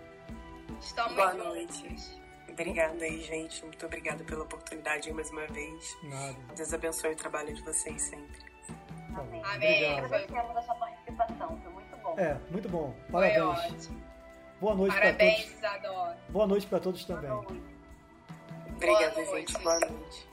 Estamos 0.81 1.15
boa 1.15 1.33
noite. 1.33 2.26
Obrigada 2.57 3.05
aí, 3.05 3.21
gente. 3.21 3.63
Muito 3.67 3.85
obrigada 3.85 4.25
pela 4.25 4.43
oportunidade 4.45 5.13
mais 5.13 5.31
uma 5.31 5.47
vez. 5.47 5.95
Nada. 6.05 6.37
Deus 6.57 6.73
abençoe 6.73 7.13
o 7.13 7.17
trabalho 7.17 7.55
de 7.55 7.61
vocês 7.61 8.01
sempre. 8.01 8.41
Amém. 9.15 9.43
Amém. 9.45 9.99
Agradecemos 9.99 10.57
a 10.57 10.63
sua 10.63 10.75
participação. 10.77 11.61
Foi 11.63 11.73
muito 11.73 11.97
bom. 11.99 12.15
É, 12.19 12.39
muito 12.51 12.69
bom. 12.71 12.95
Parabéns. 13.13 13.37
Foi 13.37 13.77
ótimo. 13.77 14.03
Boa 14.59 14.75
noite 14.75 14.97
para 14.97 15.13
todos. 15.13 15.19
Parabéns, 15.19 15.53
Isadora. 15.53 16.19
Boa 16.31 16.47
noite 16.47 16.67
para 16.67 16.81
todos 16.81 17.05
também. 17.05 17.31
Obrigada, 18.75 19.25
gente. 19.27 19.59
Boa 19.59 19.79
noite. 19.81 20.26